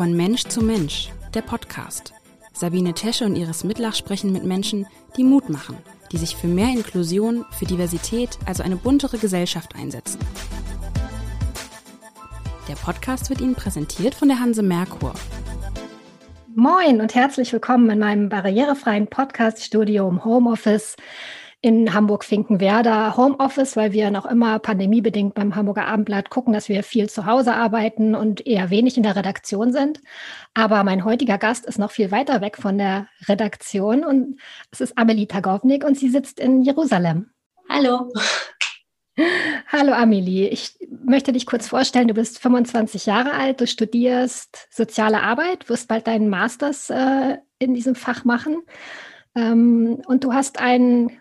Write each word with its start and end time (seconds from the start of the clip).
Von 0.00 0.16
Mensch 0.16 0.44
zu 0.44 0.64
Mensch, 0.64 1.10
der 1.34 1.42
Podcast. 1.42 2.14
Sabine 2.54 2.94
Tesche 2.94 3.26
und 3.26 3.36
Iris 3.36 3.64
Mitlach 3.64 3.94
sprechen 3.94 4.32
mit 4.32 4.44
Menschen, 4.44 4.86
die 5.18 5.24
Mut 5.24 5.50
machen, 5.50 5.76
die 6.10 6.16
sich 6.16 6.36
für 6.36 6.46
mehr 6.46 6.68
Inklusion, 6.68 7.44
für 7.50 7.66
Diversität, 7.66 8.38
also 8.46 8.62
eine 8.62 8.76
buntere 8.76 9.18
Gesellschaft 9.18 9.74
einsetzen. 9.76 10.18
Der 12.66 12.76
Podcast 12.76 13.28
wird 13.28 13.42
Ihnen 13.42 13.54
präsentiert 13.54 14.14
von 14.14 14.28
der 14.28 14.40
Hanse 14.40 14.62
Merkur. 14.62 15.12
Moin 16.54 17.02
und 17.02 17.14
herzlich 17.14 17.52
willkommen 17.52 17.90
in 17.90 17.98
meinem 17.98 18.30
barrierefreien 18.30 19.06
Podcast-Studio 19.06 20.08
im 20.08 20.24
Homeoffice 20.24 20.96
in 21.62 21.92
Hamburg-Finkenwerder 21.92 23.16
Homeoffice, 23.16 23.76
weil 23.76 23.92
wir 23.92 24.10
noch 24.10 24.24
immer 24.24 24.58
pandemiebedingt 24.58 25.34
beim 25.34 25.54
Hamburger 25.54 25.86
Abendblatt 25.86 26.30
gucken, 26.30 26.54
dass 26.54 26.70
wir 26.70 26.82
viel 26.82 27.10
zu 27.10 27.26
Hause 27.26 27.54
arbeiten 27.54 28.14
und 28.14 28.46
eher 28.46 28.70
wenig 28.70 28.96
in 28.96 29.02
der 29.02 29.16
Redaktion 29.16 29.72
sind. 29.72 30.00
Aber 30.54 30.82
mein 30.84 31.04
heutiger 31.04 31.36
Gast 31.36 31.66
ist 31.66 31.78
noch 31.78 31.90
viel 31.90 32.10
weiter 32.10 32.40
weg 32.40 32.56
von 32.56 32.78
der 32.78 33.08
Redaktion 33.28 34.04
und 34.04 34.40
es 34.70 34.80
ist 34.80 34.96
Amelie 34.96 35.26
Tagovnik 35.26 35.84
und 35.84 35.98
sie 35.98 36.08
sitzt 36.08 36.40
in 36.40 36.62
Jerusalem. 36.62 37.30
Hallo. 37.68 38.10
Hallo 39.70 39.92
Amelie, 39.92 40.48
ich 40.48 40.78
möchte 41.04 41.32
dich 41.32 41.44
kurz 41.44 41.68
vorstellen. 41.68 42.08
Du 42.08 42.14
bist 42.14 42.38
25 42.38 43.04
Jahre 43.04 43.34
alt, 43.34 43.60
du 43.60 43.66
studierst 43.66 44.68
soziale 44.70 45.22
Arbeit, 45.22 45.68
wirst 45.68 45.88
bald 45.88 46.06
deinen 46.06 46.30
Masters 46.30 46.88
äh, 46.88 47.36
in 47.58 47.74
diesem 47.74 47.94
Fach 47.94 48.24
machen. 48.24 48.62
Ähm, 49.34 50.00
und 50.06 50.24
du 50.24 50.32
hast 50.32 50.58
ein 50.58 51.19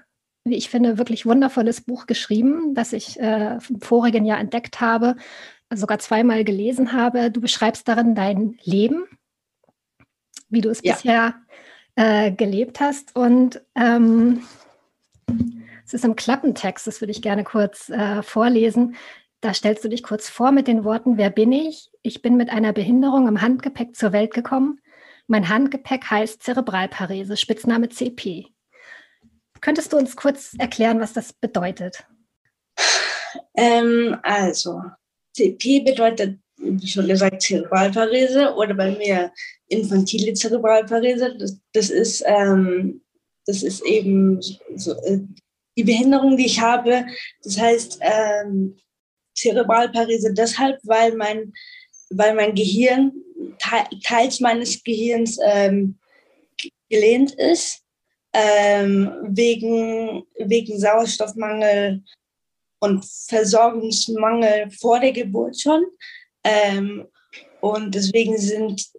wie 0.50 0.56
ich 0.56 0.70
finde, 0.70 0.98
wirklich 0.98 1.26
wundervolles 1.26 1.82
Buch 1.82 2.06
geschrieben, 2.08 2.74
das 2.76 2.94
ich 2.94 3.20
äh, 3.20 3.58
im 3.70 3.82
vorigen 3.82 4.26
Jahr 4.26 4.40
entdeckt 4.40 4.82
habe, 4.82 5.16
sogar 5.74 6.00
zweimal 6.00 6.44
gelesen 6.44 6.94
habe. 6.94 7.32
Du 7.32 7.42
beschreibst 7.42 7.88
darin 7.88 8.16
dein 8.16 8.58
Leben, 8.64 9.06
wie 10.50 10.62
du 10.62 10.70
es 10.70 10.82
ja. 10.84 10.94
bisher 10.94 11.36
äh, 11.96 12.32
gelebt 12.32 12.80
hast. 12.80 13.16
Und 13.16 13.62
ähm, 13.76 14.44
es 15.86 15.94
ist 15.94 16.06
im 16.06 16.16
Klappentext, 16.16 16.88
das 16.88 17.02
würde 17.02 17.12
ich 17.12 17.22
gerne 17.22 17.44
kurz 17.44 17.90
äh, 17.90 18.22
vorlesen. 18.24 18.96
Da 19.42 19.54
stellst 19.54 19.84
du 19.84 19.90
dich 19.90 20.04
kurz 20.04 20.30
vor 20.30 20.52
mit 20.52 20.68
den 20.68 20.84
Worten, 20.84 21.18
wer 21.18 21.30
bin 21.30 21.52
ich? 21.52 21.92
Ich 22.02 22.22
bin 22.22 22.36
mit 22.36 22.50
einer 22.50 22.74
Behinderung 22.74 23.28
im 23.28 23.42
Handgepäck 23.42 23.96
zur 23.96 24.12
Welt 24.12 24.34
gekommen. 24.34 24.82
Mein 25.28 25.48
Handgepäck 25.48 26.10
heißt 26.10 26.44
Zerebralparese, 26.44 27.38
Spitzname 27.38 27.90
CP. 27.90 28.48
Könntest 29.62 29.94
du 29.94 29.98
uns 29.98 30.16
kurz 30.16 30.56
erklären, 30.58 31.00
was 31.00 31.14
das 31.14 31.34
bedeutet? 31.34 32.06
Ähm, 33.56 34.18
also, 34.24 34.82
CP 35.36 35.82
bedeutet, 35.82 36.40
wie 36.58 36.88
schon 36.88 37.08
gesagt, 37.08 37.42
Zerebralparese 37.42 38.54
oder 38.56 38.74
bei 38.74 38.92
mir 38.92 39.32
infantile 39.68 40.34
Zerebralparese. 40.34 41.38
Das, 41.38 41.60
das 41.74 41.90
ist, 41.90 42.24
ähm, 42.26 43.02
das 43.46 43.64
ist 43.64 43.84
eben 43.86 44.42
so, 44.76 44.94
äh, 45.04 45.20
die 45.78 45.84
Behinderung, 45.84 46.38
die 46.38 46.46
ich 46.46 46.60
habe. 46.60 47.06
Das 47.44 47.60
heißt, 47.60 48.00
ähm, 48.02 48.78
Zerebralparese 49.36 50.34
deshalb, 50.34 50.80
weil 50.84 51.16
mein, 51.16 51.54
weil 52.10 52.34
mein 52.34 52.56
Gehirn, 52.56 53.14
teils 54.04 54.40
meines 54.40 54.84
Gehirns 54.84 55.38
ähm, 55.42 55.98
gelehnt 56.90 57.32
ist 57.36 57.84
ähm, 58.34 59.12
wegen, 59.24 60.24
wegen 60.38 60.80
Sauerstoffmangel 60.80 62.04
und 62.80 63.06
Versorgungsmangel 63.28 64.72
vor 64.72 65.00
der 65.00 65.12
Geburt 65.12 65.60
schon. 65.60 65.86
Ähm, 66.44 67.08
und 67.62 67.94
deswegen 67.94 68.38
sind 68.38 68.90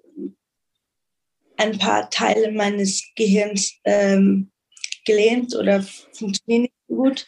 ein 1.57 1.79
paar 1.79 2.09
Teile 2.11 2.53
meines 2.53 3.03
Gehirns 3.17 3.79
ähm, 3.85 4.51
gelähmt 5.05 5.55
oder 5.55 5.83
funktionieren 6.13 6.63
nicht 6.63 6.87
gut. 6.89 7.27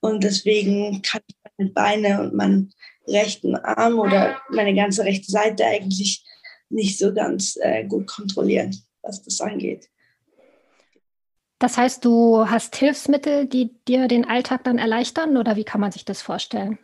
Und 0.00 0.24
deswegen 0.24 1.02
kann 1.02 1.22
ich 1.26 1.36
meine 1.58 1.70
Beine 1.70 2.22
und 2.22 2.34
meinen 2.34 2.72
rechten 3.06 3.54
Arm 3.56 3.98
oder 3.98 4.40
meine 4.50 4.74
ganze 4.74 5.04
rechte 5.04 5.30
Seite 5.30 5.64
eigentlich 5.64 6.24
nicht 6.70 6.98
so 6.98 7.12
ganz 7.12 7.56
äh, 7.60 7.84
gut 7.84 8.06
kontrollieren, 8.06 8.76
was 9.02 9.22
das 9.22 9.40
angeht. 9.40 9.88
Das 11.62 11.78
heißt, 11.78 12.04
du 12.04 12.50
hast 12.50 12.74
Hilfsmittel, 12.74 13.46
die 13.46 13.70
dir 13.86 14.08
den 14.08 14.24
Alltag 14.24 14.64
dann 14.64 14.78
erleichtern 14.78 15.36
oder 15.36 15.54
wie 15.54 15.62
kann 15.62 15.80
man 15.80 15.92
sich 15.92 16.04
das 16.04 16.20
vorstellen? 16.20 16.76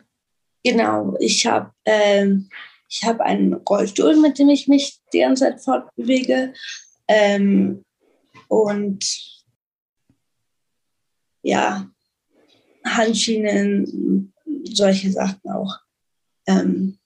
Genau, 0.63 1.17
ich 1.19 1.45
habe 1.45 1.73
ähm, 1.83 2.49
hab 3.03 3.19
einen 3.19 3.55
Rollstuhl, 3.55 4.15
mit 4.15 4.39
dem 4.39 4.47
ich 4.47 4.69
mich 4.69 5.01
die 5.11 5.19
ganze 5.19 5.43
Zeit 5.43 5.61
fortbewege. 5.61 6.53
Ähm, 7.09 7.83
und 8.47 9.03
ja, 11.41 11.85
Handschienen, 12.85 14.33
solche 14.63 15.11
Sachen 15.11 15.41
auch. 15.51 15.75
Ähm, 16.47 16.97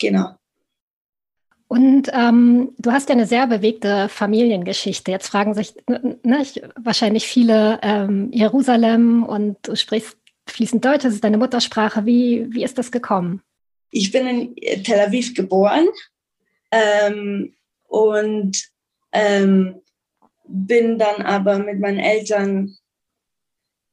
genau. 0.00 0.34
Und 1.68 2.08
ähm, 2.14 2.72
du 2.78 2.92
hast 2.92 3.10
ja 3.10 3.14
eine 3.14 3.26
sehr 3.26 3.46
bewegte 3.46 4.08
Familiengeschichte. 4.08 5.10
Jetzt 5.10 5.28
fragen 5.28 5.52
sich 5.52 5.74
ne, 5.86 6.46
wahrscheinlich 6.76 7.26
viele 7.26 7.78
ähm, 7.82 8.30
Jerusalem 8.32 9.22
und 9.22 9.58
du 9.62 9.76
sprichst 9.76 10.16
fließend 10.46 10.82
Deutsch, 10.82 11.04
das 11.04 11.12
ist 11.12 11.24
deine 11.24 11.36
Muttersprache. 11.36 12.06
Wie, 12.06 12.46
wie 12.50 12.64
ist 12.64 12.78
das 12.78 12.90
gekommen? 12.90 13.42
Ich 13.90 14.10
bin 14.10 14.54
in 14.54 14.82
Tel 14.82 14.98
Aviv 14.98 15.34
geboren 15.34 15.86
ähm, 16.70 17.54
und 17.86 18.64
ähm, 19.12 19.82
bin 20.46 20.98
dann 20.98 21.20
aber 21.20 21.58
mit 21.58 21.80
meinen 21.80 21.98
Eltern 21.98 22.76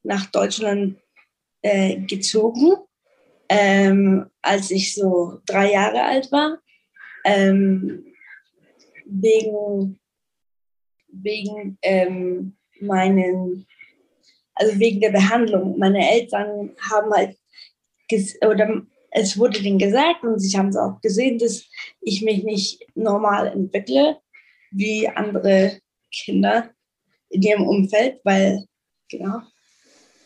nach 0.02 0.24
Deutschland 0.26 0.96
äh, 1.60 1.98
gezogen, 2.00 2.76
ähm, 3.50 4.30
als 4.40 4.70
ich 4.70 4.94
so 4.94 5.40
drei 5.44 5.72
Jahre 5.72 6.02
alt 6.02 6.32
war 6.32 6.58
ähm, 7.26 8.06
wegen, 9.04 9.98
wegen 11.08 11.76
ähm, 11.82 12.56
meinen, 12.80 13.66
also 14.54 14.78
wegen 14.78 15.00
der 15.00 15.10
Behandlung. 15.10 15.78
Meine 15.78 16.10
Eltern 16.10 16.74
haben 16.90 17.12
halt, 17.12 17.36
oder 18.42 18.82
es 19.10 19.38
wurde 19.38 19.60
denen 19.60 19.78
gesagt 19.78 20.22
und 20.22 20.38
sie 20.38 20.56
haben 20.56 20.68
es 20.68 20.76
auch 20.76 21.00
gesehen, 21.00 21.38
dass 21.38 21.64
ich 22.00 22.22
mich 22.22 22.44
nicht 22.44 22.86
normal 22.94 23.48
entwickle 23.48 24.18
wie 24.70 25.08
andere 25.08 25.80
Kinder 26.12 26.70
in 27.30 27.42
ihrem 27.42 27.66
Umfeld, 27.66 28.20
weil, 28.24 28.64
genau. 29.10 29.40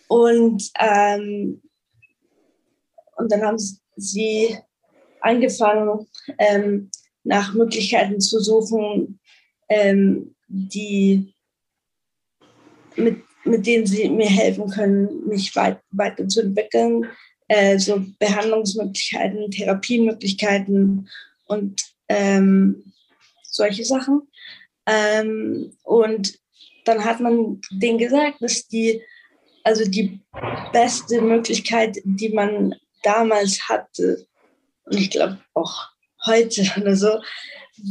Und, 0.08 0.70
ähm, 0.78 1.62
und 3.16 3.32
dann 3.32 3.42
haben 3.42 3.58
sie 3.96 4.56
angefangen, 5.20 6.06
ähm, 6.38 6.90
nach 7.24 7.54
Möglichkeiten 7.54 8.20
zu 8.20 8.40
suchen, 8.40 9.20
ähm, 9.68 10.34
die, 10.48 11.34
mit, 12.96 13.22
mit 13.44 13.66
denen 13.66 13.86
sie 13.86 14.08
mir 14.08 14.28
helfen 14.28 14.68
können, 14.70 15.26
mich 15.26 15.54
weit, 15.54 15.80
weiterzuentwickeln. 15.90 17.06
Äh, 17.48 17.78
so 17.78 18.04
Behandlungsmöglichkeiten, 18.20 19.50
Therapiemöglichkeiten 19.50 21.08
und 21.46 21.82
ähm, 22.08 22.92
solche 23.42 23.84
Sachen. 23.84 24.22
Ähm, 24.86 25.76
und 25.82 26.38
dann 26.84 27.04
hat 27.04 27.20
man 27.20 27.60
denen 27.72 27.98
gesagt, 27.98 28.40
dass 28.40 28.68
die, 28.68 29.02
also 29.64 29.84
die 29.84 30.20
beste 30.72 31.20
Möglichkeit, 31.20 31.98
die 32.04 32.30
man 32.30 32.74
damals 33.02 33.68
hatte, 33.68 34.26
und 34.90 34.98
ich 34.98 35.10
glaube 35.10 35.38
auch 35.54 35.88
heute 36.26 36.62
oder 36.80 36.96
so, 36.96 37.20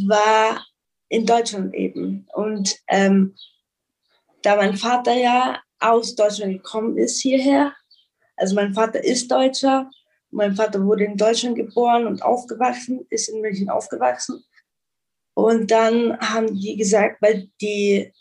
war 0.07 0.65
in 1.07 1.25
Deutschland 1.25 1.73
eben. 1.73 2.27
Und 2.33 2.75
ähm, 2.87 3.35
da 4.43 4.55
mein 4.55 4.77
Vater 4.77 5.13
ja 5.13 5.61
aus 5.79 6.15
Deutschland 6.15 6.53
gekommen 6.53 6.97
ist 6.97 7.21
hierher, 7.21 7.73
also 8.35 8.55
mein 8.55 8.73
Vater 8.73 9.03
ist 9.03 9.29
Deutscher, 9.31 9.89
mein 10.31 10.55
Vater 10.55 10.83
wurde 10.85 11.05
in 11.05 11.17
Deutschland 11.17 11.55
geboren 11.55 12.05
und 12.05 12.21
aufgewachsen, 12.21 13.05
ist 13.09 13.29
in 13.29 13.41
München 13.41 13.69
aufgewachsen. 13.69 14.43
Und 15.33 15.71
dann 15.71 16.17
haben 16.19 16.53
die 16.53 16.75
gesagt, 16.77 17.21
weil 17.21 17.49
die 17.61 18.13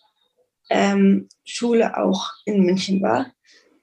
ähm, 0.71 1.29
Schule 1.45 1.97
auch 1.97 2.31
in 2.45 2.65
München 2.65 3.03
war, 3.03 3.33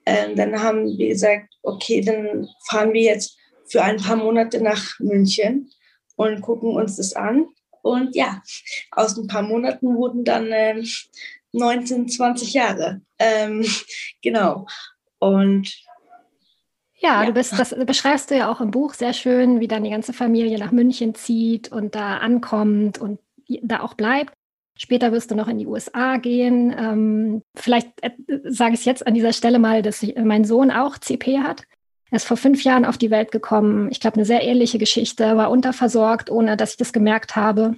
ähm, 0.06 0.36
dann 0.36 0.60
haben 0.60 0.96
wir 0.98 1.08
gesagt, 1.08 1.54
okay, 1.62 2.00
dann 2.00 2.48
fahren 2.68 2.92
wir 2.92 3.02
jetzt 3.02 3.36
für 3.68 3.82
ein 3.82 3.98
paar 3.98 4.16
Monate 4.16 4.62
nach 4.62 4.98
München 4.98 5.70
und 6.16 6.40
gucken 6.40 6.74
uns 6.74 6.96
das 6.96 7.14
an. 7.14 7.46
Und 7.82 8.16
ja, 8.16 8.42
aus 8.90 9.16
ein 9.16 9.28
paar 9.28 9.42
Monaten 9.42 9.94
wurden 9.94 10.24
dann 10.24 10.50
äh, 10.50 10.82
19, 11.52 12.08
20 12.08 12.52
Jahre. 12.54 13.00
Ähm, 13.18 13.64
genau. 14.22 14.66
Und 15.18 15.72
ja, 16.98 17.22
ja, 17.22 17.26
du 17.26 17.32
bist, 17.32 17.58
das 17.58 17.74
beschreibst 17.86 18.30
du 18.30 18.36
ja 18.36 18.50
auch 18.50 18.60
im 18.60 18.70
Buch 18.70 18.94
sehr 18.94 19.12
schön, 19.12 19.60
wie 19.60 19.68
dann 19.68 19.84
die 19.84 19.90
ganze 19.90 20.12
Familie 20.12 20.58
nach 20.58 20.72
München 20.72 21.14
zieht 21.14 21.70
und 21.70 21.94
da 21.94 22.18
ankommt 22.18 22.98
und 22.98 23.20
da 23.62 23.80
auch 23.80 23.94
bleibt. 23.94 24.32
Später 24.78 25.12
wirst 25.12 25.30
du 25.30 25.34
noch 25.34 25.48
in 25.48 25.58
die 25.58 25.66
USA 25.66 26.16
gehen. 26.16 26.74
Ähm, 26.78 27.42
vielleicht 27.54 27.88
äh, 28.02 28.10
sage 28.44 28.74
ich 28.74 28.80
es 28.80 28.86
jetzt 28.86 29.06
an 29.06 29.14
dieser 29.14 29.32
Stelle 29.32 29.58
mal, 29.58 29.82
dass 29.82 30.02
ich, 30.02 30.16
mein 30.16 30.44
Sohn 30.44 30.70
auch 30.70 30.98
CP 30.98 31.38
hat. 31.38 31.64
Er 32.10 32.16
ist 32.16 32.26
vor 32.26 32.36
fünf 32.36 32.62
Jahren 32.62 32.84
auf 32.84 32.98
die 32.98 33.10
Welt 33.10 33.32
gekommen. 33.32 33.90
Ich 33.90 34.00
glaube, 34.00 34.16
eine 34.16 34.24
sehr 34.24 34.42
ähnliche 34.42 34.78
Geschichte, 34.78 35.36
war 35.36 35.50
unterversorgt, 35.50 36.30
ohne 36.30 36.56
dass 36.56 36.72
ich 36.72 36.76
das 36.76 36.92
gemerkt 36.92 37.34
habe 37.34 37.76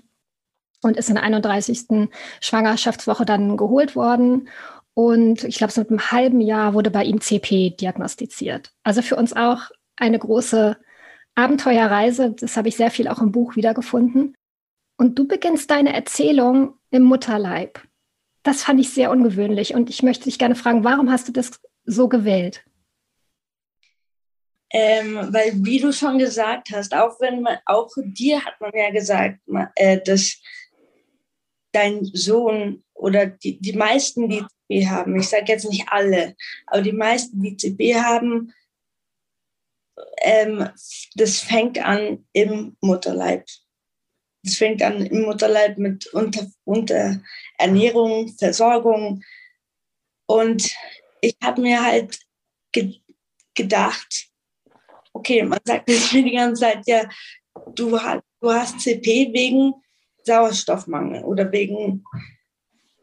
und 0.83 0.97
ist 0.97 1.09
in 1.09 1.15
der 1.15 1.25
31. 1.25 2.09
Schwangerschaftswoche 2.41 3.25
dann 3.25 3.57
geholt 3.57 3.97
worden. 3.97 4.49
Und 4.95 5.45
ich 5.45 5.57
glaube, 5.57 5.73
so 5.73 5.81
mit 5.81 5.91
einem 5.91 6.11
halben 6.11 6.41
Jahr 6.41 6.75
wurde 6.75 6.91
bei 6.91 7.05
ihm 7.05 7.21
CP 7.21 7.71
diagnostiziert. 7.71 8.73
Also 8.83 9.01
für 9.01 9.17
uns 9.17 9.33
auch 9.33 9.71
eine 9.97 10.19
große 10.19 10.77
Abenteuerreise. 11.35 12.33
Das 12.33 12.57
habe 12.57 12.69
ich 12.69 12.77
sehr 12.77 12.91
viel 12.91 13.09
auch 13.09 13.23
im 13.23 13.33
Buch 13.33 13.57
wiedergefunden. 13.57 14.35
Und 14.97 15.19
du 15.19 15.27
beginnst 15.27 15.71
deine 15.71 15.95
Erzählung 15.95 16.75
im 16.91 17.05
Mutterleib. 17.05 17.81
Das 18.43 18.65
fand 18.65 18.81
ich 18.81 18.91
sehr 18.91 19.11
ungewöhnlich. 19.11 19.75
Und 19.75 19.89
ich 19.89 20.03
möchte 20.03 20.25
dich 20.25 20.39
gerne 20.39 20.57
fragen, 20.57 20.85
warum 20.85 21.11
hast 21.11 21.29
du 21.29 21.33
das 21.33 21.61
so 21.85 22.09
gewählt? 22.09 22.65
Ähm, 24.71 25.33
weil, 25.33 25.53
wie 25.65 25.81
du 25.81 25.93
schon 25.93 26.19
gesagt 26.19 26.69
hast, 26.73 26.95
auch 26.95 27.19
wenn 27.21 27.41
man, 27.41 27.59
auch 27.65 27.91
dir 27.97 28.45
hat 28.45 28.61
man 28.61 28.73
ja 28.75 28.91
gesagt, 28.91 29.41
äh, 29.77 30.01
dass 30.03 30.41
dein 31.73 32.05
Sohn 32.05 32.85
oder 32.95 33.27
die, 33.27 33.59
die 33.59 33.73
meisten, 33.73 34.29
die 34.29 34.45
CP 34.69 34.89
haben, 34.89 35.19
ich 35.19 35.29
sage 35.29 35.53
jetzt 35.53 35.69
nicht 35.69 35.87
alle, 35.89 36.37
aber 36.67 36.83
die 36.83 36.93
meisten, 36.93 37.43
die 37.43 37.57
CP 37.57 37.95
haben, 37.97 38.53
ähm, 40.21 40.69
das 41.15 41.41
fängt 41.41 41.79
an 41.79 42.27
im 42.33 42.77
Mutterleib. 42.81 43.47
Das 44.45 44.55
fängt 44.55 44.83
an 44.83 45.05
im 45.05 45.23
Mutterleib 45.23 45.79
mit 45.79 46.07
Unter 46.09 46.47
Unterernährung, 46.65 48.29
Versorgung. 48.39 49.23
Und 50.27 50.71
ich 51.21 51.37
habe 51.43 51.61
mir 51.61 51.83
halt 51.83 52.19
ge 52.73 52.97
gedacht, 53.55 54.29
okay, 55.19 55.43
man 55.43 55.59
sagt 55.65 55.89
mir 55.89 55.97
die 56.23 56.33
ganze 56.33 56.63
Zeit, 56.63 56.87
ja, 56.87 57.09
du, 57.75 58.01
hast, 58.01 58.23
du 58.41 58.51
hast 58.51 58.81
CP 58.81 59.33
wegen 59.33 59.75
Sauerstoffmangel 60.25 61.25
oder 61.25 61.51
wegen, 61.53 62.05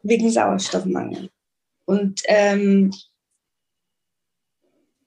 wegen 0.03 0.29
Sauerstoffmangel. 0.29 1.29
Und, 1.85 2.21
ähm, 2.25 2.91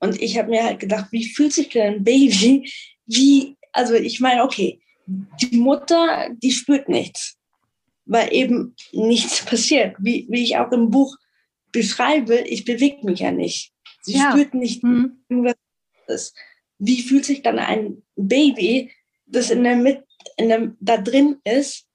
und 0.01 0.21
ich 0.21 0.39
habe 0.39 0.51
mir 0.51 0.65
halt 0.65 0.81
gedacht, 0.81 1.07
wie 1.11 1.29
fühlt 1.29 1.53
sich 1.53 1.71
denn 1.71 1.95
ein 1.95 2.05
Baby? 2.05 2.71
Wie, 3.11 3.57
also 3.73 3.95
ich 3.95 4.21
meine, 4.21 4.45
okay, 4.45 4.83
die 5.07 5.57
Mutter, 5.57 6.29
die 6.43 6.51
spürt 6.51 6.91
nichts, 6.91 7.39
weil 8.05 8.31
eben 8.35 8.77
nichts 8.93 9.43
passiert. 9.47 9.97
Wie, 9.99 10.27
wie 10.29 10.43
ich 10.43 10.59
auch 10.59 10.71
im 10.73 10.91
Buch 10.91 11.17
beschreibe, 11.73 12.41
ich 12.41 12.67
bewege 12.67 13.07
mich 13.07 13.21
ja 13.21 13.33
nicht. 13.33 13.73
Sie 14.03 14.19
ja. 14.19 14.31
spürt 14.31 14.53
nicht 14.53 14.85
mhm. 14.85 15.25
irgendwas. 15.31 16.35
Wie 16.79 17.03
fühlt 17.03 17.25
sich 17.25 17.43
dann 17.43 17.59
ein 17.59 18.03
Baby, 18.17 18.93
das 19.27 19.51
in 19.51 19.65
der 19.65 19.77
Mitte, 19.77 20.05
in 20.37 20.49
der, 20.49 20.73
da 20.81 20.97
drin 20.99 21.41
ist 21.45 21.89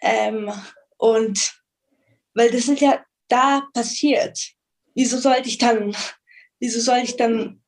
ähm, 0.00 0.50
und 0.96 1.60
weil 2.34 2.50
das 2.50 2.68
ist 2.68 2.80
ja 2.80 3.04
da 3.28 3.68
passiert. 3.72 4.38
Wieso 4.94 5.18
sollte 5.18 5.48
ich 5.48 5.58
dann, 5.58 5.96
wieso 6.58 6.80
soll 6.80 6.98
ich 6.98 7.16
dann 7.16 7.62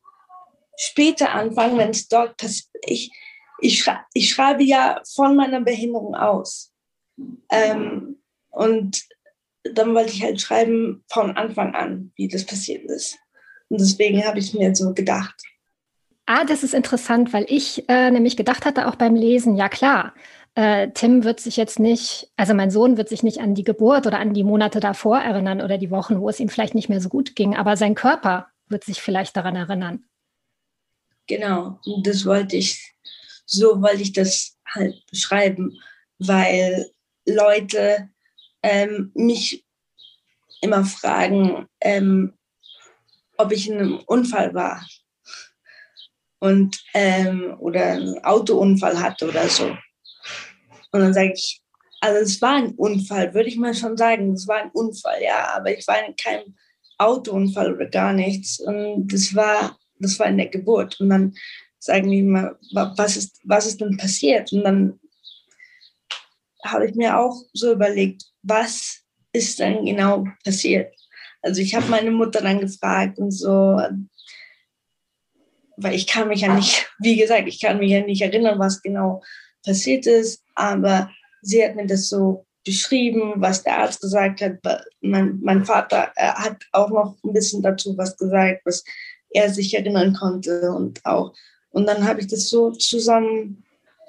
später 0.77 1.31
anfangen, 1.31 1.77
wenn 1.77 1.89
es 1.89 2.07
dort 2.07 2.37
passiert? 2.37 2.69
Ich, 2.85 3.11
ich, 3.59 3.81
schrei 3.81 3.99
ich 4.13 4.29
schreibe 4.29 4.63
ja 4.63 5.01
von 5.15 5.35
meiner 5.35 5.61
Behinderung 5.61 6.15
aus. 6.15 6.73
Ähm, 7.49 8.21
und 8.49 9.03
dann 9.63 9.93
wollte 9.93 10.11
ich 10.11 10.23
halt 10.23 10.41
schreiben 10.41 11.03
von 11.09 11.37
Anfang 11.37 11.73
an, 11.73 12.11
wie 12.15 12.27
das 12.27 12.45
passiert 12.45 12.83
ist. 12.85 13.17
Und 13.73 13.81
deswegen 13.81 14.23
habe 14.23 14.37
ich 14.37 14.53
mir 14.53 14.75
so 14.75 14.93
gedacht. 14.93 15.33
Ah, 16.27 16.45
das 16.45 16.61
ist 16.61 16.75
interessant, 16.75 17.33
weil 17.33 17.47
ich 17.49 17.89
äh, 17.89 18.11
nämlich 18.11 18.37
gedacht 18.37 18.65
hatte, 18.65 18.87
auch 18.87 18.95
beim 18.97 19.15
Lesen, 19.15 19.55
ja 19.55 19.67
klar, 19.67 20.13
äh, 20.53 20.91
Tim 20.93 21.23
wird 21.23 21.39
sich 21.39 21.57
jetzt 21.57 21.79
nicht, 21.79 22.31
also 22.35 22.53
mein 22.53 22.69
Sohn 22.69 22.97
wird 22.97 23.09
sich 23.09 23.23
nicht 23.23 23.39
an 23.39 23.55
die 23.55 23.63
Geburt 23.63 24.05
oder 24.05 24.19
an 24.19 24.35
die 24.35 24.43
Monate 24.43 24.79
davor 24.79 25.17
erinnern 25.17 25.59
oder 25.59 25.79
die 25.79 25.89
Wochen, 25.89 26.21
wo 26.21 26.29
es 26.29 26.39
ihm 26.39 26.49
vielleicht 26.49 26.75
nicht 26.75 26.87
mehr 26.87 27.01
so 27.01 27.09
gut 27.09 27.35
ging, 27.35 27.55
aber 27.55 27.75
sein 27.75 27.95
Körper 27.95 28.47
wird 28.67 28.83
sich 28.83 29.01
vielleicht 29.01 29.35
daran 29.35 29.55
erinnern. 29.55 30.05
Genau, 31.25 31.79
und 31.83 32.05
das 32.05 32.27
wollte 32.27 32.57
ich, 32.57 32.93
so 33.47 33.81
wollte 33.81 34.03
ich 34.03 34.13
das 34.13 34.55
halt 34.67 35.03
beschreiben, 35.09 35.81
weil 36.19 36.91
Leute 37.25 38.09
ähm, 38.61 39.11
mich 39.15 39.65
immer 40.61 40.85
fragen, 40.85 41.65
ähm, 41.81 42.33
ob 43.37 43.51
ich 43.51 43.69
in 43.69 43.77
einem 43.77 43.99
Unfall 44.05 44.53
war 44.53 44.85
und 46.39 46.83
ähm, 46.93 47.55
oder 47.59 47.93
einen 47.93 48.23
Autounfall 48.23 48.99
hatte 48.99 49.29
oder 49.29 49.47
so. 49.47 49.65
Und 50.91 50.99
dann 50.99 51.13
sage 51.13 51.33
ich, 51.33 51.61
also 52.01 52.19
es 52.19 52.41
war 52.41 52.55
ein 52.55 52.73
Unfall, 52.75 53.33
würde 53.33 53.47
ich 53.47 53.55
mal 53.55 53.73
schon 53.73 53.95
sagen. 53.95 54.33
Es 54.33 54.45
war 54.45 54.57
ein 54.57 54.71
Unfall, 54.71 55.23
ja, 55.23 55.55
aber 55.55 55.77
ich 55.77 55.87
war 55.87 56.05
in 56.05 56.13
keinem 56.17 56.53
Autounfall 56.97 57.73
oder 57.73 57.85
gar 57.85 58.11
nichts. 58.11 58.59
Und 58.59 59.07
das 59.07 59.33
war, 59.33 59.77
das 59.99 60.19
war 60.19 60.27
in 60.27 60.37
der 60.37 60.49
Geburt. 60.49 60.99
Und 60.99 61.09
dann 61.09 61.33
sagen 61.79 62.11
die 62.11 62.19
immer, 62.19 62.57
was 62.73 63.15
ist, 63.15 63.39
was 63.45 63.65
ist 63.65 63.79
denn 63.79 63.95
passiert? 63.95 64.51
Und 64.51 64.63
dann 64.63 64.99
habe 66.65 66.87
ich 66.87 66.95
mir 66.95 67.17
auch 67.17 67.41
so 67.53 67.71
überlegt, 67.71 68.23
was 68.41 68.99
ist 69.31 69.59
denn 69.59 69.85
genau 69.85 70.25
passiert? 70.43 70.93
Also 71.43 71.61
ich 71.61 71.75
habe 71.75 71.87
meine 71.87 72.11
Mutter 72.11 72.41
dann 72.41 72.61
gefragt 72.61 73.19
und 73.19 73.31
so, 73.31 73.79
weil 75.77 75.93
ich 75.93 76.07
kann 76.07 76.29
mich 76.29 76.41
ja 76.41 76.53
nicht, 76.53 76.87
wie 76.99 77.17
gesagt, 77.17 77.47
ich 77.47 77.61
kann 77.61 77.77
mich 77.77 77.91
ja 77.91 78.01
nicht 78.01 78.21
erinnern, 78.21 78.57
was 78.59 78.81
genau 78.81 79.21
passiert 79.63 80.07
ist, 80.07 80.43
aber 80.55 81.11
sie 81.41 81.63
hat 81.63 81.75
mir 81.75 81.85
das 81.85 82.09
so 82.09 82.45
beschrieben, 82.65 83.33
was 83.35 83.63
der 83.63 83.79
Arzt 83.79 84.01
gesagt 84.01 84.41
hat. 84.41 84.59
Mein, 85.01 85.39
mein 85.41 85.65
Vater 85.65 86.11
hat 86.15 86.63
auch 86.71 86.89
noch 86.89 87.17
ein 87.23 87.33
bisschen 87.33 87.61
dazu 87.61 87.97
was 87.97 88.17
gesagt, 88.17 88.61
was 88.65 88.83
er 89.31 89.49
sich 89.49 89.73
erinnern 89.73 90.13
konnte 90.13 90.71
und 90.71 91.05
auch. 91.05 91.33
Und 91.71 91.87
dann 91.87 92.07
habe 92.07 92.21
ich 92.21 92.27
das 92.27 92.49
so 92.49 92.71
zusammen 92.71 93.65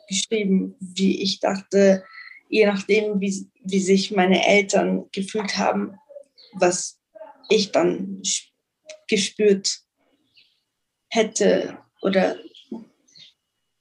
geschrieben, 0.08 0.76
wie 0.78 1.22
ich 1.22 1.40
dachte, 1.40 2.04
je 2.48 2.66
nachdem, 2.66 3.20
wie, 3.20 3.48
wie 3.64 3.80
sich 3.80 4.12
meine 4.12 4.46
Eltern 4.46 5.06
gefühlt 5.10 5.56
haben, 5.56 5.98
was 6.52 7.00
ich 7.48 7.72
dann 7.72 8.22
gespürt 9.08 9.80
hätte 11.10 11.78
oder 12.02 12.36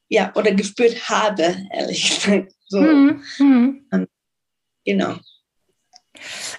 ja, 0.09 0.31
oder 0.35 0.51
gespürt 0.51 1.09
habe, 1.09 1.55
ehrlich 1.71 2.09
gesagt. 2.09 2.53
So. 2.67 2.81
Mhm. 2.81 3.23
Mhm. 3.39 4.07
Genau. 4.85 5.15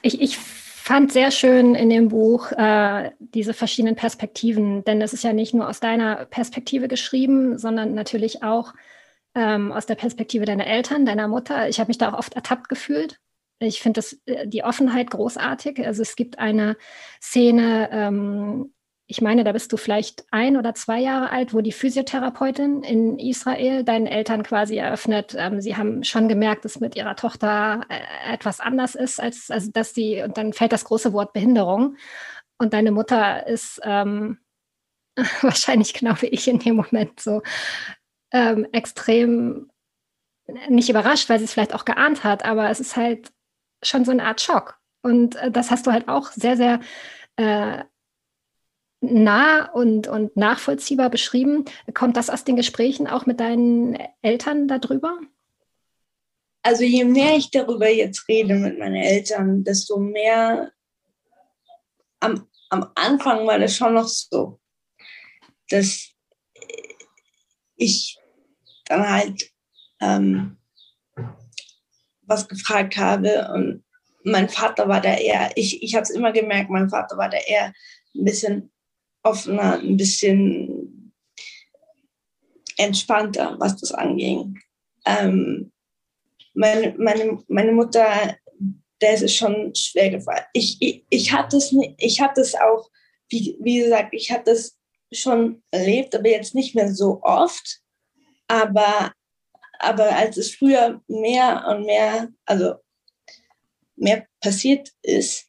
Ich, 0.02 0.20
ich 0.20 0.36
fand 0.36 1.12
sehr 1.12 1.30
schön 1.30 1.74
in 1.74 1.88
dem 1.88 2.08
Buch 2.08 2.52
äh, 2.52 3.12
diese 3.18 3.54
verschiedenen 3.54 3.96
Perspektiven, 3.96 4.84
denn 4.84 5.00
es 5.00 5.12
ist 5.12 5.24
ja 5.24 5.32
nicht 5.32 5.54
nur 5.54 5.68
aus 5.68 5.80
deiner 5.80 6.26
Perspektive 6.26 6.88
geschrieben, 6.88 7.58
sondern 7.58 7.94
natürlich 7.94 8.42
auch 8.42 8.74
ähm, 9.34 9.72
aus 9.72 9.86
der 9.86 9.94
Perspektive 9.94 10.44
deiner 10.44 10.66
Eltern, 10.66 11.06
deiner 11.06 11.28
Mutter. 11.28 11.68
Ich 11.68 11.80
habe 11.80 11.88
mich 11.88 11.98
da 11.98 12.12
auch 12.12 12.18
oft 12.18 12.34
ertappt 12.34 12.68
gefühlt. 12.68 13.20
Ich 13.58 13.80
finde 13.80 14.02
äh, 14.26 14.46
die 14.46 14.64
Offenheit 14.64 15.10
großartig. 15.10 15.84
Also 15.86 16.02
es 16.02 16.16
gibt 16.16 16.38
eine 16.38 16.76
Szene, 17.20 17.88
ähm, 17.92 18.74
ich 19.06 19.20
meine, 19.20 19.44
da 19.44 19.52
bist 19.52 19.70
du 19.72 19.76
vielleicht 19.76 20.24
ein 20.30 20.56
oder 20.56 20.74
zwei 20.74 20.98
Jahre 20.98 21.30
alt, 21.30 21.52
wo 21.52 21.60
die 21.60 21.72
Physiotherapeutin 21.72 22.82
in 22.82 23.18
Israel 23.18 23.84
deinen 23.84 24.06
Eltern 24.06 24.42
quasi 24.42 24.76
eröffnet, 24.76 25.34
ähm, 25.38 25.60
sie 25.60 25.76
haben 25.76 26.04
schon 26.04 26.26
gemerkt, 26.28 26.64
dass 26.64 26.80
mit 26.80 26.96
ihrer 26.96 27.14
Tochter 27.14 27.82
äh, 27.90 28.32
etwas 28.32 28.60
anders 28.60 28.94
ist, 28.94 29.20
als 29.20 29.50
also 29.50 29.70
dass 29.70 29.94
sie, 29.94 30.22
und 30.22 30.38
dann 30.38 30.52
fällt 30.54 30.72
das 30.72 30.84
große 30.84 31.12
Wort 31.12 31.32
Behinderung. 31.34 31.96
Und 32.58 32.72
deine 32.72 32.92
Mutter 32.92 33.46
ist 33.46 33.80
ähm, 33.84 34.38
wahrscheinlich 35.42 35.92
genau 35.92 36.14
wie 36.20 36.26
ich 36.26 36.48
in 36.48 36.58
dem 36.58 36.76
Moment 36.76 37.20
so 37.20 37.42
ähm, 38.32 38.66
extrem 38.72 39.70
nicht 40.68 40.88
überrascht, 40.90 41.28
weil 41.28 41.38
sie 41.38 41.44
es 41.44 41.52
vielleicht 41.52 41.74
auch 41.74 41.84
geahnt 41.84 42.24
hat, 42.24 42.44
aber 42.44 42.70
es 42.70 42.80
ist 42.80 42.96
halt 42.96 43.32
schon 43.84 44.04
so 44.04 44.10
eine 44.10 44.24
Art 44.24 44.40
Schock. 44.40 44.78
Und 45.02 45.36
äh, 45.36 45.50
das 45.50 45.70
hast 45.70 45.86
du 45.86 45.92
halt 45.92 46.08
auch 46.08 46.32
sehr, 46.32 46.56
sehr 46.56 46.80
äh, 47.36 47.84
nah 49.00 49.70
und, 49.72 50.08
und 50.08 50.36
nachvollziehbar 50.36 51.10
beschrieben. 51.10 51.64
Kommt 51.92 52.16
das 52.16 52.30
aus 52.30 52.44
den 52.44 52.56
Gesprächen 52.56 53.06
auch 53.06 53.26
mit 53.26 53.40
deinen 53.40 53.98
Eltern 54.22 54.68
darüber? 54.68 55.18
Also 56.62 56.82
je 56.84 57.04
mehr 57.04 57.36
ich 57.36 57.50
darüber 57.50 57.90
jetzt 57.90 58.26
rede 58.26 58.54
mit 58.54 58.78
meinen 58.78 58.96
Eltern, 58.96 59.64
desto 59.64 59.98
mehr 59.98 60.72
am, 62.20 62.48
am 62.70 62.90
Anfang 62.94 63.46
war 63.46 63.58
das 63.58 63.76
schon 63.76 63.92
noch 63.92 64.08
so, 64.08 64.58
dass 65.68 66.10
ich 67.76 68.18
dann 68.86 69.08
halt 69.08 69.50
ähm, 70.00 70.56
was 72.26 72.48
gefragt 72.48 72.96
habe. 72.96 73.50
Und 73.54 73.84
mein 74.24 74.48
Vater 74.48 74.88
war 74.88 75.00
da 75.00 75.14
eher, 75.14 75.50
ich, 75.56 75.82
ich 75.82 75.94
habe 75.94 76.02
es 76.02 76.10
immer 76.10 76.32
gemerkt, 76.32 76.70
mein 76.70 76.88
Vater 76.88 77.16
war 77.16 77.28
da 77.28 77.38
eher 77.38 77.72
ein 78.14 78.24
bisschen 78.24 78.70
offener, 79.22 79.78
ein 79.78 79.96
bisschen 79.96 81.12
entspannter, 82.76 83.56
was 83.58 83.76
das 83.76 83.92
anging. 83.92 84.58
Ähm, 85.06 85.72
meine, 86.54 86.94
meine, 86.98 87.42
meine 87.48 87.72
Mutter, 87.72 88.36
der 89.00 89.14
ist 89.14 89.22
es 89.22 89.34
schon 89.34 89.74
schwer 89.74 90.10
gefallen. 90.10 90.44
Ich, 90.52 91.04
ich, 91.08 91.32
hatte 91.32 91.56
es 91.56 91.74
ich 91.98 92.20
hatte 92.20 92.40
es 92.40 92.54
auch, 92.54 92.88
wie, 93.28 93.56
wie 93.60 93.80
gesagt, 93.80 94.10
ich 94.12 94.30
hatte 94.30 94.52
es 94.52 94.78
schon 95.12 95.62
erlebt, 95.70 96.14
aber 96.14 96.28
jetzt 96.28 96.54
nicht 96.54 96.74
mehr 96.74 96.92
so 96.92 97.20
oft. 97.22 97.80
Aber, 98.46 99.12
aber 99.78 100.14
als 100.14 100.36
es 100.36 100.54
früher 100.54 101.00
mehr 101.08 101.64
und 101.68 101.86
mehr, 101.86 102.28
also 102.44 102.74
mehr 103.96 104.26
passiert 104.40 104.90
ist, 105.02 105.48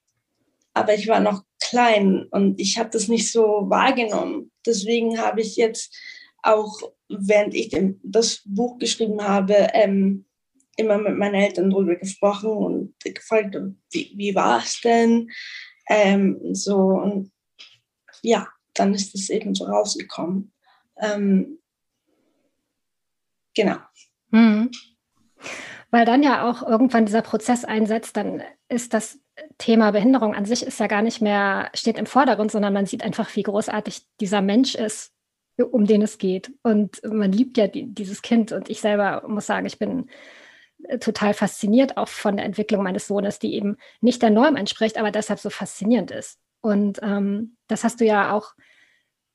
aber 0.73 0.93
ich 0.93 1.07
war 1.07 1.19
noch 1.19 1.43
klein 1.61 2.27
und 2.31 2.59
ich 2.59 2.77
habe 2.77 2.89
das 2.89 3.07
nicht 3.07 3.31
so 3.31 3.69
wahrgenommen. 3.69 4.51
Deswegen 4.65 5.19
habe 5.19 5.41
ich 5.41 5.55
jetzt 5.55 5.95
auch, 6.43 6.79
während 7.09 7.55
ich 7.55 7.75
das 8.03 8.41
Buch 8.45 8.77
geschrieben 8.77 9.23
habe, 9.23 9.69
ähm, 9.73 10.25
immer 10.77 10.97
mit 10.97 11.17
meinen 11.17 11.35
Eltern 11.35 11.69
darüber 11.69 11.95
gesprochen 11.95 12.49
und 12.49 12.95
gefragt, 13.03 13.55
wie, 13.91 14.13
wie 14.15 14.35
war 14.35 14.59
es 14.59 14.81
denn? 14.81 15.31
Ähm, 15.87 16.39
so 16.53 16.77
und 16.77 17.31
ja, 18.21 18.47
dann 18.73 18.93
ist 18.93 19.15
es 19.15 19.29
eben 19.29 19.55
so 19.55 19.65
rausgekommen. 19.65 20.51
Ähm, 20.99 21.59
genau. 23.55 23.77
Mhm. 24.35 24.71
Weil 25.91 26.05
dann 26.05 26.23
ja 26.23 26.49
auch 26.49 26.61
irgendwann 26.61 27.05
dieser 27.05 27.21
Prozess 27.21 27.63
einsetzt, 27.63 28.17
dann 28.17 28.43
ist 28.67 28.93
das 28.93 29.19
Thema 29.57 29.91
Behinderung 29.91 30.33
an 30.33 30.45
sich 30.45 30.65
ist 30.65 30.79
ja 30.79 30.87
gar 30.87 31.01
nicht 31.01 31.21
mehr, 31.21 31.69
steht 31.73 31.97
im 31.97 32.05
Vordergrund, 32.05 32.51
sondern 32.51 32.73
man 32.73 32.85
sieht 32.85 33.03
einfach, 33.03 33.35
wie 33.35 33.43
großartig 33.43 34.01
dieser 34.19 34.41
Mensch 34.41 34.75
ist, 34.75 35.13
um 35.57 35.85
den 35.85 36.01
es 36.01 36.17
geht. 36.17 36.51
Und 36.63 37.01
man 37.03 37.31
liebt 37.31 37.57
ja 37.57 37.67
die, 37.67 37.93
dieses 37.93 38.21
Kind. 38.21 38.51
Und 38.51 38.69
ich 38.69 38.81
selber 38.81 39.23
muss 39.27 39.45
sagen, 39.45 39.65
ich 39.65 39.79
bin 39.79 40.09
äh, 40.83 40.99
total 40.99 41.33
fasziniert 41.33 41.97
auch 41.97 42.07
von 42.07 42.37
der 42.37 42.45
Entwicklung 42.45 42.83
meines 42.83 43.07
Sohnes, 43.07 43.39
die 43.39 43.53
eben 43.53 43.77
nicht 44.01 44.21
der 44.21 44.29
Norm 44.29 44.55
entspricht, 44.55 44.97
aber 44.97 45.11
deshalb 45.11 45.39
so 45.39 45.49
faszinierend 45.49 46.11
ist. 46.11 46.39
Und 46.61 46.99
ähm, 47.03 47.57
das 47.67 47.83
hast 47.83 48.01
du 48.01 48.05
ja 48.05 48.33
auch 48.33 48.53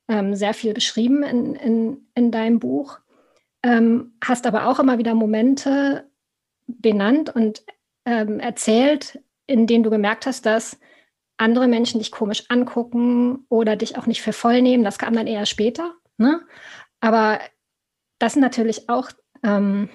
ähm, 0.07 0.35
sehr 0.35 0.53
viel 0.53 0.73
beschrieben 0.73 1.23
in, 1.23 1.55
in, 1.55 2.07
in 2.15 2.31
deinem 2.31 2.59
Buch, 2.59 2.99
ähm, 3.63 4.13
hast 4.23 4.45
aber 4.45 4.67
auch 4.67 4.79
immer 4.79 4.97
wieder 4.97 5.13
Momente 5.13 6.09
benannt 6.67 7.33
und 7.35 7.63
ähm, 8.05 8.39
erzählt, 8.39 9.19
in 9.47 9.67
denen 9.67 9.83
du 9.83 9.89
gemerkt 9.89 10.25
hast, 10.25 10.45
dass 10.45 10.79
andere 11.37 11.67
Menschen 11.67 11.99
dich 11.99 12.11
komisch 12.11 12.45
angucken 12.49 13.45
oder 13.49 13.75
dich 13.75 13.97
auch 13.97 14.05
nicht 14.05 14.21
für 14.21 14.33
voll 14.33 14.61
nehmen. 14.61 14.83
Das 14.83 14.97
kam 14.97 15.13
dann 15.13 15.27
eher 15.27 15.45
später. 15.45 15.93
Ne? 16.17 16.41
Aber 16.99 17.39
das 18.19 18.33
sind 18.33 18.41
natürlich 18.41 18.89
auch, 18.89 19.09
ähm, 19.43 19.89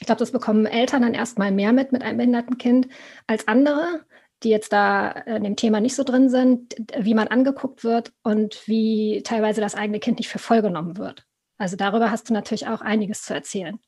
ich 0.00 0.06
glaube, 0.06 0.18
das 0.18 0.32
bekommen 0.32 0.66
Eltern 0.66 1.02
dann 1.02 1.14
erstmal 1.14 1.52
mehr 1.52 1.72
mit 1.72 1.92
mit 1.92 2.02
einem 2.02 2.18
behinderten 2.18 2.58
Kind 2.58 2.88
als 3.26 3.46
andere 3.48 4.04
die 4.44 4.50
jetzt 4.50 4.72
da 4.72 5.08
in 5.10 5.42
dem 5.42 5.56
Thema 5.56 5.80
nicht 5.80 5.94
so 5.94 6.04
drin 6.04 6.28
sind, 6.28 6.74
wie 6.98 7.14
man 7.14 7.28
angeguckt 7.28 7.82
wird 7.82 8.12
und 8.22 8.66
wie 8.66 9.22
teilweise 9.24 9.60
das 9.60 9.74
eigene 9.74 10.00
Kind 10.00 10.18
nicht 10.18 10.28
für 10.28 10.38
voll 10.38 10.62
genommen 10.62 10.98
wird. 10.98 11.26
Also 11.56 11.76
darüber 11.76 12.10
hast 12.10 12.28
du 12.28 12.32
natürlich 12.32 12.66
auch 12.66 12.80
einiges 12.80 13.22
zu 13.22 13.34
erzählen. 13.34 13.78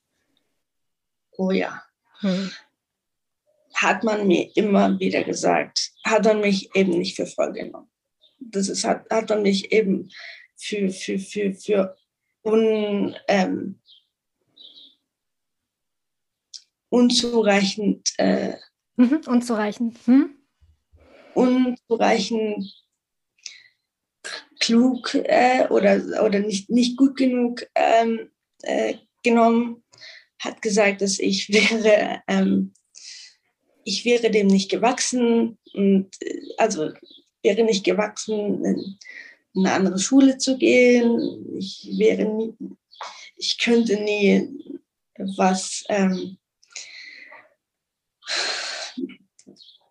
Oh 1.32 1.50
ja. 1.50 1.82
Hm. 2.20 2.50
Hat 3.74 4.04
man 4.04 4.26
mir 4.26 4.56
immer 4.56 4.98
wieder 4.98 5.24
gesagt, 5.24 5.92
hat 6.04 6.24
man 6.24 6.40
mich 6.40 6.74
eben 6.74 6.98
nicht 6.98 7.16
für 7.16 7.26
voll 7.26 7.52
genommen. 7.52 7.90
Das 8.38 8.68
ist, 8.68 8.84
hat, 8.84 9.10
hat 9.10 9.28
man 9.28 9.42
mich 9.42 9.72
eben 9.72 10.10
für, 10.56 10.90
für, 10.90 11.18
für, 11.18 11.54
für 11.54 11.96
un, 12.42 13.16
ähm, 13.28 13.80
unzureichend. 16.88 18.12
Äh, 18.18 18.54
mhm, 18.96 19.20
unzureichend. 19.26 19.98
Hm? 20.06 20.36
unzureichend 21.36 22.85
klug 24.66 25.14
äh, 25.14 25.68
oder, 25.68 26.24
oder 26.24 26.40
nicht, 26.40 26.70
nicht 26.70 26.96
gut 26.96 27.16
genug 27.16 27.64
ähm, 27.76 28.30
äh, 28.62 28.94
genommen, 29.22 29.84
hat 30.40 30.60
gesagt, 30.60 31.02
dass 31.02 31.20
ich 31.20 31.48
wäre, 31.50 32.20
ähm, 32.26 32.72
ich 33.84 34.04
wäre 34.04 34.30
dem 34.30 34.48
nicht 34.48 34.68
gewachsen 34.68 35.56
und 35.72 36.08
äh, 36.20 36.40
also 36.58 36.90
wäre 37.42 37.62
nicht 37.62 37.84
gewachsen, 37.84 38.64
in 38.64 38.98
eine 39.56 39.72
andere 39.72 39.98
Schule 40.00 40.36
zu 40.36 40.58
gehen. 40.58 41.56
Ich 41.56 41.88
wäre 41.96 42.24
nie, 42.24 42.54
ich 43.36 43.58
könnte 43.58 43.94
nie 44.02 44.48
was 45.36 45.84
ähm, 45.88 46.38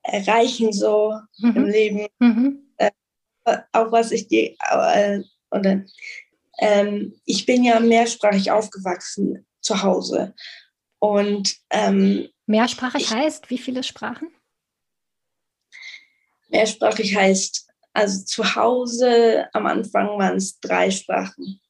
erreichen 0.03 0.74
so 0.74 1.13
mhm. 1.38 1.55
im 1.55 1.65
Leben. 1.65 2.08
Mhm. 2.20 2.60
Äh, 2.77 2.91
auch 3.46 3.92
was 3.92 4.12
ich 4.12 4.28
die, 4.28 4.58
äh, 4.60 5.22
oder, 5.52 5.84
ähm, 6.60 7.20
ich 7.25 7.46
bin 7.46 7.64
ja 7.64 7.80
mehrsprachig 7.80 8.52
aufgewachsen 8.52 9.46
zu 9.62 9.82
Hause. 9.82 10.34
Und 11.00 11.56
ähm, 11.70 12.30
mehrsprachig 12.46 13.04
ich, 13.04 13.12
heißt, 13.12 13.50
wie 13.50 13.58
viele 13.58 13.84
Sprachen? 13.84 14.30
Mehrsprachig 16.50 17.16
heißt, 17.16 17.68
also 17.94 18.25
zu 18.25 18.56
Hause 18.56 19.48
am 19.54 19.66
Anfang 19.66 20.18
waren 20.18 20.38
es 20.38 20.60
drei 20.60 20.92
Sprachen. 20.92 21.62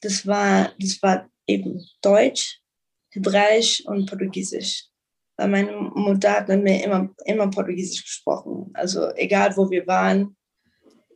Das 0.00 0.26
war, 0.26 0.72
das 0.78 1.00
war 1.02 1.28
eben 1.46 1.86
Deutsch, 2.02 2.60
Hebräisch 3.10 3.84
und 3.86 4.06
Portugiesisch 4.06 4.88
weil 5.36 5.48
meine 5.48 5.72
Mutter 5.72 6.32
hat 6.32 6.48
mit 6.48 6.62
mir 6.62 6.84
immer, 6.84 7.10
immer 7.24 7.50
Portugiesisch 7.50 8.02
gesprochen. 8.02 8.70
Also 8.74 9.10
egal, 9.14 9.56
wo 9.56 9.70
wir 9.70 9.86
waren, 9.86 10.36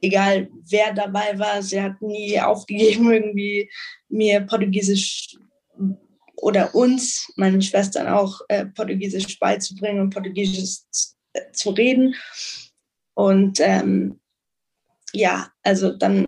egal 0.02 0.48
wer 0.68 0.92
dabei 0.92 1.38
war, 1.38 1.62
sie 1.62 1.80
hat 1.80 2.00
nie 2.02 2.40
aufgegeben, 2.40 3.10
irgendwie 3.12 3.70
mir 4.08 4.40
Portugiesisch 4.40 5.36
oder 6.36 6.74
uns, 6.74 7.32
meinen 7.36 7.62
Schwestern 7.62 8.06
auch, 8.06 8.40
äh, 8.48 8.66
Portugiesisch 8.66 9.38
beizubringen 9.38 10.00
und 10.00 10.10
Portugiesisch 10.10 10.84
äh, 11.32 11.50
zu 11.52 11.70
reden. 11.70 12.14
Und 13.14 13.58
ähm, 13.60 14.20
ja, 15.12 15.50
also 15.62 15.90
dann 15.90 16.26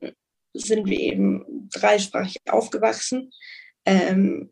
sind 0.52 0.86
wir 0.86 0.98
eben 0.98 1.68
dreisprachig 1.72 2.40
aufgewachsen. 2.48 3.30
Ähm, 3.86 4.50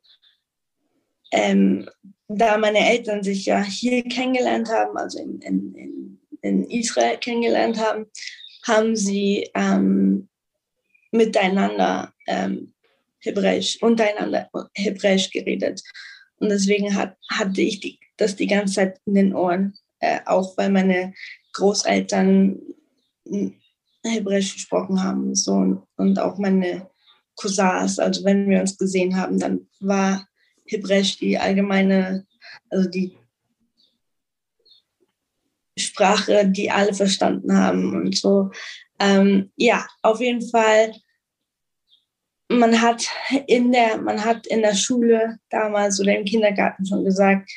ähm, 1.32 1.88
da 2.28 2.56
meine 2.58 2.88
Eltern 2.88 3.22
sich 3.22 3.46
ja 3.46 3.62
hier 3.62 4.02
kennengelernt 4.04 4.68
haben, 4.68 4.96
also 4.96 5.18
in, 5.18 5.40
in, 5.40 6.20
in 6.42 6.70
Israel 6.70 7.18
kennengelernt 7.18 7.78
haben, 7.78 8.06
haben 8.68 8.94
sie 8.94 9.50
ähm, 9.54 10.28
miteinander 11.10 12.12
ähm, 12.26 12.72
Hebräisch, 13.20 13.82
untereinander 13.82 14.48
Hebräisch 14.75 15.30
geredet. 15.30 15.82
Und 16.38 16.50
deswegen 16.50 16.94
hat, 16.94 17.16
hatte 17.30 17.60
ich 17.60 17.80
die, 17.80 17.98
das 18.16 18.37
die 18.37 18.46
ganze 18.46 18.75
Zeit 18.75 19.00
in 19.06 19.14
den 19.14 19.34
Ohren, 19.34 19.75
äh, 20.00 20.20
auch 20.26 20.56
weil 20.56 20.70
meine 20.70 21.12
Großeltern 21.52 22.60
Hebräisch 24.04 24.54
gesprochen 24.54 25.02
haben 25.02 25.34
so, 25.34 25.54
und, 25.54 25.82
und 25.96 26.18
auch 26.18 26.38
meine 26.38 26.88
Cousins. 27.37 27.98
Also 27.98 28.25
wenn 28.25 28.48
wir 28.48 28.60
uns 28.60 28.78
gesehen 28.78 29.16
haben, 29.16 29.38
dann 29.38 29.66
war 29.80 30.26
Hebräisch 30.66 31.18
die 31.18 31.38
allgemeine, 31.38 32.26
also 32.70 32.88
die 32.88 33.17
Sprache, 35.78 36.47
die 36.49 36.70
alle 36.70 36.94
verstanden 36.94 37.56
haben 37.56 37.94
und 37.94 38.16
so. 38.16 38.50
Ähm, 38.99 39.50
ja, 39.56 39.87
auf 40.02 40.20
jeden 40.20 40.47
Fall. 40.49 40.94
Man 42.50 42.80
hat 42.80 43.06
in 43.47 43.73
der, 43.73 43.99
man 43.99 44.25
hat 44.25 44.47
in 44.47 44.62
der 44.62 44.75
Schule 44.75 45.38
damals 45.50 46.00
oder 46.00 46.16
im 46.16 46.25
Kindergarten 46.25 46.87
schon 46.87 47.04
gesagt, 47.04 47.50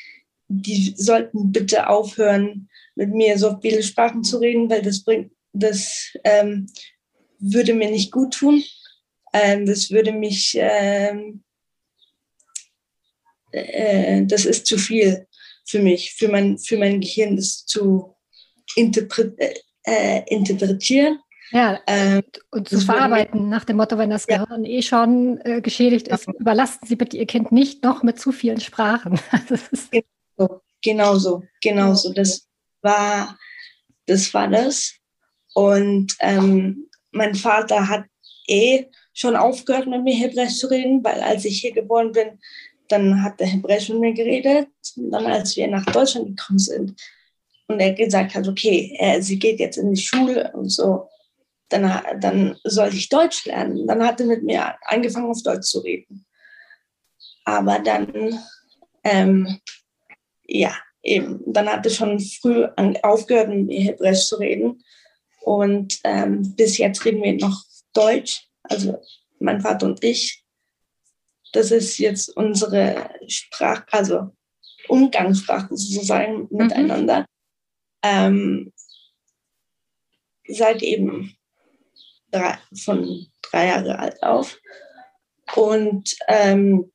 die 0.48 0.94
sollten 0.96 1.50
bitte 1.50 1.88
aufhören, 1.88 2.68
mit 2.94 3.10
mir 3.10 3.38
so 3.38 3.58
viele 3.62 3.82
Sprachen 3.82 4.22
zu 4.22 4.38
reden, 4.38 4.68
weil 4.68 4.82
das 4.82 5.02
bringt, 5.02 5.32
das 5.54 6.14
ähm, 6.24 6.66
würde 7.38 7.72
mir 7.72 7.90
nicht 7.90 8.12
gut 8.12 8.34
tun. 8.34 8.62
Ähm, 9.32 9.64
das 9.64 9.90
würde 9.90 10.12
mich 10.12 10.54
ähm, 10.60 11.42
äh, 13.52 14.24
das 14.26 14.44
ist 14.44 14.66
zu 14.66 14.78
viel 14.78 15.26
für 15.64 15.78
mich, 15.78 16.14
für 16.14 16.28
mein, 16.28 16.58
für 16.58 16.76
mein 16.76 17.00
Gehirn, 17.00 17.36
das 17.36 17.64
zu 17.64 18.11
interpre 18.76 19.34
äh, 19.84 20.22
interpretieren. 20.26 21.18
Ja, 21.50 21.80
ähm, 21.86 22.22
und 22.50 22.68
zu 22.68 22.80
verarbeiten 22.80 23.50
nach 23.50 23.64
dem 23.64 23.76
Motto, 23.76 23.98
wenn 23.98 24.08
das 24.08 24.26
ja. 24.26 24.42
Gehirn 24.42 24.64
eh 24.64 24.80
schon 24.80 25.38
äh, 25.44 25.60
geschädigt 25.60 26.08
ist, 26.08 26.26
ja. 26.26 26.32
überlasten 26.38 26.88
Sie 26.88 26.96
bitte 26.96 27.18
Ihr 27.18 27.26
Kind 27.26 27.52
nicht 27.52 27.84
noch 27.84 28.02
mit 28.02 28.18
zu 28.18 28.32
vielen 28.32 28.60
Sprachen. 28.60 29.20
genau. 29.90 30.62
genauso, 30.82 31.42
genauso. 31.60 32.14
Das 32.14 32.48
war, 32.80 33.36
das 34.06 34.32
war 34.32 34.48
das. 34.48 34.94
Und 35.52 36.16
ähm, 36.20 36.88
mein 37.10 37.34
Vater 37.34 37.86
hat 37.86 38.04
eh 38.48 38.86
schon 39.12 39.36
aufgehört, 39.36 39.86
mit 39.86 40.04
mir 40.04 40.14
Hebräisch 40.14 40.56
zu 40.56 40.68
reden, 40.68 41.04
weil 41.04 41.20
als 41.20 41.44
ich 41.44 41.60
hier 41.60 41.72
geboren 41.72 42.12
bin, 42.12 42.38
dann 42.88 43.22
hat 43.22 43.38
er 43.42 43.48
Hebräisch 43.48 43.90
mit 43.90 44.00
mir 44.00 44.14
geredet. 44.14 44.68
Und 44.96 45.10
dann, 45.10 45.26
als 45.26 45.54
wir 45.56 45.68
nach 45.68 45.84
Deutschland 45.84 46.28
gekommen 46.28 46.58
sind 46.58 46.98
und 47.72 47.80
er 47.80 47.92
gesagt 47.92 48.34
hat, 48.34 48.48
okay, 48.48 48.94
er, 48.98 49.22
sie 49.22 49.38
geht 49.38 49.60
jetzt 49.60 49.78
in 49.78 49.94
die 49.94 50.00
Schule 50.00 50.50
und 50.54 50.68
so, 50.68 51.08
dann, 51.68 52.02
dann 52.20 52.56
sollte 52.64 52.96
ich 52.96 53.08
Deutsch 53.08 53.46
lernen. 53.46 53.86
Dann 53.86 54.04
hat 54.04 54.20
er 54.20 54.26
mit 54.26 54.42
mir 54.42 54.74
angefangen, 54.82 55.30
auf 55.30 55.42
Deutsch 55.42 55.68
zu 55.68 55.80
reden. 55.80 56.26
Aber 57.44 57.78
dann, 57.78 58.38
ähm, 59.04 59.60
ja, 60.46 60.74
eben, 61.02 61.40
dann 61.46 61.68
hat 61.68 61.84
er 61.86 61.92
schon 61.92 62.20
früh 62.20 62.66
aufgehört, 63.02 63.48
mit 63.48 63.66
mir 63.66 63.80
Hebräisch 63.80 64.26
zu 64.26 64.36
reden. 64.36 64.82
Und 65.40 65.98
ähm, 66.04 66.54
bis 66.54 66.78
jetzt 66.78 67.04
reden 67.04 67.22
wir 67.22 67.34
noch 67.34 67.64
Deutsch, 67.92 68.48
also 68.62 69.00
mein 69.38 69.60
Vater 69.60 69.86
und 69.86 70.04
ich. 70.04 70.44
Das 71.52 71.70
ist 71.70 71.98
jetzt 71.98 72.28
unsere 72.36 73.10
Sprache, 73.26 73.84
also 73.90 74.30
Umgangssprache 74.88 75.76
sozusagen 75.76 76.48
mhm. 76.50 77.08
Ähm, 78.02 78.72
seit 80.48 80.82
eben 80.82 81.36
drei, 82.30 82.58
von 82.84 83.26
drei 83.42 83.68
Jahre 83.68 83.98
alt 83.98 84.22
auf. 84.22 84.58
Und 85.54 86.16
ähm, 86.28 86.90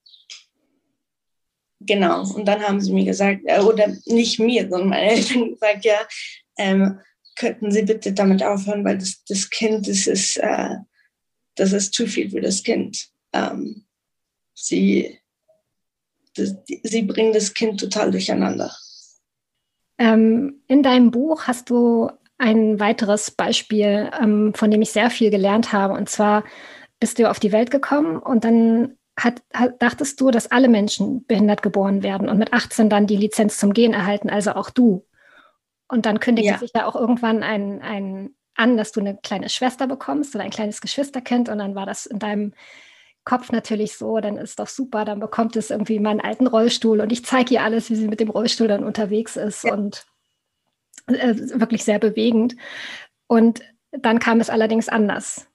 genau, 1.79 2.21
und 2.33 2.45
dann 2.45 2.61
haben 2.61 2.81
sie 2.81 2.93
mir 2.93 3.05
gesagt, 3.05 3.41
äh, 3.45 3.59
oder 3.59 3.95
nicht 4.05 4.39
mir, 4.39 4.69
sondern 4.69 4.89
meine 4.89 5.11
Eltern 5.11 5.49
gesagt, 5.53 5.85
ja, 5.85 6.07
ähm, 6.57 6.99
könnten 7.37 7.71
Sie 7.71 7.83
bitte 7.83 8.13
damit 8.13 8.41
aufhören, 8.43 8.83
weil 8.83 8.97
das, 8.97 9.23
das 9.25 9.49
Kind, 9.49 9.87
das 9.87 10.07
ist, 10.07 10.37
äh, 10.37 10.75
das 11.55 11.71
ist 11.71 11.93
zu 11.93 12.07
viel 12.07 12.31
für 12.31 12.41
das 12.41 12.63
Kind. 12.63 13.09
Ähm, 13.31 13.85
sie, 14.55 15.19
das, 16.35 16.55
sie 16.83 17.03
bringen 17.03 17.33
das 17.33 17.53
Kind 17.53 17.79
total 17.79 18.09
durcheinander. 18.09 18.75
Ähm, 19.97 20.61
in 20.67 20.83
deinem 20.83 21.11
Buch 21.11 21.43
hast 21.47 21.69
du 21.69 22.09
ein 22.37 22.79
weiteres 22.79 23.31
Beispiel, 23.31 24.11
ähm, 24.21 24.53
von 24.53 24.69
dem 24.69 24.81
ich 24.81 24.91
sehr 24.91 25.09
viel 25.09 25.31
gelernt 25.31 25.73
habe. 25.73 25.93
Und 25.93 26.09
zwar 26.09 26.43
bist 26.99 27.19
du 27.19 27.29
auf 27.29 27.39
die 27.39 27.51
Welt 27.51 27.71
gekommen 27.71 28.17
und 28.17 28.43
dann 28.43 28.97
hat, 29.19 29.41
hat, 29.53 29.81
dachtest 29.81 30.21
du, 30.21 30.29
dass 30.29 30.51
alle 30.51 30.67
Menschen 30.67 31.25
behindert 31.25 31.63
geboren 31.63 32.03
werden 32.03 32.29
und 32.29 32.37
mit 32.37 32.53
18 32.53 32.89
dann 32.89 33.07
die 33.07 33.17
Lizenz 33.17 33.57
zum 33.57 33.73
Gehen 33.73 33.93
erhalten, 33.93 34.29
also 34.29 34.51
auch 34.51 34.69
du. 34.69 35.05
Und 35.87 36.05
dann 36.05 36.19
kündigt 36.19 36.49
ja. 36.49 36.57
sich 36.57 36.71
ja 36.75 36.85
auch 36.85 36.95
irgendwann 36.95 37.41
ein, 37.41 37.81
ein 37.81 38.35
an, 38.55 38.77
dass 38.77 38.91
du 38.91 38.99
eine 38.99 39.17
kleine 39.17 39.49
Schwester 39.49 39.87
bekommst 39.87 40.35
oder 40.35 40.43
ein 40.43 40.49
kleines 40.49 40.81
Geschwisterkind. 40.81 41.47
Und 41.49 41.59
dann 41.59 41.75
war 41.75 41.85
das 41.85 42.05
in 42.05 42.19
deinem 42.19 42.53
Kopf 43.27 43.51
natürlich 43.51 43.97
so, 43.97 44.19
dann 44.19 44.37
ist 44.37 44.57
doch 44.57 44.67
super, 44.67 45.03
dann 45.03 45.19
bekommt 45.19 45.57
es 45.57 45.69
irgendwie 45.69 45.99
meinen 45.99 46.21
alten 46.21 46.47
Rollstuhl 46.47 47.01
und 47.01 47.11
ich 47.11 47.25
zeige 47.25 47.55
ihr 47.55 47.61
alles, 47.61 47.89
wie 47.89 47.95
sie 47.95 48.07
mit 48.07 48.21
dem 48.21 48.29
Rollstuhl 48.29 48.69
dann 48.69 48.85
unterwegs 48.85 49.35
ist 49.35 49.65
ja. 49.65 49.73
und 49.73 50.05
äh, 51.07 51.35
wirklich 51.59 51.83
sehr 51.83 51.99
bewegend. 51.99 52.55
Und 53.27 53.61
dann 53.91 54.19
kam 54.19 54.39
es 54.39 54.49
allerdings 54.49 54.87
anders. 54.87 55.45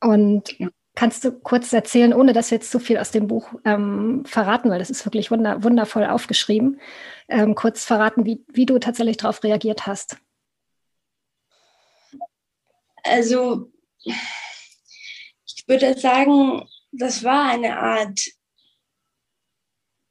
Und 0.00 0.58
ja. 0.58 0.68
Kannst 0.96 1.24
du 1.24 1.32
kurz 1.32 1.72
erzählen, 1.72 2.14
ohne 2.14 2.32
dass 2.32 2.52
wir 2.52 2.58
jetzt 2.58 2.70
zu 2.70 2.78
viel 2.78 2.98
aus 2.98 3.10
dem 3.10 3.26
Buch 3.26 3.54
ähm, 3.64 4.22
verraten, 4.26 4.70
weil 4.70 4.78
das 4.78 4.90
ist 4.90 5.04
wirklich 5.04 5.32
wunder, 5.32 5.64
wundervoll 5.64 6.04
aufgeschrieben, 6.04 6.80
ähm, 7.28 7.56
kurz 7.56 7.84
verraten, 7.84 8.24
wie, 8.24 8.44
wie 8.52 8.64
du 8.64 8.78
tatsächlich 8.78 9.16
darauf 9.16 9.42
reagiert 9.42 9.88
hast? 9.88 10.18
Also, 13.02 13.72
ich 15.66 15.68
würde 15.68 15.98
sagen, 15.98 16.68
das 16.92 17.24
war 17.24 17.50
eine 17.50 17.78
Art, 17.78 18.20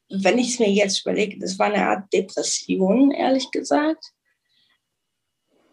wenn 0.09 0.39
ich 0.39 0.53
es 0.53 0.59
mir 0.59 0.71
jetzt 0.71 1.01
überlege, 1.01 1.37
das 1.37 1.59
war 1.59 1.67
eine 1.67 1.87
Art 1.87 2.11
Depression, 2.11 3.11
ehrlich 3.11 3.49
gesagt. 3.51 4.03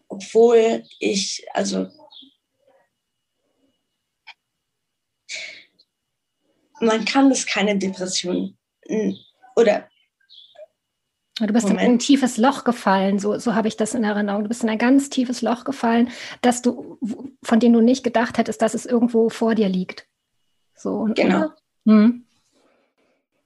Obwohl 0.08 0.84
ich, 0.98 1.46
also 1.54 1.88
man 6.80 7.04
kann 7.06 7.30
das 7.30 7.46
keine 7.46 7.78
Depression 7.78 8.58
oder 9.56 9.88
Du 11.46 11.52
bist 11.52 11.66
Moment. 11.66 11.86
in 11.86 11.92
ein 11.94 11.98
tiefes 11.98 12.36
Loch 12.36 12.64
gefallen, 12.64 13.18
so, 13.18 13.38
so 13.38 13.54
habe 13.54 13.68
ich 13.68 13.76
das 13.76 13.94
in 13.94 14.04
Erinnerung. 14.04 14.42
Du 14.42 14.48
bist 14.48 14.62
in 14.62 14.68
ein 14.68 14.78
ganz 14.78 15.08
tiefes 15.08 15.42
Loch 15.42 15.64
gefallen, 15.64 16.10
dass 16.42 16.62
du, 16.62 16.98
von 17.42 17.60
dem 17.60 17.72
du 17.72 17.80
nicht 17.80 18.04
gedacht 18.04 18.38
hättest, 18.38 18.60
dass 18.62 18.74
es 18.74 18.86
irgendwo 18.86 19.30
vor 19.30 19.54
dir 19.54 19.68
liegt. 19.68 20.06
So, 20.74 21.08
genau. 21.14 21.50
Hm. 21.86 22.24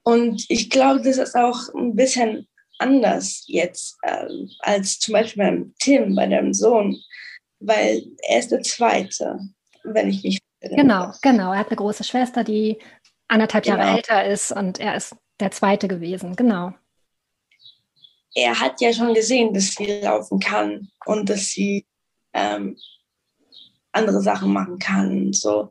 Und 0.02 0.44
ich 0.48 0.70
glaube, 0.70 1.02
das 1.02 1.18
ist 1.18 1.34
auch 1.34 1.72
ein 1.74 1.94
bisschen 1.94 2.46
anders 2.78 3.44
jetzt 3.46 3.96
äh, 4.02 4.26
als 4.60 4.98
zum 4.98 5.12
Beispiel 5.12 5.42
beim 5.42 5.74
Tim, 5.78 6.14
bei 6.14 6.26
deinem 6.26 6.52
Sohn, 6.52 6.96
weil 7.60 8.02
er 8.28 8.38
ist 8.40 8.50
der 8.50 8.62
Zweite, 8.62 9.38
wenn 9.84 10.08
ich 10.08 10.22
mich 10.22 10.38
erinnere. 10.60 10.82
Genau, 10.82 11.12
genau. 11.22 11.52
Er 11.52 11.60
hat 11.60 11.68
eine 11.68 11.76
große 11.76 12.04
Schwester, 12.04 12.44
die 12.44 12.78
anderthalb 13.28 13.64
genau. 13.64 13.78
Jahre 13.78 13.96
älter 13.96 14.24
ist 14.26 14.52
und 14.52 14.80
er 14.80 14.96
ist 14.96 15.16
der 15.40 15.50
Zweite 15.50 15.88
gewesen, 15.88 16.36
genau. 16.36 16.74
Er 18.34 18.58
hat 18.58 18.80
ja 18.80 18.92
schon 18.92 19.14
gesehen, 19.14 19.54
dass 19.54 19.74
sie 19.74 20.00
laufen 20.00 20.40
kann 20.40 20.88
und 21.06 21.28
dass 21.28 21.50
sie 21.50 21.86
ähm, 22.32 22.76
andere 23.92 24.20
Sachen 24.20 24.52
machen 24.52 24.78
kann. 24.78 25.32
So. 25.32 25.70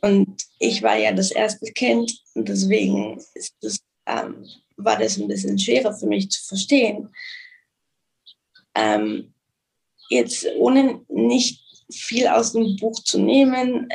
Und 0.00 0.44
ich 0.58 0.82
war 0.82 0.96
ja 0.96 1.12
das 1.12 1.30
erste 1.30 1.72
Kind 1.72 2.12
und 2.34 2.48
deswegen 2.48 3.20
das, 3.60 3.80
ähm, 4.06 4.46
war 4.76 4.98
das 4.98 5.18
ein 5.18 5.28
bisschen 5.28 5.58
schwerer 5.58 5.92
für 5.92 6.06
mich 6.06 6.30
zu 6.30 6.44
verstehen. 6.44 7.12
Ähm, 8.74 9.34
jetzt 10.08 10.46
ohne 10.56 11.00
nicht 11.08 11.60
viel 11.92 12.28
aus 12.28 12.52
dem 12.52 12.76
Buch 12.76 13.02
zu 13.02 13.18
nehmen, 13.18 13.90
äh, 13.90 13.94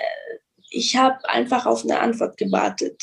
ich 0.69 0.97
habe 0.97 1.27
einfach 1.29 1.65
auf 1.65 1.83
eine 1.83 1.99
Antwort 1.99 2.37
gewartet. 2.37 3.01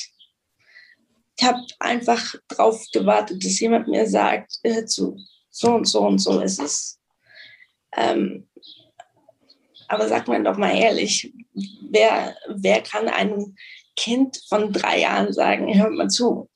Ich 1.42 1.48
habe 1.48 1.60
einfach 1.80 2.36
darauf 2.46 2.86
gewartet, 2.92 3.44
dass 3.44 3.58
jemand 3.58 3.88
mir 3.88 4.06
sagt, 4.08 4.60
hör 4.62 4.86
zu, 4.86 5.16
so 5.50 5.74
und 5.74 5.86
so 5.88 6.02
und 6.02 6.20
so 6.20 6.38
ist 6.38 6.60
es. 6.60 7.00
Ähm, 7.96 8.48
aber 9.88 10.06
sag 10.06 10.28
mir 10.28 10.40
doch 10.44 10.56
mal 10.56 10.72
ehrlich, 10.72 11.34
wer, 11.90 12.36
wer 12.48 12.80
kann 12.82 13.08
einem 13.08 13.56
Kind 13.96 14.40
von 14.48 14.72
drei 14.72 15.00
Jahren 15.00 15.32
sagen, 15.32 15.76
hör 15.76 15.90
mal 15.90 16.08
zu, 16.08 16.48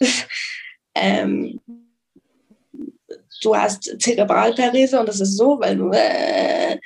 ähm, 0.94 1.60
du 3.42 3.56
hast 3.56 3.92
Zerebralparese 3.98 5.00
und 5.00 5.08
das 5.08 5.18
ist 5.18 5.36
so, 5.36 5.58
weil 5.58 5.76
du 5.76 5.90
äh, 5.90 6.78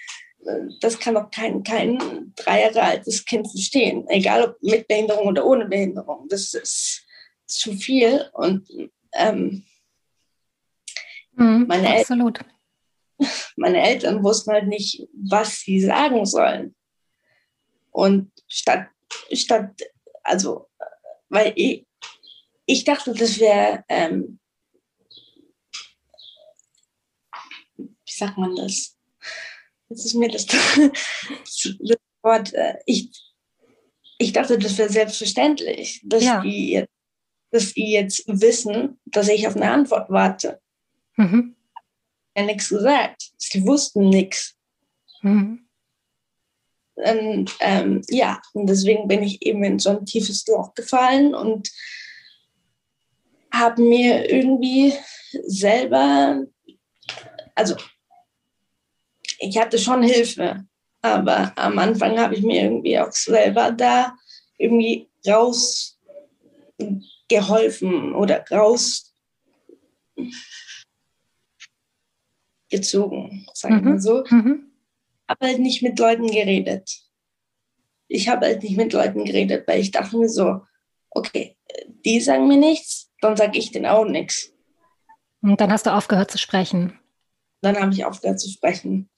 das 0.80 0.98
kann 0.98 1.16
doch 1.16 1.30
kein, 1.30 1.62
kein 1.62 2.32
drei 2.34 2.62
Jahre 2.62 2.80
altes 2.80 3.26
Kind 3.26 3.46
verstehen, 3.50 4.06
egal 4.08 4.44
ob 4.44 4.62
mit 4.62 4.88
Behinderung 4.88 5.26
oder 5.26 5.44
ohne 5.44 5.66
Behinderung. 5.66 6.26
Das 6.30 6.54
ist 6.54 7.04
zu 7.50 7.72
viel 7.72 8.28
und 8.32 8.68
ähm, 9.12 9.64
mhm, 11.32 11.66
meine, 11.66 11.98
absolut. 11.98 12.40
El 13.18 13.26
meine 13.56 13.82
Eltern 13.82 14.22
wussten 14.22 14.52
halt 14.52 14.68
nicht, 14.68 15.06
was 15.12 15.60
sie 15.60 15.80
sagen 15.80 16.24
sollen. 16.24 16.74
Und 17.90 18.30
statt, 18.48 18.88
statt 19.32 19.74
also, 20.22 20.68
weil 21.28 21.52
ich, 21.56 21.86
ich 22.66 22.84
dachte, 22.84 23.12
das 23.12 23.38
wäre, 23.38 23.84
ähm, 23.88 24.38
wie 27.76 28.12
sagt 28.12 28.38
man 28.38 28.54
das? 28.56 28.96
Jetzt 29.88 30.04
ist 30.04 30.14
mir 30.14 30.30
das, 30.30 30.46
das 30.46 31.98
Wort, 32.22 32.52
äh, 32.54 32.74
ich, 32.86 33.10
ich 34.18 34.32
dachte, 34.32 34.58
das 34.58 34.78
wäre 34.78 34.88
selbstverständlich, 34.88 36.00
dass, 36.04 36.22
ja. 36.22 36.40
die 36.42 36.70
jetzt, 36.72 36.92
dass 37.50 37.74
die 37.74 37.92
jetzt 37.92 38.24
wissen, 38.26 38.98
dass 39.04 39.28
ich 39.28 39.46
auf 39.46 39.56
eine 39.56 39.70
Antwort 39.70 40.10
warte. 40.10 40.60
Mhm. 41.16 41.56
Ja, 42.36 42.44
nichts 42.44 42.68
gesagt. 42.68 43.30
Sie 43.38 43.66
wussten 43.66 44.08
nichts. 44.08 44.56
Mhm. 45.22 45.66
Und, 46.94 47.56
ähm, 47.60 48.02
ja, 48.08 48.40
und 48.52 48.66
deswegen 48.68 49.08
bin 49.08 49.22
ich 49.22 49.42
eben 49.42 49.64
in 49.64 49.78
so 49.78 49.90
ein 49.90 50.04
tiefes 50.04 50.46
Loch 50.46 50.74
gefallen 50.74 51.34
und 51.34 51.70
habe 53.52 53.82
mir 53.82 54.30
irgendwie 54.30 54.92
selber, 55.44 56.44
also 57.54 57.76
ich 59.38 59.56
hatte 59.58 59.78
schon 59.78 60.02
Hilfe, 60.02 60.64
aber 61.02 61.52
am 61.56 61.78
Anfang 61.78 62.18
habe 62.18 62.34
ich 62.34 62.42
mir 62.42 62.62
irgendwie 62.64 62.98
auch 62.98 63.12
selber 63.12 63.72
da 63.72 64.14
irgendwie 64.58 65.08
rausgeholfen 67.30 68.14
oder 68.14 68.44
raus, 68.50 69.14
gezogen, 72.70 73.46
sagen 73.54 73.76
wir 73.76 73.82
mhm. 73.82 73.88
mal 73.88 74.00
so. 74.00 74.24
Mhm. 74.28 74.72
Habe 75.28 75.46
halt 75.46 75.58
nicht 75.58 75.82
mit 75.82 75.98
Leuten 75.98 76.26
geredet. 76.26 76.90
Ich 78.08 78.28
habe 78.28 78.46
halt 78.46 78.62
nicht 78.62 78.76
mit 78.76 78.92
Leuten 78.92 79.24
geredet, 79.24 79.66
weil 79.66 79.80
ich 79.80 79.90
dachte 79.90 80.16
mir 80.16 80.28
so, 80.28 80.62
okay, 81.10 81.56
die 82.04 82.20
sagen 82.20 82.48
mir 82.48 82.56
nichts, 82.56 83.10
dann 83.20 83.36
sage 83.36 83.58
ich 83.58 83.70
denen 83.70 83.86
auch 83.86 84.04
nichts. 84.04 84.52
Und 85.42 85.60
dann 85.60 85.72
hast 85.72 85.86
du 85.86 85.94
aufgehört 85.94 86.30
zu 86.30 86.38
sprechen. 86.38 86.98
Dann 87.62 87.78
habe 87.78 87.92
ich 87.92 88.04
aufgehört 88.04 88.40
zu 88.40 88.50
sprechen. 88.50 89.10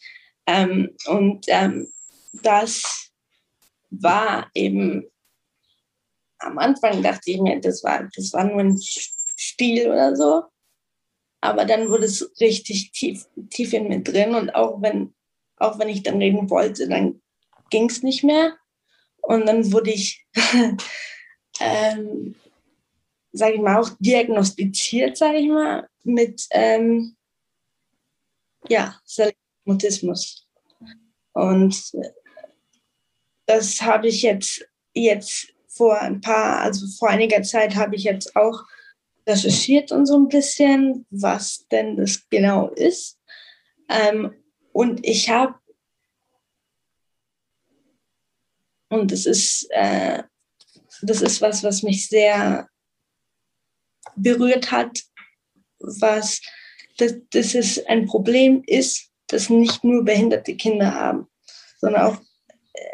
Ähm, 0.46 0.90
und 1.06 1.46
ähm, 1.48 1.88
das 2.42 3.10
war 3.90 4.50
eben, 4.54 5.06
am 6.42 6.58
Anfang 6.58 7.02
dachte 7.02 7.30
ich 7.30 7.40
mir, 7.40 7.60
das 7.60 7.82
war, 7.82 8.08
das 8.14 8.32
war 8.32 8.44
nur 8.44 8.60
ein 8.60 8.80
Spiel 9.36 9.88
oder 9.88 10.16
so. 10.16 10.44
Aber 11.40 11.64
dann 11.64 11.88
wurde 11.88 12.04
es 12.04 12.30
richtig 12.40 12.92
tief, 12.92 13.26
tief 13.50 13.72
in 13.72 13.88
mir 13.88 14.02
drin. 14.02 14.34
Und 14.34 14.54
auch 14.54 14.80
wenn, 14.80 15.14
auch 15.56 15.78
wenn 15.78 15.88
ich 15.88 16.02
dann 16.02 16.18
reden 16.18 16.48
wollte, 16.50 16.88
dann 16.88 17.20
ging 17.70 17.88
es 17.90 18.02
nicht 18.02 18.22
mehr. 18.22 18.56
Und 19.22 19.46
dann 19.46 19.72
wurde 19.72 19.90
ich, 19.90 20.24
ähm, 21.60 22.34
sage 23.32 23.54
ich 23.54 23.60
mal, 23.60 23.80
auch 23.80 23.90
diagnostiziert, 23.98 25.16
sage 25.16 25.38
ich 25.38 25.48
mal, 25.48 25.88
mit 26.04 26.46
ähm, 26.50 27.16
ja, 28.68 29.00
Mutismus. 29.64 30.48
Und 31.32 31.92
das 33.46 33.82
habe 33.82 34.08
ich 34.08 34.22
jetzt, 34.22 34.64
jetzt 34.94 35.51
vor 35.74 36.00
ein 36.00 36.20
paar, 36.20 36.60
also 36.60 36.86
vor 36.98 37.08
einiger 37.08 37.42
Zeit 37.42 37.74
habe 37.74 37.96
ich 37.96 38.04
jetzt 38.04 38.36
auch 38.36 38.64
recherchiert 39.26 39.92
und 39.92 40.06
so 40.06 40.16
ein 40.16 40.28
bisschen, 40.28 41.06
was 41.10 41.66
denn 41.70 41.96
das 41.96 42.28
genau 42.28 42.68
ist. 42.70 43.18
Ähm, 43.88 44.34
und 44.72 45.04
ich 45.06 45.30
habe, 45.30 45.54
und 48.88 49.10
das 49.10 49.26
ist, 49.26 49.68
äh, 49.70 50.22
das 51.02 51.22
ist 51.22 51.40
was, 51.40 51.62
was 51.62 51.82
mich 51.82 52.08
sehr 52.08 52.68
berührt 54.16 54.70
hat, 54.70 55.00
was 55.78 56.40
dass, 56.96 57.14
dass 57.30 57.54
es 57.54 57.84
ein 57.86 58.06
Problem 58.06 58.62
ist, 58.66 59.10
dass 59.28 59.50
nicht 59.50 59.82
nur 59.84 60.04
behinderte 60.04 60.54
Kinder 60.56 60.94
haben, 60.94 61.26
sondern 61.78 62.02
auch 62.02 62.20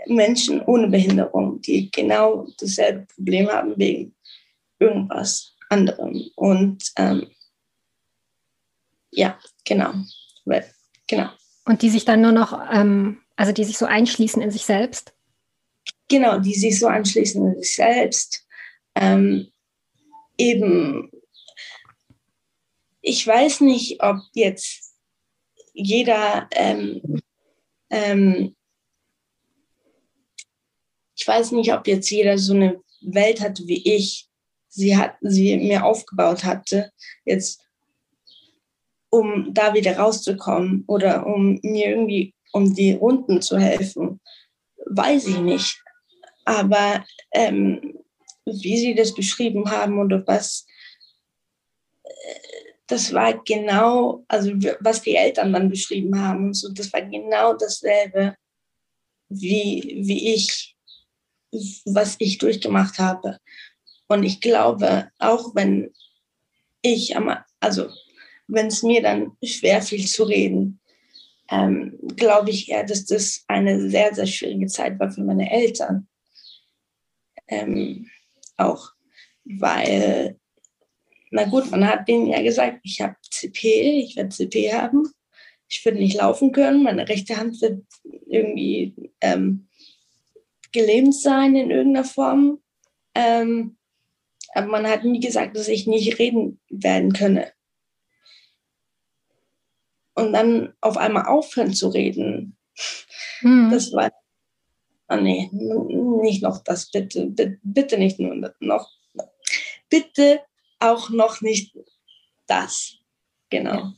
Menschen 0.07 0.63
ohne 0.63 0.89
Behinderung, 0.89 1.61
die 1.61 1.91
genau 1.91 2.47
dasselbe 2.59 3.07
Problem 3.15 3.49
haben 3.49 3.75
wegen 3.77 4.15
irgendwas 4.79 5.57
anderem. 5.69 6.31
Und 6.37 6.93
ähm, 6.97 7.27
ja, 9.11 9.39
genau. 9.65 9.93
genau. 11.07 11.31
Und 11.65 11.83
die 11.83 11.91
sich 11.91 12.05
dann 12.05 12.23
nur 12.23 12.33
noch, 12.33 12.59
ähm, 12.73 13.21
also 13.37 13.53
die 13.53 13.65
sich 13.65 13.79
so 13.79 13.87
einschließen 13.87 14.41
in 14.41 14.51
sich 14.51 14.65
selbst? 14.65 15.15
Genau, 16.09 16.39
die 16.39 16.55
sich 16.55 16.79
so 16.79 16.87
einschließen 16.87 17.47
in 17.47 17.61
sich 17.61 17.75
selbst. 17.75 18.47
Ähm, 18.95 19.49
eben 20.39 21.11
ich 23.09 23.27
weiß 23.27 23.63
nicht, 23.63 24.03
ob 24.03 24.19
jetzt 24.35 24.95
jeder, 25.73 26.47
ähm, 26.53 27.21
ähm, 27.89 28.55
ich 31.19 31.27
weiß 31.27 31.53
nicht, 31.53 31.73
ob 31.73 31.87
jetzt 31.87 32.11
jeder 32.11 32.39
so 32.39 32.55
eine 32.55 32.81
Welt 33.01 33.41
hat 33.41 33.61
wie 33.67 33.83
ich, 33.95 34.29
sie 34.69 34.97
hat, 34.97 35.17
sie 35.21 35.57
mir 35.57 35.85
aufgebaut 35.85 36.45
hatte, 36.45 36.93
jetzt 37.25 37.61
um 39.11 39.53
da 39.53 39.75
wieder 39.75 39.97
rauszukommen 39.99 40.85
oder 40.87 41.27
um 41.27 41.59
mir 41.63 41.89
irgendwie 41.89 42.35
um 42.53 42.75
die 42.75 42.93
Runden 42.93 43.43
zu 43.43 43.59
helfen, 43.59 44.21
weiß 44.87 45.27
ich 45.27 45.39
nicht. 45.39 45.83
Aber 46.45 47.05
ähm, 47.33 47.99
wie 48.45 48.79
sie 48.79 48.95
das 48.95 49.15
beschrieben 49.15 49.71
haben 49.71 49.99
oder 49.99 50.27
was 50.27 50.67
das 52.87 53.13
war 53.13 53.35
genau, 53.45 54.25
also 54.29 54.51
was 54.81 55.03
die 55.03 55.15
Eltern 55.15 55.53
dann 55.53 55.69
beschrieben 55.69 56.19
haben 56.21 56.47
und 56.47 56.55
so, 56.55 56.73
das 56.73 56.91
war 56.93 57.03
genau 57.03 57.55
dasselbe, 57.55 58.35
wie, 59.29 60.01
wie 60.05 60.35
ich, 60.35 60.75
was 61.85 62.17
ich 62.19 62.39
durchgemacht 62.39 62.99
habe. 62.99 63.39
Und 64.07 64.23
ich 64.23 64.41
glaube, 64.41 65.11
auch 65.19 65.55
wenn 65.55 65.93
ich, 66.83 67.15
also 67.61 67.89
wenn 68.47 68.67
es 68.67 68.83
mir 68.83 69.03
dann 69.03 69.37
schwer 69.43 69.83
fiel 69.83 70.07
zu 70.07 70.25
reden, 70.25 70.81
ähm, 71.51 71.99
glaube 72.17 72.51
ich 72.51 72.71
eher, 72.71 72.85
dass 72.85 73.05
das 73.07 73.45
eine 73.49 73.89
sehr, 73.89 74.15
sehr 74.15 74.27
schwierige 74.27 74.67
Zeit 74.67 74.99
war 74.99 75.11
für 75.11 75.23
meine 75.23 75.51
Eltern. 75.51 76.09
Ähm, 77.49 78.11
auch 78.57 78.93
weil 79.45 80.39
na 81.31 81.45
gut, 81.45 81.71
man 81.71 81.87
hat 81.87 82.09
denen 82.09 82.27
ja 82.27 82.43
gesagt, 82.43 82.81
ich 82.83 83.01
habe 83.01 83.17
CP, 83.31 84.03
ich 84.03 84.17
werde 84.17 84.31
CP 84.31 84.73
haben. 84.73 85.07
Ich 85.69 85.85
würde 85.85 85.99
nicht 85.99 86.17
laufen 86.17 86.53
können, 86.53 86.83
meine 86.83 87.09
rechte 87.09 87.37
Hand 87.37 87.61
wird 87.61 87.85
irgendwie 88.27 88.95
ähm, 89.21 89.68
gelähmt 90.73 91.15
sein 91.15 91.57
in 91.57 91.71
irgendeiner 91.71 92.07
Form. 92.07 92.61
Ähm, 93.15 93.77
aber 94.55 94.67
man 94.67 94.87
hat 94.87 95.05
nie 95.05 95.21
gesagt, 95.21 95.57
dass 95.57 95.69
ich 95.69 95.87
nicht 95.87 96.19
reden 96.19 96.61
werden 96.69 97.13
könne. 97.13 97.53
Und 100.15 100.33
dann 100.33 100.75
auf 100.81 100.97
einmal 100.97 101.27
aufhören 101.27 101.75
zu 101.75 101.89
reden, 101.89 102.57
hm. 103.41 103.71
das 103.71 103.93
war, 103.93 104.11
oh 105.09 105.17
nee, 105.17 105.49
nicht 105.53 106.43
noch 106.43 106.59
das, 106.65 106.91
bitte, 106.91 107.27
bitte, 107.27 107.59
bitte 107.63 107.99
nicht 107.99 108.19
nur 108.19 108.53
noch, 108.59 108.91
bitte 109.89 110.41
auch 110.81 111.11
noch 111.11 111.41
nicht 111.41 111.77
das. 112.47 112.97
Genau. 113.51 113.93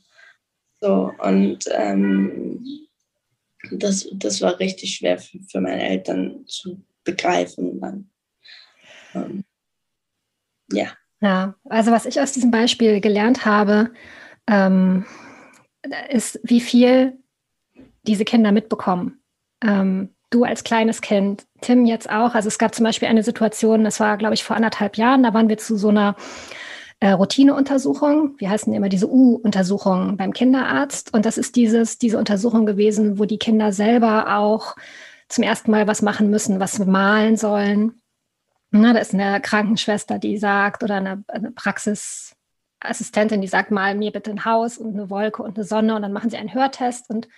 So, 0.81 1.13
und 1.19 1.65
ähm, 1.73 2.89
das, 3.71 4.09
das 4.13 4.41
war 4.41 4.59
richtig 4.59 4.97
schwer 4.97 5.19
für, 5.19 5.39
für 5.43 5.61
meine 5.61 5.89
Eltern 5.89 6.45
zu 6.47 6.83
begreifen. 7.05 7.81
Dann. 7.81 8.11
Ähm, 9.15 9.45
ja. 10.73 10.93
Ja, 11.23 11.55
also 11.69 11.91
was 11.91 12.07
ich 12.07 12.21
aus 12.21 12.33
diesem 12.33 12.51
Beispiel 12.51 13.01
gelernt 13.01 13.45
habe, 13.45 13.93
ähm, 14.47 15.05
ist, 16.09 16.41
wie 16.43 16.61
viel 16.61 17.19
diese 18.07 18.25
Kinder 18.25 18.53
mitbekommen. 18.53 19.23
Ähm, 19.63 20.15
du 20.31 20.45
als 20.45 20.65
kleines 20.65 21.03
Kind, 21.03 21.47
Tim 21.61 21.85
jetzt 21.85 22.09
auch. 22.09 22.35
Also 22.35 22.49
es 22.49 22.59
gab 22.59 22.75
zum 22.75 22.85
Beispiel 22.85 23.09
eine 23.09 23.23
Situation, 23.23 23.85
das 23.85 24.01
war, 24.01 24.17
glaube 24.17 24.35
ich, 24.35 24.45
vor 24.45 24.57
anderthalb 24.57 24.97
Jahren, 24.97 25.23
da 25.23 25.35
waren 25.35 25.49
wir 25.49 25.59
zu 25.59 25.77
so 25.77 25.89
einer 25.89 26.17
äh, 27.01 27.11
Routineuntersuchung. 27.11 28.35
Wir 28.39 28.51
heißen 28.51 28.73
immer 28.73 28.89
diese 28.89 29.11
U-Untersuchung 29.11 30.17
beim 30.17 30.33
Kinderarzt. 30.33 31.13
Und 31.13 31.25
das 31.27 31.39
ist 31.39 31.57
dieses, 31.57 31.99
diese 31.99 32.19
Untersuchung 32.19 32.67
gewesen, 32.67 33.19
wo 33.19 33.25
die 33.25 33.39
Kinder 33.39 33.73
selber 33.73 34.37
auch 34.37 34.77
zum 35.29 35.45
ersten 35.45 35.71
Mal 35.71 35.87
was 35.87 36.03
machen 36.03 36.31
müssen, 36.31 36.61
was 36.61 36.79
malen 36.79 37.37
sollen. 37.37 38.03
Na, 38.71 38.93
da 38.93 39.01
ist 39.01 39.15
eine 39.15 39.41
Krankenschwester, 39.41 40.19
die 40.19 40.39
sagt, 40.39 40.83
oder 40.83 40.97
eine, 40.97 41.25
eine 41.29 41.51
Praxisassistentin, 41.51 43.41
die 43.41 43.49
sagt, 43.49 43.71
mal 43.71 43.95
mir 43.95 44.13
bitte 44.13 44.31
ein 44.31 44.45
Haus 44.45 44.79
und 44.79 44.95
eine 44.95 45.11
Wolke 45.11 45.43
und 45.43 45.57
eine 45.57 45.65
Sonne 45.65 45.97
und 45.97 46.03
dann 46.03 46.13
machen 46.13 46.31
sie 46.31 46.37
einen 46.37 46.55
Hörtest 46.55 47.11
und 47.11 47.29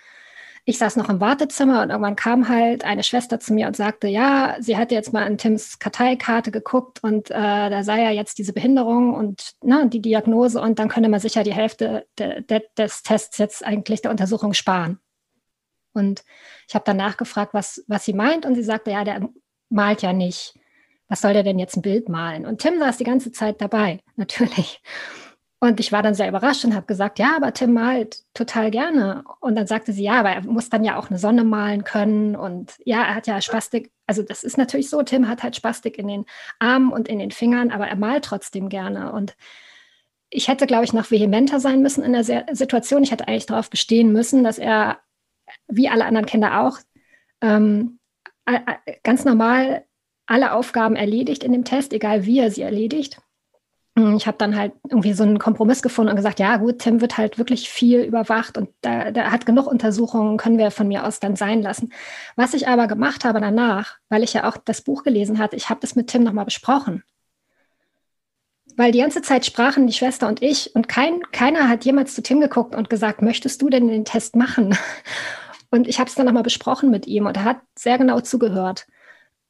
ich 0.65 0.77
saß 0.77 0.95
noch 0.95 1.09
im 1.09 1.19
Wartezimmer 1.19 1.81
und 1.81 1.89
irgendwann 1.89 2.15
kam 2.15 2.47
halt 2.47 2.85
eine 2.85 3.03
Schwester 3.03 3.39
zu 3.39 3.53
mir 3.53 3.67
und 3.67 3.75
sagte, 3.75 4.07
ja, 4.07 4.55
sie 4.59 4.77
hatte 4.77 4.95
jetzt 4.95 5.11
mal 5.11 5.27
in 5.27 5.37
Tims 5.37 5.77
Karteikarte 5.77 6.51
geguckt 6.51 7.03
und 7.03 7.29
äh, 7.31 7.69
da 7.69 7.83
sei 7.83 8.01
ja 8.01 8.11
jetzt 8.11 8.37
diese 8.37 8.53
Behinderung 8.53 9.13
und 9.13 9.55
ne, 9.61 9.89
die 9.89 10.01
Diagnose 10.01 10.61
und 10.61 10.79
dann 10.79 10.87
könne 10.87 11.09
man 11.09 11.19
sicher 11.19 11.43
die 11.43 11.53
Hälfte 11.53 12.07
de, 12.17 12.41
de, 12.43 12.61
des 12.77 13.03
Tests 13.03 13.37
jetzt 13.39 13.65
eigentlich 13.65 14.01
der 14.01 14.11
Untersuchung 14.11 14.53
sparen. 14.53 14.99
Und 15.93 16.23
ich 16.67 16.75
habe 16.75 16.85
dann 16.85 16.97
nachgefragt, 16.97 17.53
was, 17.53 17.83
was 17.87 18.05
sie 18.05 18.13
meint 18.13 18.45
und 18.45 18.55
sie 18.55 18.63
sagte, 18.63 18.91
ja, 18.91 19.03
der 19.03 19.27
malt 19.69 20.01
ja 20.01 20.13
nicht. 20.13 20.57
Was 21.09 21.21
soll 21.21 21.33
der 21.33 21.43
denn 21.43 21.59
jetzt 21.59 21.75
ein 21.75 21.81
Bild 21.81 22.07
malen? 22.07 22.45
Und 22.45 22.61
Tim 22.61 22.79
saß 22.79 22.97
die 22.97 23.03
ganze 23.03 23.33
Zeit 23.33 23.61
dabei, 23.61 23.99
natürlich. 24.15 24.81
Und 25.63 25.79
ich 25.79 25.93
war 25.93 26.03
dann 26.03 26.13
sehr 26.13 26.27
überrascht 26.27 26.65
und 26.65 26.75
habe 26.75 26.87
gesagt, 26.87 27.19
ja, 27.19 27.37
aber 27.37 27.53
Tim 27.53 27.71
malt 27.71 28.21
total 28.33 28.69
gerne. 28.69 29.23
Und 29.39 29.55
dann 29.55 29.65
sagte 29.65 29.93
sie, 29.93 30.03
ja, 30.03 30.19
aber 30.19 30.31
er 30.31 30.41
muss 30.41 30.69
dann 30.69 30.83
ja 30.83 30.97
auch 30.97 31.09
eine 31.09 31.17
Sonne 31.17 31.45
malen 31.45 31.85
können. 31.85 32.35
Und 32.35 32.73
ja, 32.83 33.01
er 33.01 33.15
hat 33.15 33.27
ja 33.27 33.39
Spastik. 33.39 33.89
Also 34.05 34.23
das 34.23 34.43
ist 34.43 34.57
natürlich 34.57 34.89
so, 34.89 35.01
Tim 35.03 35.29
hat 35.29 35.41
halt 35.41 35.55
Spastik 35.55 35.97
in 35.97 36.09
den 36.09 36.25
Armen 36.59 36.91
und 36.91 37.07
in 37.07 37.17
den 37.17 37.31
Fingern, 37.31 37.71
aber 37.71 37.87
er 37.87 37.95
malt 37.95 38.25
trotzdem 38.25 38.67
gerne. 38.67 39.13
Und 39.13 39.37
ich 40.29 40.49
hätte, 40.49 40.67
glaube 40.67 40.83
ich, 40.83 40.91
noch 40.91 41.11
vehementer 41.11 41.61
sein 41.61 41.81
müssen 41.81 42.03
in 42.03 42.11
der 42.11 42.25
Situation. 42.51 43.03
Ich 43.03 43.11
hätte 43.11 43.29
eigentlich 43.29 43.45
darauf 43.45 43.69
bestehen 43.69 44.11
müssen, 44.11 44.43
dass 44.43 44.57
er, 44.57 44.99
wie 45.69 45.87
alle 45.87 46.03
anderen 46.03 46.25
Kinder 46.25 46.59
auch, 46.59 46.77
ähm, 47.39 47.99
ganz 49.03 49.23
normal 49.23 49.85
alle 50.25 50.51
Aufgaben 50.51 50.97
erledigt 50.97 51.41
in 51.41 51.53
dem 51.53 51.63
Test, 51.63 51.93
egal 51.93 52.25
wie 52.25 52.39
er 52.39 52.51
sie 52.51 52.63
erledigt. 52.63 53.21
Hm, 53.95 54.15
ich 54.17 54.25
habe 54.25 54.37
dann 54.39 54.57
halt 54.57 54.73
irgendwie 54.89 55.13
so 55.13 55.23
einen 55.23 55.37
Kompromiss 55.37 55.83
gefunden 55.83 56.09
und 56.09 56.15
gesagt, 56.15 56.39
ja 56.39 56.57
gut, 56.57 56.79
Tim 56.79 56.99
wird 56.99 57.17
halt 57.17 57.37
wirklich 57.37 57.69
viel 57.69 58.01
überwacht 58.01 58.57
und 58.57 58.69
da, 58.81 59.11
da 59.11 59.31
hat 59.31 59.45
genug 59.45 59.67
Untersuchungen, 59.67 60.37
können 60.37 60.57
wir 60.57 60.71
von 60.71 60.87
mir 60.87 61.05
aus 61.05 61.19
dann 61.19 61.35
sein 61.35 61.61
lassen. 61.61 61.93
Was 62.35 62.55
ich 62.55 62.67
aber 62.67 62.87
gemacht 62.87 63.23
habe 63.23 63.39
danach, 63.39 63.97
weil 64.09 64.23
ich 64.23 64.33
ja 64.33 64.49
auch 64.49 64.57
das 64.57 64.81
Buch 64.81 65.03
gelesen 65.03 65.37
hatte, 65.37 65.55
ich 65.55 65.69
habe 65.69 65.79
das 65.81 65.95
mit 65.95 66.07
Tim 66.07 66.23
nochmal 66.23 66.45
besprochen. 66.45 67.03
Weil 68.75 68.91
die 68.91 68.99
ganze 68.99 69.21
Zeit 69.21 69.45
sprachen 69.45 69.85
die 69.85 69.93
Schwester 69.93 70.27
und 70.27 70.41
ich 70.41 70.75
und 70.75 70.87
kein, 70.87 71.21
keiner 71.31 71.69
hat 71.69 71.85
jemals 71.85 72.15
zu 72.15 72.23
Tim 72.23 72.41
geguckt 72.41 72.73
und 72.73 72.89
gesagt, 72.89 73.21
möchtest 73.21 73.61
du 73.61 73.69
denn 73.69 73.87
den 73.87 74.05
Test 74.05 74.35
machen? 74.35 74.75
Und 75.69 75.87
ich 75.87 75.97
habe 75.99 76.07
es 76.07 76.13
dann 76.13 76.27
nochmal 76.27 76.43
besprochen 76.43 76.91
mit 76.91 77.07
ihm 77.07 77.25
und 77.25 77.35
er 77.35 77.45
hat 77.45 77.57
sehr 77.75 77.97
genau 77.97 78.19
zugehört. 78.19 78.85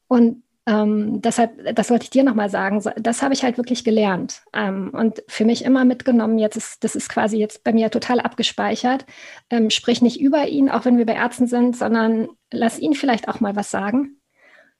Und 0.08 0.42
ähm, 0.66 1.20
deshalb, 1.20 1.74
das 1.74 1.90
wollte 1.90 2.04
ich 2.04 2.10
dir 2.10 2.24
nochmal 2.24 2.48
sagen, 2.48 2.82
das 2.96 3.22
habe 3.22 3.34
ich 3.34 3.44
halt 3.44 3.58
wirklich 3.58 3.84
gelernt 3.84 4.42
ähm, 4.54 4.90
und 4.94 5.22
für 5.28 5.44
mich 5.44 5.64
immer 5.64 5.84
mitgenommen. 5.84 6.38
Jetzt 6.38 6.56
ist, 6.56 6.84
das 6.84 6.96
ist 6.96 7.10
quasi 7.10 7.36
jetzt 7.36 7.64
bei 7.64 7.72
mir 7.72 7.90
total 7.90 8.20
abgespeichert. 8.20 9.04
Ähm, 9.50 9.68
sprich 9.68 10.00
nicht 10.00 10.20
über 10.20 10.48
ihn, 10.48 10.70
auch 10.70 10.86
wenn 10.86 10.96
wir 10.96 11.04
bei 11.04 11.14
Ärzten 11.14 11.46
sind, 11.46 11.76
sondern 11.76 12.28
lass 12.50 12.78
ihn 12.78 12.94
vielleicht 12.94 13.28
auch 13.28 13.40
mal 13.40 13.56
was 13.56 13.70
sagen. 13.70 14.20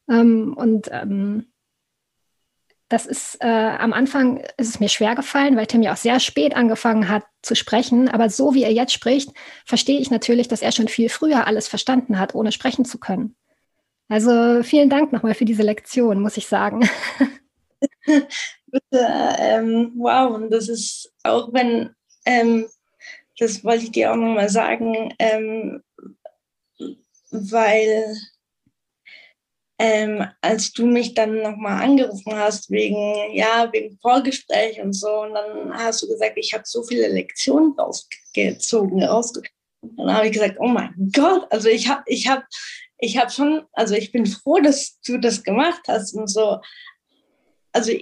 Ähm, 0.08 0.54
und 0.56 0.88
ähm, 0.90 1.52
das 2.88 3.04
ist 3.04 3.38
äh, 3.40 3.46
am 3.46 3.92
Anfang 3.92 4.38
ist 4.56 4.68
es 4.68 4.80
mir 4.80 4.88
schwer 4.88 5.14
gefallen, 5.14 5.56
weil 5.56 5.66
Tim 5.66 5.82
ja 5.82 5.92
auch 5.92 5.98
sehr 5.98 6.20
spät 6.20 6.56
angefangen 6.56 7.10
hat 7.10 7.24
zu 7.42 7.54
sprechen. 7.54 8.08
Aber 8.08 8.30
so 8.30 8.54
wie 8.54 8.62
er 8.62 8.72
jetzt 8.72 8.92
spricht, 8.92 9.32
verstehe 9.66 10.00
ich 10.00 10.10
natürlich, 10.10 10.48
dass 10.48 10.62
er 10.62 10.72
schon 10.72 10.88
viel 10.88 11.10
früher 11.10 11.46
alles 11.46 11.68
verstanden 11.68 12.18
hat, 12.18 12.34
ohne 12.34 12.52
sprechen 12.52 12.86
zu 12.86 12.98
können. 12.98 13.36
Also 14.08 14.62
vielen 14.62 14.90
Dank 14.90 15.12
nochmal 15.12 15.34
für 15.34 15.44
diese 15.44 15.62
Lektion, 15.62 16.20
muss 16.20 16.36
ich 16.36 16.46
sagen. 16.46 16.88
Ähm, 18.92 19.92
wow, 19.96 20.34
und 20.34 20.50
das 20.50 20.68
ist 20.68 21.12
auch 21.22 21.52
wenn, 21.52 21.94
ähm, 22.26 22.66
das 23.38 23.62
wollte 23.62 23.84
ich 23.84 23.92
dir 23.92 24.10
auch 24.10 24.16
nochmal 24.16 24.48
sagen, 24.48 25.14
ähm, 25.20 25.80
weil 27.30 28.16
ähm, 29.78 30.24
als 30.40 30.72
du 30.72 30.86
mich 30.86 31.14
dann 31.14 31.42
nochmal 31.42 31.82
angerufen 31.82 32.34
hast 32.36 32.70
wegen, 32.70 33.32
ja, 33.32 33.68
wegen 33.72 33.98
Vorgespräch 34.00 34.80
und 34.80 34.92
so, 34.92 35.22
und 35.22 35.34
dann 35.34 35.74
hast 35.74 36.02
du 36.02 36.08
gesagt, 36.08 36.36
ich 36.36 36.52
habe 36.54 36.64
so 36.66 36.82
viele 36.84 37.08
Lektionen 37.08 37.74
rausgezogen, 37.78 39.02
rausgezogen. 39.02 39.50
Dann 39.96 40.14
habe 40.14 40.26
ich 40.26 40.32
gesagt, 40.32 40.56
oh 40.60 40.68
mein 40.68 40.94
Gott, 41.12 41.46
also 41.50 41.68
ich 41.68 41.88
habe 41.88 42.02
ich 42.06 42.28
hab 42.28 42.44
ich 43.04 43.18
habe 43.18 43.30
schon, 43.30 43.66
also 43.72 43.94
ich 43.94 44.12
bin 44.12 44.24
froh, 44.24 44.60
dass 44.60 44.98
du 45.02 45.18
das 45.18 45.42
gemacht 45.42 45.82
hast 45.88 46.14
und 46.14 46.26
so. 46.26 46.58
Also 47.70 47.92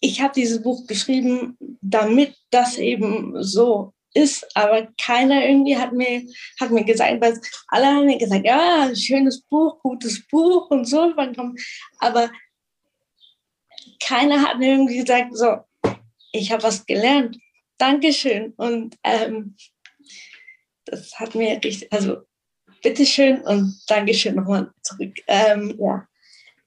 ich, 0.00 0.20
habe 0.20 0.32
dieses 0.34 0.62
Buch 0.62 0.86
geschrieben, 0.86 1.58
damit 1.80 2.36
das 2.50 2.78
eben 2.78 3.42
so 3.42 3.92
ist, 4.14 4.46
aber 4.56 4.88
keiner 5.02 5.44
irgendwie 5.44 5.76
hat 5.76 5.92
mir, 5.92 6.22
hat 6.60 6.70
mir 6.70 6.84
gesagt, 6.84 7.20
weil 7.20 7.40
alle 7.66 7.86
haben 7.86 8.06
mir 8.06 8.18
gesagt, 8.18 8.46
ja, 8.46 8.94
schönes 8.94 9.42
Buch, 9.42 9.80
gutes 9.80 10.24
Buch 10.28 10.70
und 10.70 10.84
so, 10.84 11.12
aber 11.98 12.30
keiner 14.00 14.42
hat 14.42 14.58
mir 14.58 14.74
irgendwie 14.74 14.98
gesagt, 14.98 15.36
so, 15.36 15.56
ich 16.30 16.52
habe 16.52 16.62
was 16.62 16.86
gelernt, 16.86 17.36
Dankeschön 17.78 18.52
und 18.56 18.96
ähm, 19.02 19.56
das 20.84 21.18
hat 21.18 21.34
mir 21.34 21.60
richtig, 21.64 21.92
also 21.92 22.22
bitteschön 22.82 23.40
und 23.42 23.82
Dankeschön 23.86 24.34
nochmal 24.34 24.70
zurück. 24.82 25.14
Ähm, 25.26 25.76
ja. 25.78 26.06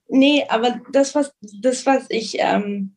Nee, 0.08 0.44
aber 0.48 0.80
das, 0.92 1.14
was, 1.14 1.32
das, 1.40 1.86
was 1.86 2.06
ich, 2.08 2.36
ähm, 2.38 2.96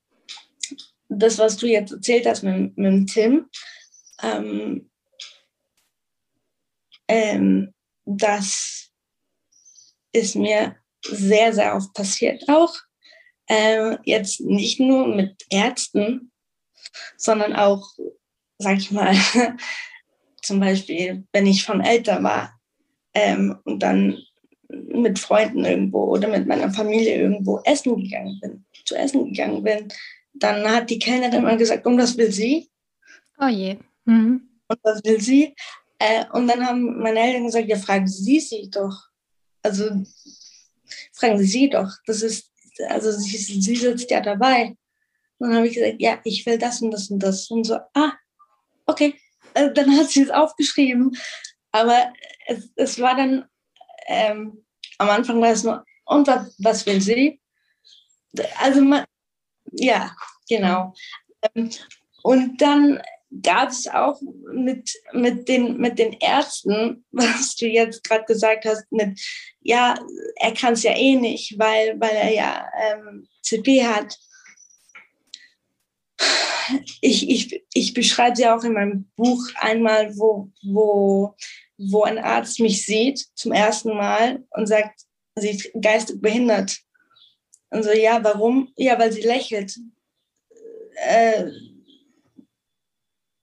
das, 1.10 1.38
was 1.38 1.58
du 1.58 1.68
jetzt 1.68 1.92
erzählt 1.92 2.26
hast 2.26 2.44
mit, 2.44 2.76
mit 2.78 3.10
Tim, 3.12 3.50
ähm, 4.22 4.90
ähm, 7.08 7.74
das 8.06 8.90
ist 10.12 10.36
mir 10.36 10.76
sehr, 11.04 11.54
sehr 11.54 11.76
oft 11.76 11.94
passiert 11.94 12.44
auch. 12.48 12.74
Ähm, 13.48 13.98
jetzt 14.06 14.40
nicht 14.42 14.80
nur 14.80 15.08
mit 15.08 15.44
Ärzten, 15.50 16.32
sondern 17.18 17.56
auch, 17.56 17.92
sag 18.58 18.78
ich 18.78 18.92
mal, 18.92 19.16
zum 20.42 20.60
Beispiel, 20.60 21.28
wenn 21.32 21.46
ich 21.46 21.64
von 21.64 21.82
Eltern 21.82 22.24
war, 22.24 22.60
ähm, 23.14 23.58
und 23.64 23.80
dann 23.82 24.18
mit 24.68 25.20
Freunden 25.20 25.66
irgendwo 25.66 26.06
oder 26.06 26.28
mit 26.28 26.48
meiner 26.48 26.72
Familie 26.72 27.18
irgendwo 27.18 27.60
essen 27.64 27.96
gegangen 28.04 28.40
bin, 28.42 28.66
zu 28.86 28.96
essen 28.96 29.26
gegangen 29.26 29.64
bin, 29.64 29.88
dann 30.34 30.68
hat 30.68 30.90
die 30.90 31.00
Kellnerin 31.00 31.40
immer 31.40 31.58
gesagt, 31.58 31.86
und 31.86 31.98
was 31.98 32.18
will 32.18 32.32
sie? 32.32 32.70
Oh 33.40 33.48
je. 33.48 33.78
Mhm. 34.06 34.50
Und 34.68 34.80
was 34.84 35.04
will 35.04 35.22
sie? 35.22 35.54
Äh, 36.00 36.26
und 36.34 36.48
dann 36.48 36.66
haben 36.66 37.00
meine 37.00 37.20
Eltern 37.20 37.46
gesagt, 37.46 37.68
ja, 37.68 37.78
fragen 37.78 38.08
Sie 38.08 38.40
sie 38.40 38.70
doch. 38.70 39.08
Also 39.62 40.04
fragen 41.14 41.38
Sie 41.38 41.46
sie 41.46 41.70
doch. 41.70 41.92
Das 42.06 42.22
ist, 42.22 42.52
also 42.90 43.12
sie, 43.12 43.38
sie 43.38 43.76
sitzt 43.76 44.12
ja 44.12 44.20
dabei. 44.20 44.76
Und 45.38 45.50
dann 45.50 45.58
habe 45.58 45.68
ich 45.68 45.76
gesagt, 45.76 46.02
ja, 46.02 46.20
ich 46.24 46.46
will 46.46 46.58
das 46.58 46.82
und 46.82 46.92
das 46.92 47.10
und 47.10 47.20
das. 47.20 47.50
Und 47.50 47.66
so, 47.66 47.76
ah, 47.94 48.14
okay. 48.86 49.16
Also 49.54 49.74
dann 49.74 49.96
hat 49.98 50.10
sie 50.10 50.24
es 50.24 50.30
aufgeschrieben. 50.30 51.16
Aber 51.74 52.14
es, 52.46 52.72
es 52.76 53.00
war 53.02 53.16
dann, 53.16 53.46
ähm, 54.08 54.64
am 55.00 55.10
Anfang 55.10 55.42
war 55.42 55.50
es 55.50 55.64
nur, 55.64 55.84
und 56.06 56.28
was, 56.28 56.56
was 56.60 56.86
will 56.86 57.02
sie? 57.02 57.42
Also, 58.60 58.82
man, 58.82 59.06
ja, 59.72 60.16
genau. 60.48 60.94
Ähm, 61.54 61.70
und 62.22 62.62
dann 62.62 63.02
gab 63.42 63.70
es 63.70 63.88
auch 63.88 64.22
mit, 64.54 64.92
mit, 65.14 65.48
den, 65.48 65.78
mit 65.78 65.98
den 65.98 66.14
Ärzten, 66.14 67.06
was 67.12 67.56
du 67.56 67.68
jetzt 67.68 68.04
gerade 68.04 68.26
gesagt 68.26 68.66
hast, 68.66 68.92
mit, 68.92 69.20
ja, 69.62 69.96
er 70.36 70.54
kann 70.54 70.74
es 70.74 70.84
ja 70.84 70.96
eh 70.96 71.16
nicht, 71.16 71.58
weil, 71.58 72.00
weil 72.00 72.16
er 72.16 72.32
ja 72.32 72.70
ähm, 72.82 73.28
CP 73.42 73.86
hat. 73.86 74.18
Ich, 77.02 77.30
ich, 77.30 77.64
ich 77.74 77.94
beschreibe 77.94 78.36
sie 78.36 78.48
auch 78.48 78.64
in 78.64 78.74
meinem 78.74 79.12
Buch 79.16 79.46
einmal, 79.56 80.16
wo, 80.18 80.50
wo 80.64 81.36
wo 81.78 82.04
ein 82.04 82.20
Arzt 82.20 82.60
mich 82.60 82.86
sieht 82.86 83.26
zum 83.36 83.52
ersten 83.52 83.96
Mal 83.96 84.46
und 84.52 84.68
sagt, 84.68 85.02
sie 85.36 85.52
ist 85.52 85.70
geistig 85.80 86.22
behindert. 86.22 86.78
Und 87.70 87.84
so, 87.84 87.92
ja, 87.92 88.24
warum? 88.24 88.72
Ja, 88.76 88.98
weil 89.00 89.12
sie 89.12 89.22
lächelt. 89.22 89.78
Äh, 90.96 91.50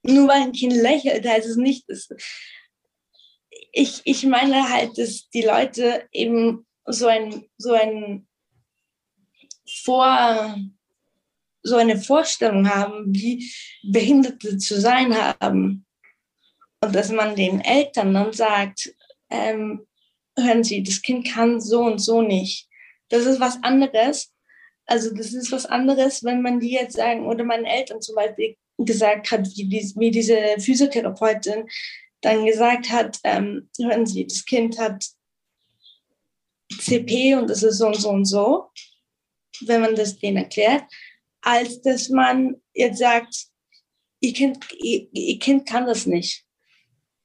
nur 0.03 0.29
weil 0.29 0.43
ein 0.43 0.53
Kind 0.53 0.73
lächelt, 0.73 1.27
heißt 1.27 1.49
es 1.49 1.57
nicht, 1.57 1.89
dass 1.89 2.09
ich, 3.73 4.01
ich 4.05 4.25
meine 4.25 4.69
halt, 4.69 4.97
dass 4.99 5.29
die 5.31 5.43
Leute 5.43 6.09
eben 6.13 6.67
so 6.87 7.07
ein, 7.07 7.49
so 7.59 7.73
ein 7.73 8.27
Vor, 9.83 10.57
so 11.63 11.77
eine 11.77 11.99
Vorstellung 11.99 12.69
haben, 12.69 13.05
wie 13.09 13.51
Behinderte 13.83 14.59
zu 14.59 14.81
sein 14.81 15.15
haben. 15.15 15.87
Und 16.83 16.95
dass 16.95 17.11
man 17.11 17.37
den 17.37 17.61
Eltern 17.61 18.15
dann 18.15 18.33
sagt, 18.33 18.95
ähm, 19.29 19.87
hören 20.39 20.65
Sie, 20.65 20.83
das 20.83 21.03
Kind 21.03 21.27
kann 21.27 21.61
so 21.61 21.83
und 21.83 21.99
so 21.99 22.23
nicht. 22.23 22.69
Das 23.11 23.27
ist 23.27 23.41
was 23.41 23.63
anderes. 23.63 24.33
Also 24.87 25.15
das 25.15 25.33
ist 25.33 25.53
was 25.53 25.67
anderes, 25.67 26.25
wenn 26.25 26.43
man 26.43 26.61
die 26.61 26.73
jetzt 26.73 26.97
sagen, 26.97 27.27
oder 27.27 27.45
meinen 27.45 27.67
Eltern 27.67 28.01
zum 28.01 28.17
Beispiel 28.17 28.57
gesagt 28.79 29.31
hat, 29.31 29.47
wie, 29.47 29.93
wie 29.97 30.11
diese 30.11 30.37
Physiotherapeutin 30.59 31.69
dann 32.23 32.47
gesagt 32.47 32.91
hat, 32.91 33.19
ähm, 33.25 33.69
hören 33.79 34.07
Sie, 34.07 34.27
das 34.27 34.45
Kind 34.45 34.79
hat 34.79 35.07
CP 36.79 37.35
und 37.35 37.49
das 37.49 37.63
ist 37.63 37.79
so 37.79 37.87
und 37.87 37.97
so 37.97 38.11
und 38.11 38.25
so, 38.25 38.71
wenn 39.67 39.81
man 39.81 39.95
das 39.95 40.19
denen 40.19 40.39
erklärt, 40.39 40.85
als 41.43 41.81
dass 41.83 42.09
man 42.09 42.57
jetzt 42.75 42.99
sagt, 42.99 43.47
ihr 44.21 44.33
Kind, 44.33 44.59
ihr, 44.79 45.09
ihr 45.13 45.39
Kind 45.39 45.67
kann 45.67 45.87
das 45.87 46.07
nicht 46.07 46.45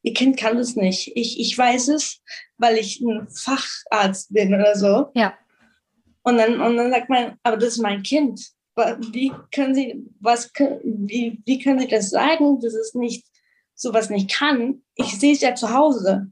ihr 0.06 0.14
Kind 0.14 0.38
kann 0.38 0.58
das 0.58 0.76
nicht. 0.76 1.12
Ich, 1.16 1.40
ich 1.40 1.58
weiß 1.58 1.90
es, 1.90 2.22
weil 2.58 2.78
ich 2.78 3.02
ein 3.02 3.28
Facharzt 3.28 4.32
bin 4.32 4.54
oder 4.54 4.76
so. 4.76 5.10
Ja. 5.16 5.34
Und 6.22 6.38
dann, 6.38 6.62
und 6.62 6.78
dann 6.78 6.92
sagt 6.92 7.10
man, 7.10 7.38
aber 7.44 7.58
das 7.58 7.70
ist 7.70 7.82
mein 7.82 8.04
Kind. 8.04 8.40
Wie 9.12 9.32
können 9.54 9.74
Sie, 9.74 10.06
was, 10.20 10.52
wie, 10.84 11.42
wie 11.46 11.60
können 11.60 11.80
Sie 11.80 11.88
das 11.88 12.12
sagen, 12.12 12.60
dass 12.60 12.74
es 12.74 12.94
nicht, 12.94 13.26
sowas 13.74 14.10
nicht 14.10 14.32
kann? 14.32 14.84
Ich 14.96 15.20
sehe 15.20 15.34
es 15.34 15.42
ja 15.42 15.56
zu 15.56 15.74
Hause. 15.74 16.32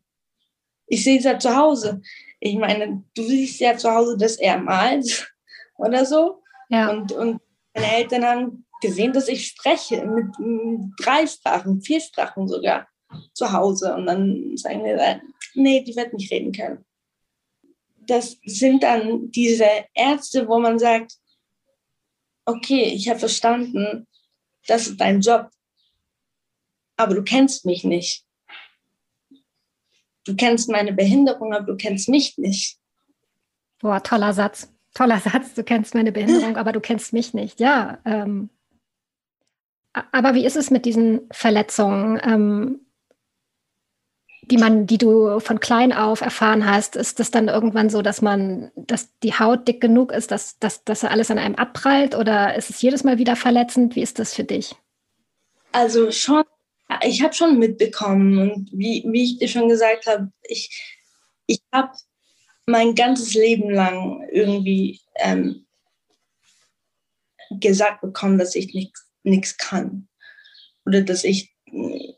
Ich 0.85 1.03
sehe 1.03 1.17
es 1.17 1.23
ja 1.23 1.39
zu 1.39 1.55
Hause. 1.55 2.01
Ich 2.39 2.55
meine, 2.55 3.03
du 3.15 3.23
siehst 3.23 3.59
ja 3.59 3.75
zu 3.75 3.89
Hause, 3.89 4.17
dass 4.17 4.37
er 4.37 4.59
malt 4.59 5.33
oder 5.77 6.05
so. 6.05 6.43
Ja. 6.69 6.91
Und, 6.91 7.11
und 7.11 7.41
meine 7.73 7.95
Eltern 7.95 8.25
haben 8.25 8.65
gesehen, 8.81 9.13
dass 9.13 9.27
ich 9.27 9.47
spreche 9.47 10.05
mit 10.05 10.27
drei 10.99 11.25
Sprachen, 11.25 11.81
vier 11.81 12.01
Sprachen 12.01 12.47
sogar 12.47 12.87
zu 13.33 13.51
Hause 13.51 13.95
und 13.95 14.05
dann 14.05 14.57
sagen 14.57 14.83
wir, 14.83 15.21
nee, 15.55 15.81
die 15.83 15.95
wird 15.95 16.13
nicht 16.13 16.31
reden 16.31 16.51
können. 16.51 16.85
Das 18.05 18.37
sind 18.43 18.83
dann 18.83 19.31
diese 19.31 19.67
Ärzte, 19.93 20.47
wo 20.47 20.59
man 20.59 20.77
sagt, 20.77 21.13
okay, 22.45 22.83
ich 22.83 23.07
habe 23.09 23.19
verstanden, 23.19 24.07
das 24.67 24.87
ist 24.87 24.99
dein 24.99 25.21
Job, 25.21 25.49
aber 26.97 27.15
du 27.15 27.23
kennst 27.23 27.65
mich 27.65 27.83
nicht. 27.83 28.25
Du 30.25 30.35
kennst 30.35 30.69
meine 30.69 30.93
Behinderung, 30.93 31.53
aber 31.53 31.65
du 31.65 31.75
kennst 31.75 32.09
mich 32.09 32.37
nicht. 32.37 32.77
Boah, 33.79 34.01
toller 34.01 34.33
Satz. 34.33 34.72
Toller 34.93 35.19
Satz. 35.19 35.53
Du 35.55 35.63
kennst 35.63 35.95
meine 35.95 36.11
Behinderung, 36.11 36.57
aber 36.57 36.71
du 36.71 36.79
kennst 36.79 37.13
mich 37.13 37.33
nicht. 37.33 37.59
Ja. 37.59 37.99
Ähm, 38.05 38.49
aber 40.11 40.33
wie 40.33 40.45
ist 40.45 40.55
es 40.55 40.71
mit 40.71 40.85
diesen 40.85 41.21
Verletzungen? 41.31 42.19
Ähm, 42.23 42.79
die 44.47 44.57
man, 44.57 44.87
die 44.87 44.97
du 44.97 45.39
von 45.39 45.59
klein 45.59 45.93
auf 45.93 46.21
erfahren 46.21 46.69
hast, 46.69 46.95
ist 46.95 47.19
das 47.19 47.31
dann 47.31 47.47
irgendwann 47.47 47.89
so, 47.89 48.01
dass 48.01 48.21
man, 48.21 48.71
dass 48.75 49.17
die 49.19 49.33
Haut 49.33 49.67
dick 49.67 49.79
genug 49.79 50.11
ist, 50.11 50.31
dass, 50.31 50.59
dass, 50.59 50.83
dass 50.83 51.03
alles 51.03 51.31
an 51.31 51.39
einem 51.39 51.55
abprallt 51.55 52.15
oder 52.15 52.55
ist 52.55 52.69
es 52.69 52.81
jedes 52.81 53.03
Mal 53.03 53.17
wieder 53.17 53.35
verletzend? 53.35 53.95
Wie 53.95 54.01
ist 54.01 54.19
das 54.19 54.33
für 54.33 54.43
dich? 54.43 54.75
Also 55.71 56.11
schon, 56.11 56.43
ich 57.03 57.23
habe 57.23 57.33
schon 57.33 57.57
mitbekommen 57.57 58.37
und 58.37 58.69
wie, 58.73 59.05
wie 59.07 59.23
ich 59.23 59.39
dir 59.39 59.47
schon 59.47 59.69
gesagt 59.69 60.07
habe, 60.07 60.31
ich, 60.43 60.99
ich 61.47 61.61
habe 61.71 61.93
mein 62.65 62.95
ganzes 62.95 63.33
Leben 63.33 63.69
lang 63.69 64.27
irgendwie 64.31 65.01
ähm, 65.15 65.65
gesagt 67.49 68.01
bekommen, 68.01 68.37
dass 68.37 68.55
ich 68.55 68.73
nichts 69.23 69.57
kann 69.57 70.07
oder 70.85 71.01
dass 71.01 71.23
ich 71.23 71.53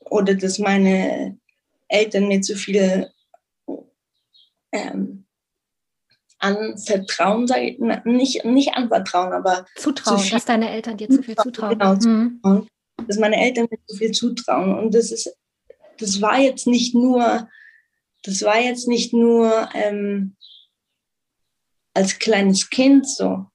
oder 0.10 0.36
dass 0.36 0.60
meine 0.60 1.38
Eltern 1.88 2.27
mir 2.27 2.41
zu 2.41 2.55
viel 2.55 3.10
ähm, 4.71 5.25
anvertrauen, 6.39 7.47
sage 7.47 7.69
ich, 7.69 7.79
nicht, 8.05 8.45
nicht 8.45 8.73
anvertrauen, 8.73 9.34
aber 9.34 9.65
zutrauen, 9.75 10.19
zu 10.19 10.31
dass 10.31 10.45
deine 10.45 10.69
Eltern 10.69 10.97
dir 10.97 11.10
zu 11.10 11.23
viel 11.23 11.36
zutrauen. 11.36 11.77
Genau, 11.79 11.93
mhm. 11.93 12.39
zutrauen, 12.43 12.67
dass 13.08 13.17
meine 13.17 13.38
Eltern 13.38 13.67
mir 13.69 13.79
zu 13.88 13.95
viel 13.95 14.12
zutrauen. 14.12 14.77
Und 14.77 14.93
das 14.93 15.12
ist, 15.12 15.36
das 15.97 16.21
war 16.21 16.39
jetzt 16.39 16.67
nicht 16.67 16.93
nur, 16.93 17.49
das 18.25 18.41
war 18.41 18.59
jetzt 18.59 18.88
nicht 18.88 19.13
nur 19.13 19.69
ähm, 19.73 20.35
als 21.93 22.19
kleines 22.19 22.69
Kind 22.69 23.07
so, 23.07 23.45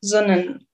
sondern 0.00 0.66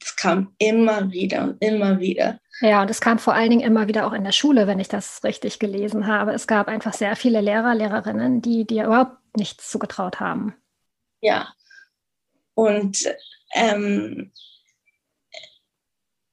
es 0.00 0.16
kam 0.16 0.54
immer 0.58 1.10
wieder 1.12 1.44
und 1.44 1.62
immer 1.62 2.00
wieder. 2.00 2.40
Ja, 2.60 2.82
und 2.82 2.90
es 2.90 3.00
kam 3.00 3.18
vor 3.18 3.34
allen 3.34 3.50
Dingen 3.50 3.66
immer 3.66 3.86
wieder 3.86 4.06
auch 4.06 4.12
in 4.12 4.24
der 4.24 4.32
Schule, 4.32 4.66
wenn 4.66 4.80
ich 4.80 4.88
das 4.88 5.22
richtig 5.24 5.58
gelesen 5.58 6.06
habe. 6.06 6.32
Es 6.32 6.46
gab 6.46 6.68
einfach 6.68 6.94
sehr 6.94 7.16
viele 7.16 7.40
Lehrer, 7.40 7.74
Lehrerinnen, 7.74 8.42
die 8.42 8.66
dir 8.66 8.86
überhaupt 8.86 9.16
nichts 9.36 9.70
zugetraut 9.70 10.20
haben. 10.20 10.54
Ja, 11.20 11.54
und 12.54 13.06
ähm, 13.54 14.32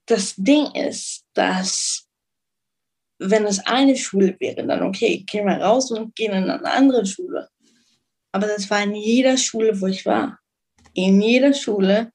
das 0.06 0.36
Ding 0.36 0.72
ist, 0.74 1.26
dass 1.34 2.09
wenn 3.20 3.46
es 3.46 3.60
eine 3.60 3.96
Schule 3.98 4.36
wäre, 4.40 4.66
dann 4.66 4.82
okay, 4.82 5.24
gehen 5.28 5.46
wir 5.46 5.58
raus 5.58 5.92
und 5.92 6.16
gehen 6.16 6.32
in 6.32 6.50
eine 6.50 6.72
andere 6.72 7.06
Schule. 7.06 7.50
Aber 8.32 8.48
das 8.48 8.70
war 8.70 8.82
in 8.82 8.96
jeder 8.96 9.38
Schule, 9.38 9.80
wo 9.82 9.88
ich 9.88 10.06
war. 10.06 10.40
In 10.94 11.22
jeder 11.22 11.54
Schule, 11.54 12.12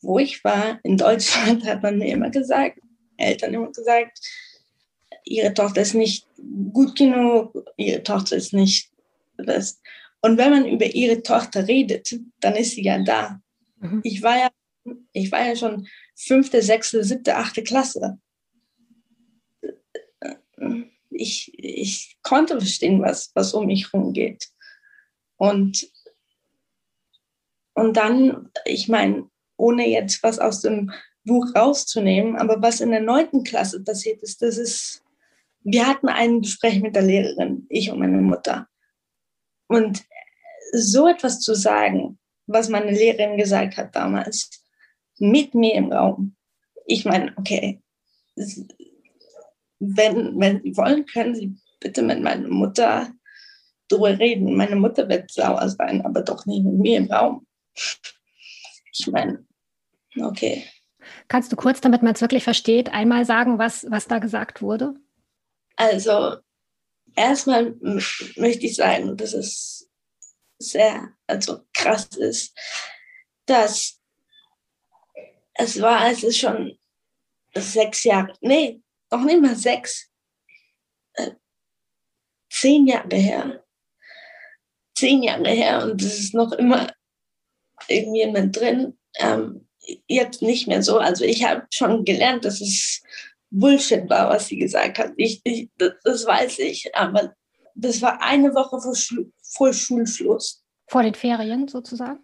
wo 0.00 0.18
ich 0.18 0.42
war, 0.42 0.80
in 0.82 0.96
Deutschland, 0.96 1.64
hat 1.66 1.82
man 1.82 1.98
mir 1.98 2.12
immer 2.12 2.30
gesagt, 2.30 2.80
Eltern 3.16 3.54
immer 3.54 3.70
gesagt, 3.70 4.18
ihre 5.24 5.54
Tochter 5.54 5.82
ist 5.82 5.94
nicht 5.94 6.26
gut 6.72 6.96
genug, 6.96 7.54
ihre 7.76 8.02
Tochter 8.02 8.36
ist 8.36 8.52
nicht 8.52 8.90
das. 9.36 9.80
Und 10.20 10.38
wenn 10.38 10.50
man 10.50 10.66
über 10.66 10.86
ihre 10.86 11.22
Tochter 11.22 11.68
redet, 11.68 12.18
dann 12.40 12.56
ist 12.56 12.72
sie 12.72 12.82
ja 12.82 12.98
da. 13.02 13.40
Mhm. 13.80 14.00
Ich 14.02 14.22
war 14.22 14.38
ja, 14.38 14.50
ich 15.12 15.30
war 15.30 15.46
ja 15.46 15.54
schon 15.54 15.86
fünfte, 16.16 16.62
sechste, 16.62 17.04
siebte, 17.04 17.36
achte 17.36 17.62
Klasse. 17.62 18.18
Ich, 21.10 21.52
ich 21.56 22.16
konnte 22.22 22.58
verstehen, 22.58 23.02
was, 23.02 23.30
was 23.34 23.54
um 23.54 23.66
mich 23.66 23.92
herum 23.92 24.12
geht. 24.12 24.48
Und, 25.36 25.88
und 27.74 27.96
dann, 27.96 28.50
ich 28.64 28.88
meine, 28.88 29.28
ohne 29.56 29.88
jetzt 29.88 30.22
was 30.22 30.38
aus 30.38 30.60
dem 30.60 30.92
Buch 31.24 31.54
rauszunehmen, 31.54 32.36
aber 32.36 32.60
was 32.60 32.80
in 32.80 32.90
der 32.90 33.00
neunten 33.00 33.44
Klasse 33.44 33.82
passiert 33.82 34.22
ist, 34.22 34.42
das 34.42 34.58
ist, 34.58 35.02
wir 35.60 35.86
hatten 35.86 36.08
ein 36.08 36.42
Gespräch 36.42 36.80
mit 36.80 36.94
der 36.94 37.02
Lehrerin, 37.02 37.66
ich 37.68 37.90
und 37.90 37.98
meine 37.98 38.20
Mutter. 38.20 38.68
Und 39.68 40.04
so 40.72 41.08
etwas 41.08 41.40
zu 41.40 41.54
sagen, 41.54 42.18
was 42.46 42.68
meine 42.68 42.90
Lehrerin 42.90 43.38
gesagt 43.38 43.76
hat 43.76 43.94
damals, 43.96 44.50
mit 45.18 45.54
mir 45.54 45.74
im 45.74 45.92
Raum. 45.92 46.36
Ich 46.86 47.04
meine, 47.04 47.32
okay, 47.36 47.82
wenn, 49.78 50.38
wenn 50.38 50.62
Sie 50.62 50.76
wollen, 50.76 51.06
können 51.06 51.34
Sie 51.34 51.56
bitte 51.80 52.02
mit 52.02 52.20
meiner 52.20 52.48
Mutter 52.48 53.12
drüber 53.88 54.18
reden. 54.18 54.56
Meine 54.56 54.76
Mutter 54.76 55.08
wird 55.08 55.30
sauer 55.30 55.68
sein, 55.68 56.04
aber 56.04 56.22
doch 56.22 56.46
nicht 56.46 56.64
mit 56.64 56.74
mir 56.74 56.98
im 56.98 57.10
Raum. 57.10 57.46
Ich 58.92 59.06
meine, 59.08 59.44
okay. 60.20 60.64
Kannst 61.28 61.52
du 61.52 61.56
kurz, 61.56 61.80
damit 61.80 62.02
man 62.02 62.14
es 62.14 62.20
wirklich 62.20 62.44
versteht, 62.44 62.92
einmal 62.92 63.24
sagen, 63.24 63.58
was, 63.58 63.86
was 63.90 64.06
da 64.06 64.18
gesagt 64.18 64.62
wurde? 64.62 64.94
Also, 65.76 66.36
erstmal 67.14 67.74
möchte 68.36 68.66
ich 68.66 68.76
sagen, 68.76 69.16
dass 69.16 69.34
es 69.34 69.90
sehr, 70.58 71.10
also 71.26 71.60
krass 71.74 72.06
ist, 72.16 72.56
dass 73.46 74.00
es 75.54 75.80
war, 75.80 76.00
als 76.00 76.22
es 76.22 76.38
schon 76.38 76.78
sechs 77.54 78.04
Jahre, 78.04 78.34
nee, 78.40 78.82
noch 79.16 79.24
nicht 79.24 79.40
mal 79.40 79.56
sechs, 79.56 80.10
äh, 81.14 81.32
zehn 82.50 82.86
Jahre 82.86 83.16
her, 83.16 83.64
zehn 84.96 85.22
Jahre 85.22 85.50
her 85.50 85.84
und 85.84 86.02
es 86.02 86.18
ist 86.18 86.34
noch 86.34 86.52
immer 86.52 86.92
irgendjemand 87.88 88.58
drin. 88.58 88.98
Ähm, 89.18 89.68
jetzt 90.06 90.42
nicht 90.42 90.66
mehr 90.66 90.82
so. 90.82 90.98
Also 90.98 91.24
ich 91.24 91.44
habe 91.44 91.66
schon 91.70 92.04
gelernt, 92.04 92.44
dass 92.44 92.60
es 92.60 93.02
Bullshit 93.50 94.08
war, 94.08 94.30
was 94.30 94.46
sie 94.46 94.58
gesagt 94.58 94.98
hat. 94.98 95.12
Ich, 95.16 95.40
ich, 95.44 95.68
das, 95.76 95.92
das 96.02 96.26
weiß 96.26 96.58
ich, 96.60 96.94
aber 96.94 97.34
das 97.74 98.02
war 98.02 98.20
eine 98.22 98.54
Woche 98.54 98.80
vor, 98.80 98.94
Schul 98.94 99.32
vor 99.42 99.72
Schulschluss. 99.72 100.64
Vor 100.88 101.02
den 101.02 101.14
Ferien 101.14 101.68
sozusagen? 101.68 102.20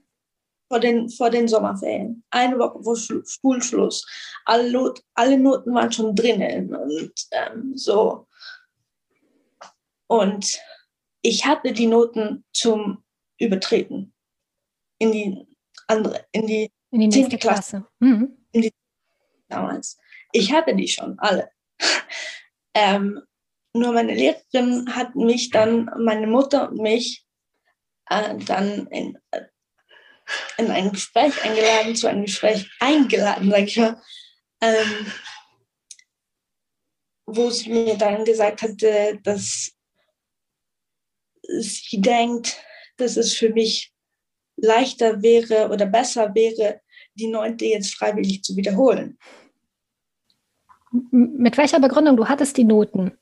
Vor 0.71 0.79
den, 0.79 1.09
vor 1.09 1.31
den 1.31 1.49
Sommerferien. 1.49 2.23
Eine 2.31 2.57
Woche 2.59 2.81
vor 2.85 2.97
Schul 2.97 3.25
Schulschluss. 3.27 4.07
Alle, 4.45 4.71
Not, 4.71 5.03
alle 5.15 5.37
Noten 5.37 5.75
waren 5.75 5.91
schon 5.91 6.15
drinnen 6.15 6.73
und 6.73 7.13
ähm, 7.33 7.77
so. 7.77 8.29
Und 10.07 10.61
ich 11.23 11.45
hatte 11.45 11.73
die 11.73 11.89
Noten 11.89 12.45
zum 12.53 13.03
Übertreten 13.39 14.15
in 14.99 15.13
die 15.13 15.47
andere, 15.89 16.25
in 16.31 16.47
die, 16.47 16.71
in 16.93 17.01
die 17.01 17.09
nächste 17.09 17.37
Klasse. 17.37 17.79
Klasse. 17.79 17.87
Mhm. 17.99 18.37
Die, 18.55 18.73
damals. 19.49 19.99
Ich 20.33 20.53
hatte 20.53 20.77
die 20.77 20.87
schon 20.87 21.19
alle. 21.19 21.51
ähm, 22.75 23.21
nur 23.73 23.93
meine 23.93 24.15
Lehrerin 24.15 24.95
hat 24.95 25.15
mich 25.17 25.51
dann, 25.51 25.91
meine 25.99 26.27
Mutter 26.27 26.71
und 26.71 26.81
mich, 26.81 27.27
äh, 28.07 28.37
dann 28.39 28.87
in, 28.89 29.19
äh, 29.31 29.43
in 30.57 30.71
ein 30.71 30.93
Gespräch 30.93 31.43
eingeladen, 31.43 31.97
zu 31.97 32.07
einem 32.07 32.25
Gespräch 32.25 32.71
eingeladen, 32.81 33.51
sag 33.51 33.63
ich 33.63 33.77
mal, 33.77 34.03
ähm, 34.61 35.13
wo 37.27 37.51
sie 37.51 37.71
mir 37.71 37.97
dann 37.97 38.25
gesagt 38.25 38.63
hatte, 38.63 39.19
dass 39.23 39.73
sie 41.43 42.01
denkt, 42.01 42.57
dass 42.97 43.17
es 43.17 43.35
für 43.35 43.51
mich 43.51 43.93
leichter 44.57 45.23
wäre 45.23 45.71
oder 45.71 45.87
besser 45.87 46.35
wäre, 46.35 46.81
die 47.15 47.29
neunte 47.29 47.65
jetzt 47.65 47.95
freiwillig 47.95 48.43
zu 48.43 48.57
wiederholen. 48.57 49.19
Mit 51.11 51.57
welcher 51.57 51.81
Begründung? 51.81 52.17
Du 52.17 52.29
hattest 52.29 52.57
die 52.57 52.65
Noten. 52.65 53.17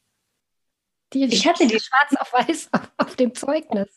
Die, 1.13 1.25
ich 1.25 1.47
hatte 1.47 1.67
die 1.67 1.81
schwarz 1.81 2.15
auf 2.19 2.33
weiß 2.33 2.69
auf, 2.73 2.91
auf 2.97 3.17
dem 3.17 3.35
Zeugnis. 3.35 3.89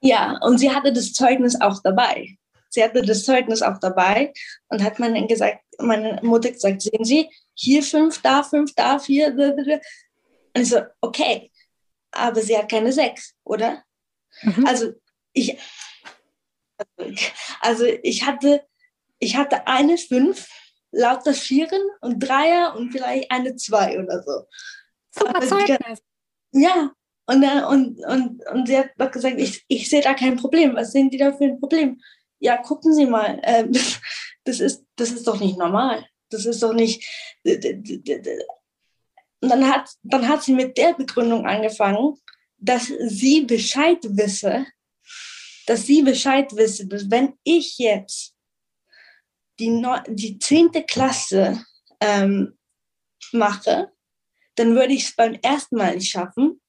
Ja, 0.00 0.38
und 0.42 0.58
sie 0.58 0.70
hatte 0.70 0.92
das 0.92 1.12
Zeugnis 1.12 1.60
auch 1.60 1.80
dabei. 1.82 2.36
Sie 2.68 2.82
hatte 2.82 3.02
das 3.02 3.24
Zeugnis 3.24 3.62
auch 3.62 3.78
dabei 3.78 4.32
und 4.68 4.82
hat 4.82 4.98
man 4.98 5.26
gesagt, 5.26 5.62
meine 5.78 6.20
Mutter 6.22 6.50
gesagt, 6.50 6.82
sehen 6.82 7.04
Sie, 7.04 7.30
hier 7.54 7.82
fünf, 7.82 8.20
da 8.20 8.42
fünf, 8.42 8.74
da 8.74 8.98
vier. 8.98 9.28
Und 9.28 10.62
ich 10.62 10.68
so, 10.68 10.80
okay, 11.00 11.50
aber 12.10 12.40
sie 12.40 12.56
hat 12.56 12.70
keine 12.70 12.92
sechs, 12.92 13.34
oder? 13.44 13.82
Mhm. 14.42 14.66
Also 14.66 14.92
ich, 15.32 15.58
also 17.60 17.84
ich 17.84 18.26
hatte, 18.26 18.66
ich 19.18 19.36
hatte 19.36 19.66
eine 19.66 19.96
fünf, 19.98 20.48
lauter 20.92 21.34
Vieren 21.34 21.82
und 22.00 22.20
Dreier 22.20 22.74
und 22.76 22.90
vielleicht 22.90 23.30
eine 23.30 23.56
Zwei 23.56 23.98
oder 23.98 24.22
so. 24.22 24.46
Super 25.10 25.40
Zeugnis. 25.46 26.00
Ja, 26.52 26.90
und, 27.26 27.44
und, 27.44 28.04
und, 28.04 28.42
und 28.52 28.66
sie 28.66 28.78
hat 28.78 29.12
gesagt, 29.12 29.40
ich, 29.40 29.64
ich 29.68 29.90
sehe 29.90 30.02
da 30.02 30.14
kein 30.14 30.36
Problem. 30.36 30.76
Was 30.76 30.92
sehen 30.92 31.10
die 31.10 31.18
da 31.18 31.32
für 31.32 31.44
ein 31.44 31.58
Problem? 31.58 32.00
ja, 32.38 32.56
gucken 32.56 32.94
Sie 32.94 33.06
mal, 33.06 33.38
äh, 33.42 33.68
das, 34.44 34.60
ist, 34.60 34.84
das 34.96 35.10
ist 35.10 35.26
doch 35.26 35.40
nicht 35.40 35.58
normal. 35.58 36.06
Das 36.30 36.44
ist 36.44 36.62
doch 36.62 36.72
nicht. 36.72 37.04
Und 37.44 37.84
dann 39.40 39.70
hat, 39.70 39.90
dann 40.02 40.28
hat 40.28 40.42
sie 40.42 40.54
mit 40.54 40.76
der 40.76 40.94
Begründung 40.94 41.46
angefangen, 41.46 42.14
dass 42.58 42.86
sie 42.86 43.42
Bescheid 43.42 43.98
wisse, 44.02 44.66
dass 45.66 45.86
sie 45.86 46.02
Bescheid 46.02 46.54
wisse, 46.56 46.86
dass 46.86 47.10
wenn 47.10 47.34
ich 47.44 47.78
jetzt 47.78 48.34
die, 49.60 49.82
die 50.08 50.38
10. 50.38 50.72
Klasse 50.86 51.64
ähm, 52.00 52.58
mache, 53.32 53.92
dann 54.56 54.74
würde 54.74 54.94
ich 54.94 55.04
es 55.04 55.16
beim 55.16 55.34
ersten 55.34 55.76
Mal 55.76 55.94
nicht 55.94 56.10
schaffen 56.10 56.60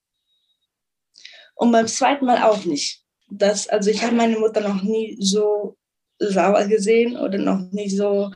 und 1.57 1.71
beim 1.71 1.87
zweiten 1.87 2.25
Mal 2.25 2.43
auch 2.43 2.63
nicht. 2.65 3.03
Das, 3.29 3.67
also 3.67 3.89
ich 3.89 4.03
habe 4.03 4.15
meine 4.15 4.37
Mutter 4.39 4.61
noch 4.61 4.81
nie 4.83 5.17
so 5.19 5.75
sauer 6.19 6.65
gesehen 6.65 7.17
oder 7.17 7.37
noch 7.37 7.59
nie 7.71 7.89
so 7.89 8.31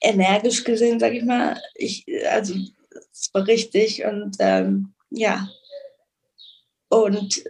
energisch 0.00 0.64
gesehen, 0.64 1.00
sage 1.00 1.18
ich 1.18 1.24
mal. 1.24 1.60
Ich, 1.74 2.04
also 2.30 2.54
es 3.12 3.30
war 3.32 3.46
richtig 3.46 4.04
und 4.04 4.36
ähm, 4.40 4.92
ja. 5.10 5.48
Und 6.88 7.44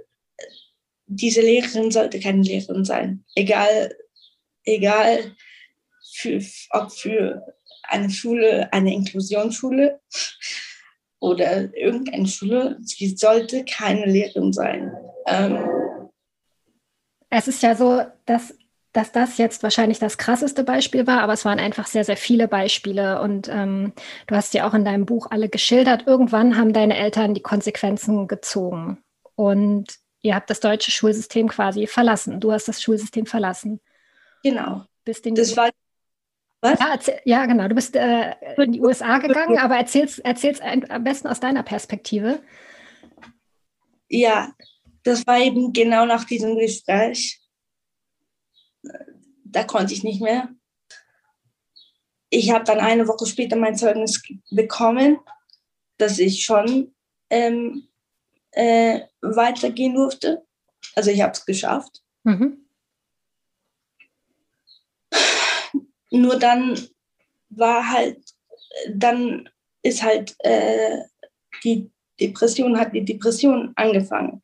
diese 1.06 1.40
Lehrerin 1.40 1.90
sollte 1.90 2.20
keine 2.20 2.42
Lehrerin 2.42 2.84
sein. 2.84 3.24
Egal, 3.34 3.96
egal 4.64 5.34
für, 6.12 6.40
ob 6.70 6.92
für 6.92 7.54
eine 7.84 8.10
Schule, 8.10 8.72
eine 8.72 8.92
Inklusionsschule 8.94 10.00
oder 11.20 11.74
irgendeine 11.76 12.26
Schule, 12.26 12.78
sie 12.82 13.14
sollte 13.16 13.64
keine 13.64 14.06
Lehrerin 14.06 14.52
sein. 14.52 14.92
Ähm, 15.26 15.58
es 17.28 17.46
ist 17.46 17.62
ja 17.62 17.76
so, 17.76 18.02
dass, 18.26 18.54
dass 18.92 19.12
das 19.12 19.38
jetzt 19.38 19.62
wahrscheinlich 19.62 19.98
das 19.98 20.18
krasseste 20.18 20.64
Beispiel 20.64 21.06
war, 21.06 21.20
aber 21.20 21.34
es 21.34 21.44
waren 21.44 21.60
einfach 21.60 21.86
sehr, 21.86 22.04
sehr 22.04 22.16
viele 22.16 22.48
Beispiele. 22.48 23.20
Und 23.20 23.48
ähm, 23.48 23.92
du 24.26 24.34
hast 24.34 24.52
ja 24.54 24.68
auch 24.68 24.74
in 24.74 24.84
deinem 24.84 25.06
Buch 25.06 25.28
alle 25.30 25.48
geschildert. 25.48 26.06
Irgendwann 26.06 26.56
haben 26.56 26.72
deine 26.72 26.96
Eltern 26.96 27.34
die 27.34 27.42
Konsequenzen 27.42 28.26
gezogen. 28.26 28.98
Und 29.36 29.94
ihr 30.22 30.34
habt 30.34 30.50
das 30.50 30.60
deutsche 30.60 30.90
Schulsystem 30.90 31.48
quasi 31.48 31.86
verlassen. 31.86 32.40
Du 32.40 32.50
hast 32.50 32.66
das 32.66 32.82
Schulsystem 32.82 33.26
verlassen. 33.26 33.80
Genau. 34.42 34.84
Bist 35.04 35.24
in 35.26 35.34
das 35.34 35.56
war 35.56 35.70
was? 36.60 36.78
Ja, 36.78 36.92
erzähl, 36.92 37.20
ja, 37.24 37.46
genau. 37.46 37.68
Du 37.68 37.74
bist 37.74 37.96
äh, 37.96 38.34
in 38.56 38.72
die 38.72 38.80
USA 38.82 39.18
gegangen, 39.18 39.58
aber 39.58 39.76
erzähl's, 39.76 40.18
erzähl's 40.18 40.60
am 40.60 41.04
besten 41.04 41.28
aus 41.28 41.40
deiner 41.40 41.62
Perspektive. 41.62 42.42
Ja, 44.08 44.52
das 45.04 45.26
war 45.26 45.38
eben 45.38 45.72
genau 45.72 46.04
nach 46.04 46.24
diesem 46.24 46.58
Gespräch. 46.58 47.40
Da 49.44 49.64
konnte 49.64 49.94
ich 49.94 50.04
nicht 50.04 50.20
mehr. 50.20 50.48
Ich 52.28 52.50
habe 52.50 52.64
dann 52.64 52.78
eine 52.78 53.08
Woche 53.08 53.26
später 53.26 53.56
mein 53.56 53.76
Zeugnis 53.76 54.22
bekommen, 54.50 55.18
dass 55.98 56.18
ich 56.18 56.44
schon 56.44 56.94
ähm, 57.28 57.88
äh, 58.52 59.00
weitergehen 59.20 59.94
durfte. 59.94 60.46
Also 60.94 61.10
ich 61.10 61.22
habe 61.22 61.32
es 61.32 61.44
geschafft. 61.44 62.02
Mhm. 62.24 62.66
Nur 66.10 66.38
dann 66.38 66.78
war 67.50 67.90
halt, 67.90 68.18
dann 68.92 69.48
ist 69.82 70.02
halt 70.02 70.36
äh, 70.40 70.98
die 71.64 71.90
Depression, 72.20 72.78
hat 72.78 72.94
die 72.94 73.04
Depression 73.04 73.72
angefangen. 73.76 74.42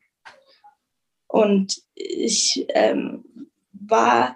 Und 1.27 1.81
ich 1.93 2.65
ähm, 2.69 3.23
war, 3.71 4.35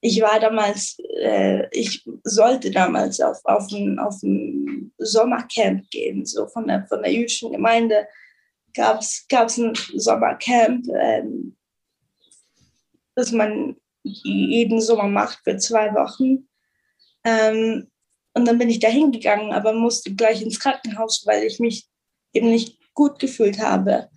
ich 0.00 0.20
war 0.20 0.38
damals, 0.40 0.98
äh, 1.20 1.68
ich 1.70 2.04
sollte 2.24 2.70
damals 2.70 3.20
auf, 3.20 3.38
auf, 3.44 3.70
ein, 3.72 3.98
auf 3.98 4.22
ein 4.22 4.92
Sommercamp 4.98 5.88
gehen, 5.90 6.26
so 6.26 6.46
von 6.48 6.66
der, 6.66 6.86
von 6.86 7.02
der 7.02 7.12
jüdischen 7.12 7.52
Gemeinde 7.52 8.06
gab 8.74 9.00
es 9.00 9.58
ein 9.58 9.74
Sommercamp, 9.94 10.86
ähm, 10.88 11.56
das 13.14 13.30
man 13.32 13.76
jeden 14.04 14.80
Sommer 14.80 15.08
macht 15.08 15.40
für 15.42 15.56
zwei 15.56 15.92
Wochen. 15.94 16.48
Ähm, 17.24 17.90
und 18.34 18.44
dann 18.46 18.58
bin 18.58 18.68
ich 18.68 18.80
da 18.80 18.88
hingegangen, 18.88 19.52
aber 19.52 19.72
musste 19.72 20.14
gleich 20.14 20.42
ins 20.42 20.60
Krankenhaus, 20.60 21.24
weil 21.26 21.44
ich 21.44 21.58
mich 21.58 21.86
eben 22.32 22.50
nicht 22.50 22.78
gut 22.92 23.18
gefühlt 23.18 23.58
habe. 23.58 24.08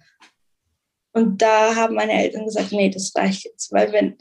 Und 1.13 1.41
da 1.41 1.75
haben 1.75 1.95
meine 1.95 2.13
Eltern 2.13 2.45
gesagt, 2.45 2.71
nee, 2.71 2.89
das 2.89 3.15
reicht 3.15 3.45
jetzt, 3.45 3.71
weil 3.71 3.91
wenn, 3.91 4.17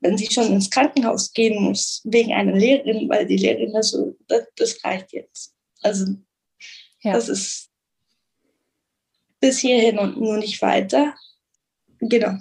wenn 0.00 0.18
sie 0.18 0.30
schon 0.30 0.52
ins 0.52 0.70
Krankenhaus 0.70 1.32
gehen 1.32 1.62
muss, 1.62 2.00
wegen 2.04 2.32
einer 2.32 2.52
Lehrerin, 2.52 3.08
weil 3.08 3.26
die 3.26 3.36
Lehrerin 3.36 3.72
das 3.72 3.90
so, 3.90 4.16
das, 4.26 4.44
das 4.56 4.84
reicht 4.84 5.12
jetzt. 5.12 5.54
Also 5.82 6.06
ja. 7.02 7.12
das 7.12 7.28
ist 7.28 7.70
bis 9.40 9.58
hierhin 9.58 9.98
und 9.98 10.18
nur 10.18 10.38
nicht 10.38 10.62
weiter. 10.62 11.14
Genau. 11.98 12.38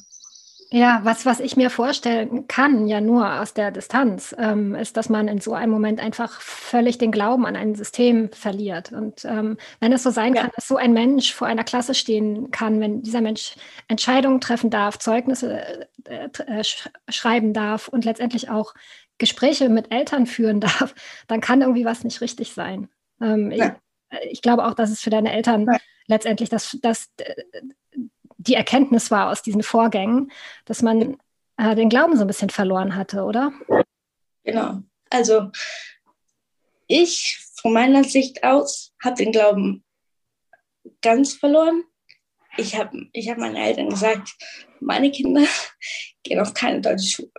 Ja, 0.73 1.01
was, 1.03 1.25
was 1.25 1.41
ich 1.41 1.57
mir 1.57 1.69
vorstellen 1.69 2.47
kann, 2.47 2.87
ja 2.87 3.01
nur 3.01 3.41
aus 3.41 3.53
der 3.53 3.71
Distanz, 3.71 4.33
ähm, 4.39 4.73
ist, 4.73 4.95
dass 4.95 5.09
man 5.09 5.27
in 5.27 5.41
so 5.41 5.53
einem 5.53 5.73
Moment 5.73 5.99
einfach 5.99 6.39
völlig 6.39 6.97
den 6.97 7.11
Glauben 7.11 7.45
an 7.45 7.57
ein 7.57 7.75
System 7.75 8.31
verliert. 8.31 8.93
Und 8.93 9.25
ähm, 9.25 9.57
wenn 9.81 9.91
es 9.91 10.01
so 10.01 10.11
sein 10.11 10.33
ja. 10.33 10.43
kann, 10.43 10.51
dass 10.55 10.69
so 10.69 10.77
ein 10.77 10.93
Mensch 10.93 11.33
vor 11.33 11.45
einer 11.45 11.65
Klasse 11.65 11.93
stehen 11.93 12.51
kann, 12.51 12.79
wenn 12.79 13.01
dieser 13.01 13.19
Mensch 13.19 13.55
Entscheidungen 13.89 14.39
treffen 14.39 14.69
darf, 14.69 14.97
Zeugnisse 14.97 15.87
äh, 16.05 16.29
äh, 16.47 16.63
sch 16.63 16.89
schreiben 17.09 17.51
darf 17.53 17.89
und 17.89 18.05
letztendlich 18.05 18.49
auch 18.49 18.73
Gespräche 19.17 19.67
mit 19.67 19.91
Eltern 19.91 20.25
führen 20.25 20.61
darf, 20.61 20.95
dann 21.27 21.41
kann 21.41 21.61
irgendwie 21.61 21.83
was 21.83 22.05
nicht 22.05 22.21
richtig 22.21 22.53
sein. 22.53 22.87
Ähm, 23.19 23.51
ja. 23.51 23.75
ich, 24.23 24.31
ich, 24.31 24.41
glaube 24.41 24.65
auch, 24.65 24.73
dass 24.73 24.89
es 24.89 25.01
für 25.01 25.09
deine 25.09 25.33
Eltern 25.33 25.67
ja. 25.69 25.77
letztendlich 26.07 26.47
das, 26.47 26.77
das 26.81 27.09
die 28.47 28.55
Erkenntnis 28.55 29.11
war 29.11 29.29
aus 29.29 29.41
diesen 29.41 29.63
Vorgängen, 29.63 30.31
dass 30.65 30.81
man 30.81 31.17
äh, 31.57 31.75
den 31.75 31.89
Glauben 31.89 32.15
so 32.15 32.23
ein 32.23 32.27
bisschen 32.27 32.49
verloren 32.49 32.95
hatte, 32.95 33.23
oder? 33.23 33.53
Genau. 34.43 34.81
Also 35.09 35.51
ich 36.87 37.39
von 37.61 37.73
meiner 37.73 38.03
Sicht 38.03 38.43
aus 38.43 38.93
habe 39.03 39.15
den 39.15 39.31
Glauben 39.31 39.83
ganz 41.01 41.33
verloren. 41.33 41.83
Ich 42.57 42.75
habe 42.75 43.07
ich 43.13 43.29
hab 43.29 43.37
meinen 43.37 43.55
Eltern 43.55 43.89
gesagt, 43.89 44.35
meine 44.79 45.11
Kinder 45.11 45.45
gehen 46.23 46.39
auf 46.39 46.53
keine 46.53 46.81
deutsche 46.81 47.07
Schule. 47.07 47.31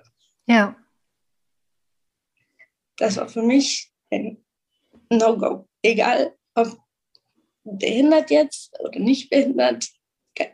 Ja. 0.46 0.76
Das 2.96 3.16
war 3.16 3.28
für 3.28 3.42
mich 3.42 3.90
ein 4.10 4.44
No-Go. 5.10 5.68
Egal, 5.82 6.36
ob 6.54 6.78
behindert 7.64 8.30
jetzt 8.30 8.78
oder 8.80 8.98
nicht 8.98 9.30
behindert, 9.30 9.88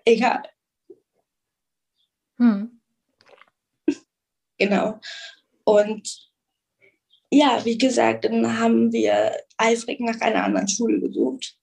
egal. 0.04 0.42
Hm. 2.38 2.80
Genau. 4.58 5.00
Und 5.64 6.30
ja, 7.30 7.64
wie 7.64 7.76
gesagt, 7.76 8.24
dann 8.24 8.58
haben 8.58 8.92
wir 8.92 9.36
eifrig 9.56 10.00
nach 10.00 10.20
einer 10.20 10.44
anderen 10.44 10.68
Schule 10.68 11.00
gesucht. 11.00 11.56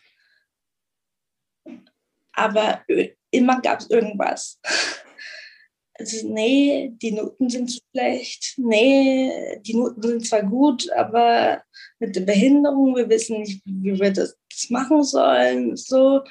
Aber 2.34 2.84
immer 3.32 3.62
gab 3.62 3.80
es 3.80 3.90
irgendwas. 3.90 4.60
Also, 5.98 6.28
nee, 6.28 6.92
die 7.02 7.14
Noten 7.14 7.50
sind 7.50 7.72
zu 7.72 7.80
schlecht. 7.90 8.56
Nee, 8.58 9.62
die 9.62 9.76
Noten 9.76 10.02
sind 10.02 10.28
zwar 10.28 10.44
gut, 10.44 10.92
aber 10.92 11.64
mit 12.00 12.18
der 12.18 12.22
Behinderung, 12.22 12.98
wir 12.98 13.08
wissen 13.08 13.40
nicht, 13.40 13.62
wie 13.64 13.98
wir 13.98 14.12
das, 14.12 14.38
das 14.50 14.70
machen 14.70 15.04
sollen. 15.04 15.78
So, 15.78 16.22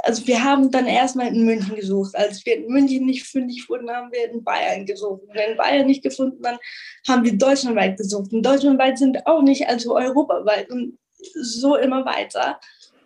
also 0.00 0.26
wir 0.26 0.42
haben 0.42 0.70
dann 0.70 0.86
erstmal 0.86 1.28
in 1.28 1.44
München 1.44 1.74
gesucht. 1.74 2.14
Als 2.14 2.44
wir 2.46 2.56
in 2.56 2.68
München 2.68 3.06
nicht 3.06 3.24
fündig 3.24 3.68
wurden, 3.68 3.90
haben 3.90 4.12
wir 4.12 4.30
in 4.30 4.44
Bayern 4.44 4.86
gesucht. 4.86 5.22
Und 5.22 5.34
in 5.34 5.56
Bayern 5.56 5.86
nicht 5.86 6.02
gefunden, 6.02 6.42
dann 6.42 6.58
haben 7.06 7.24
wir 7.24 7.36
deutschlandweit 7.36 7.96
gesucht. 7.96 8.32
Und 8.32 8.42
deutschlandweit 8.42 8.98
sind 8.98 9.26
auch 9.26 9.42
nicht, 9.42 9.66
also 9.68 9.96
europaweit 9.96 10.70
und 10.70 10.98
so 11.34 11.76
immer 11.76 12.04
weiter, 12.04 12.60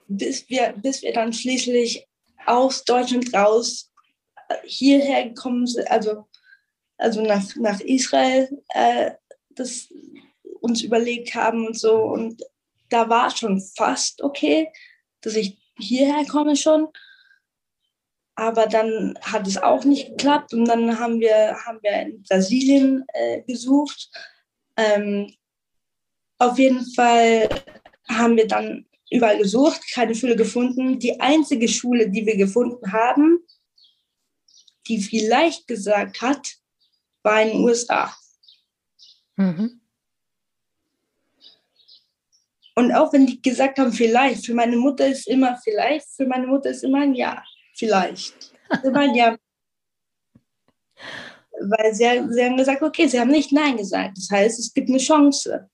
bis 0.08 0.48
wir, 0.48 0.74
bis 0.76 1.02
wir 1.02 1.12
dann 1.12 1.32
schließlich 1.32 2.06
aus 2.46 2.84
Deutschland 2.84 3.32
raus 3.34 3.90
hierher 4.64 5.28
gekommen 5.28 5.66
sind, 5.66 5.90
also, 5.90 6.26
also 6.98 7.22
nach, 7.22 7.44
nach 7.56 7.80
Israel, 7.80 8.48
äh, 8.70 9.12
das 9.50 9.88
uns 10.60 10.82
überlegt 10.82 11.34
haben 11.34 11.66
und 11.66 11.78
so. 11.78 12.02
Und 12.02 12.42
da 12.88 13.08
war 13.08 13.34
schon 13.34 13.60
fast 13.60 14.22
okay, 14.22 14.68
dass 15.20 15.36
ich 15.36 15.59
hierher 15.80 16.24
komme 16.26 16.56
schon. 16.56 16.88
Aber 18.34 18.66
dann 18.66 19.18
hat 19.20 19.46
es 19.46 19.58
auch 19.58 19.84
nicht 19.84 20.08
geklappt 20.08 20.54
und 20.54 20.64
dann 20.64 20.98
haben 20.98 21.20
wir, 21.20 21.56
haben 21.66 21.78
wir 21.82 21.92
in 22.02 22.22
Brasilien 22.22 23.04
äh, 23.12 23.42
gesucht. 23.42 24.10
Ähm, 24.76 25.34
auf 26.38 26.58
jeden 26.58 26.90
Fall 26.94 27.48
haben 28.08 28.36
wir 28.36 28.46
dann 28.46 28.86
überall 29.10 29.38
gesucht, 29.38 29.82
keine 29.92 30.14
Schule 30.14 30.36
gefunden. 30.36 30.98
Die 30.98 31.20
einzige 31.20 31.68
Schule, 31.68 32.08
die 32.08 32.24
wir 32.24 32.36
gefunden 32.36 32.92
haben, 32.92 33.40
die 34.88 35.02
vielleicht 35.02 35.66
gesagt 35.66 36.22
hat, 36.22 36.54
war 37.22 37.42
in 37.42 37.48
den 37.48 37.64
USA. 37.64 38.14
Mhm. 39.36 39.79
Und 42.80 42.92
auch 42.92 43.12
wenn 43.12 43.26
die 43.26 43.42
gesagt 43.42 43.78
haben, 43.78 43.92
vielleicht, 43.92 44.46
für 44.46 44.54
meine 44.54 44.76
Mutter 44.76 45.06
ist 45.06 45.28
immer 45.28 45.54
vielleicht, 45.62 46.06
für 46.16 46.26
meine 46.26 46.46
Mutter 46.46 46.70
ist 46.70 46.82
immer 46.82 47.02
ein 47.02 47.14
Ja, 47.14 47.44
vielleicht. 47.76 48.54
Immer 48.82 49.00
ein 49.00 49.14
Ja. 49.14 49.36
Weil 51.60 51.94
sie, 51.94 52.04
sie 52.30 52.42
haben 52.42 52.56
gesagt, 52.56 52.82
okay, 52.82 53.06
sie 53.06 53.20
haben 53.20 53.30
nicht 53.30 53.52
Nein 53.52 53.76
gesagt. 53.76 54.16
Das 54.16 54.30
heißt, 54.30 54.58
es 54.58 54.72
gibt 54.72 54.88
eine 54.88 54.96
Chance. 54.96 55.68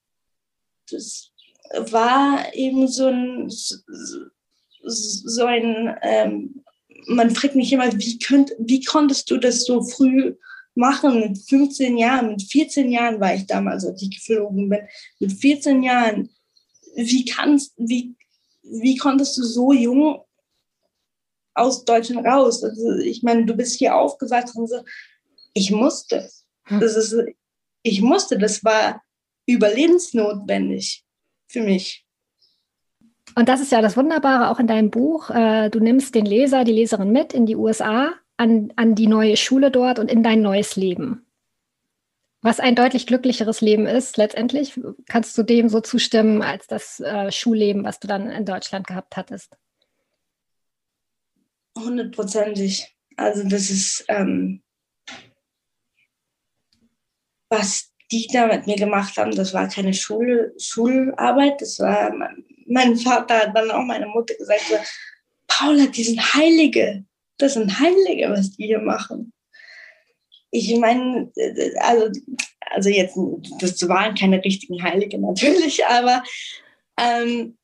Das 0.91 1.31
war 1.93 2.53
eben 2.55 2.89
so 2.89 3.07
ein, 3.07 3.49
so 4.83 5.45
ein 5.45 5.97
ähm, 6.03 6.65
man 7.07 7.31
fragt 7.31 7.55
mich 7.55 7.73
immer, 7.73 7.93
wie, 7.93 8.19
könnt, 8.19 8.51
wie 8.59 8.83
konntest 8.83 9.31
du 9.31 9.37
das 9.37 9.65
so 9.65 9.81
früh 9.85 10.35
machen? 10.75 11.21
Mit 11.21 11.39
15 11.39 11.97
Jahren, 11.97 12.31
mit 12.31 12.43
14 12.43 12.91
Jahren 12.91 13.21
war 13.21 13.33
ich 13.33 13.47
damals, 13.47 13.87
als 13.87 14.03
ich 14.03 14.11
geflogen 14.11 14.69
bin. 14.69 14.81
Mit 15.21 15.33
14 15.33 15.85
Jahren, 15.85 16.31
wie 16.97 17.25
kannst, 17.25 17.75
wie, 17.77 18.15
wie 18.63 18.97
konntest 18.97 19.37
du 19.39 19.43
so 19.45 19.73
jung 19.73 20.23
aus 21.55 21.85
Deutschland 21.85 22.27
raus? 22.27 22.65
Also 22.65 22.97
ich 22.99 23.23
meine, 23.23 23.45
du 23.45 23.55
bist 23.55 23.79
hier 23.79 23.95
aufgewachsen 23.95 24.63
und 24.63 24.69
so. 24.69 24.83
Ich 25.53 25.71
musste. 25.71 26.29
Hm. 26.65 26.81
Das 26.81 26.97
ist, 26.97 27.15
ich 27.83 28.03
musste, 28.03 28.39
das 28.39 28.65
war 28.65 29.03
überlebensnotwendig 29.47 31.05
für 31.47 31.61
mich. 31.61 32.05
Und 33.35 33.49
das 33.49 33.61
ist 33.61 33.71
ja 33.71 33.83
das 33.83 33.97
Wunderbare 33.97 34.51
auch 34.51 34.59
in 34.59 34.67
deinem 34.67 34.91
Buch. 34.91 35.31
Äh, 35.31 35.69
du 35.69 35.79
nimmst 35.79 36.15
den 36.15 36.25
Leser, 36.25 36.65
die 36.65 36.73
Leserin 36.73 37.13
mit 37.13 37.35
in 37.35 37.45
die 37.45 37.57
USA, 37.57 38.15
an, 38.39 38.73
an 38.77 38.95
die 38.95 39.07
neue 39.07 39.37
Schule 39.37 39.71
dort 39.71 39.99
und 39.99 40.11
in 40.11 40.23
dein 40.23 40.41
neues 40.41 40.77
Leben. 40.77 41.26
Was 42.47 42.61
ein 42.61 42.77
deutlich 42.77 43.09
glücklicheres 43.09 43.61
Leben 43.61 43.87
ist, 43.87 44.19
letztendlich, 44.19 44.79
kannst 45.09 45.37
du 45.37 45.43
dem 45.43 45.69
so 45.69 45.81
zustimmen 45.81 46.43
als 46.43 46.69
das 46.69 47.01
äh, 47.01 47.33
Schulleben, 47.33 47.83
was 47.83 47.99
du 47.99 48.07
dann 48.07 48.31
in 48.31 48.45
Deutschland 48.45 48.87
gehabt 48.87 49.17
hattest? 49.17 49.57
Hundertprozentig. 51.77 52.97
Also 53.17 53.43
das 53.49 53.69
ist, 53.69 54.05
ähm, 54.07 54.63
was 57.49 57.93
die 58.13 58.29
da 58.33 58.47
mit 58.47 58.69
mir 58.69 58.77
gemacht 58.77 59.17
haben, 59.17 59.33
das 59.33 59.53
war 59.53 59.67
keine 59.67 59.93
Schule, 59.93 60.55
Schularbeit, 60.57 61.61
das 61.61 61.81
war 61.81 62.13
mein 62.69 62.97
Vater 62.97 63.41
hat 63.41 63.57
dann 63.57 63.73
auch 63.73 63.83
meine 63.83 64.07
Mutter 64.07 64.35
gesagt, 64.35 64.63
so, 64.69 64.77
Paula, 65.49 65.87
die 65.87 66.05
sind 66.05 66.21
Heilige. 66.35 67.07
Das 67.39 67.55
sind 67.55 67.81
Heilige, 67.81 68.31
was 68.31 68.53
die 68.53 68.67
hier 68.67 68.79
machen. 68.79 69.33
Ich 70.57 70.79
meine, 70.79 71.31
also, 71.81 72.21
also 72.71 72.89
jetzt, 72.89 73.19
das 73.61 73.89
waren 73.89 74.15
keine 74.15 74.43
richtigen 74.43 74.83
Heilige 74.83 75.19
natürlich, 75.19 75.85
aber 75.87 76.23
ähm, 76.99 77.59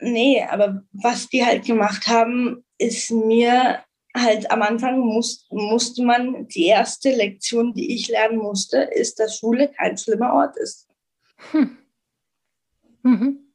nee, 0.00 0.42
aber 0.42 0.82
was 0.92 1.28
die 1.28 1.44
halt 1.44 1.64
gemacht 1.64 2.06
haben, 2.06 2.64
ist 2.78 3.10
mir 3.10 3.84
halt 4.16 4.50
am 4.50 4.62
Anfang 4.62 5.00
muss, 5.00 5.46
musste 5.50 6.02
man, 6.02 6.48
die 6.48 6.66
erste 6.66 7.10
Lektion, 7.10 7.74
die 7.74 7.94
ich 7.94 8.08
lernen 8.08 8.38
musste, 8.38 8.78
ist, 8.78 9.20
dass 9.20 9.38
Schule 9.38 9.68
kein 9.68 9.96
schlimmer 9.96 10.32
Ort 10.32 10.56
ist. 10.56 10.88
Hm. 11.52 11.78
Mhm 13.02 13.50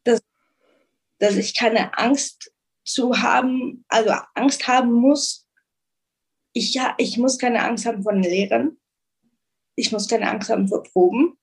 dass 1.20 1.36
ich 1.36 1.56
keine 1.56 1.98
Angst 1.98 2.52
zu 2.84 3.22
haben, 3.22 3.84
also 3.88 4.14
Angst 4.34 4.68
haben 4.68 4.92
muss. 4.92 5.45
Ich, 6.58 6.74
ja, 6.74 6.96
ich 6.98 7.18
muss 7.18 7.38
keine 7.38 7.62
Angst 7.64 7.86
haben 7.86 8.02
vor 8.02 8.14
den 8.14 8.24
Lehrern. 8.24 8.78
Ich 9.76 9.92
muss 9.92 10.08
keine 10.08 10.30
Angst 10.30 10.50
haben 10.50 10.70
vor 10.70 10.84
Proben. 10.84 11.38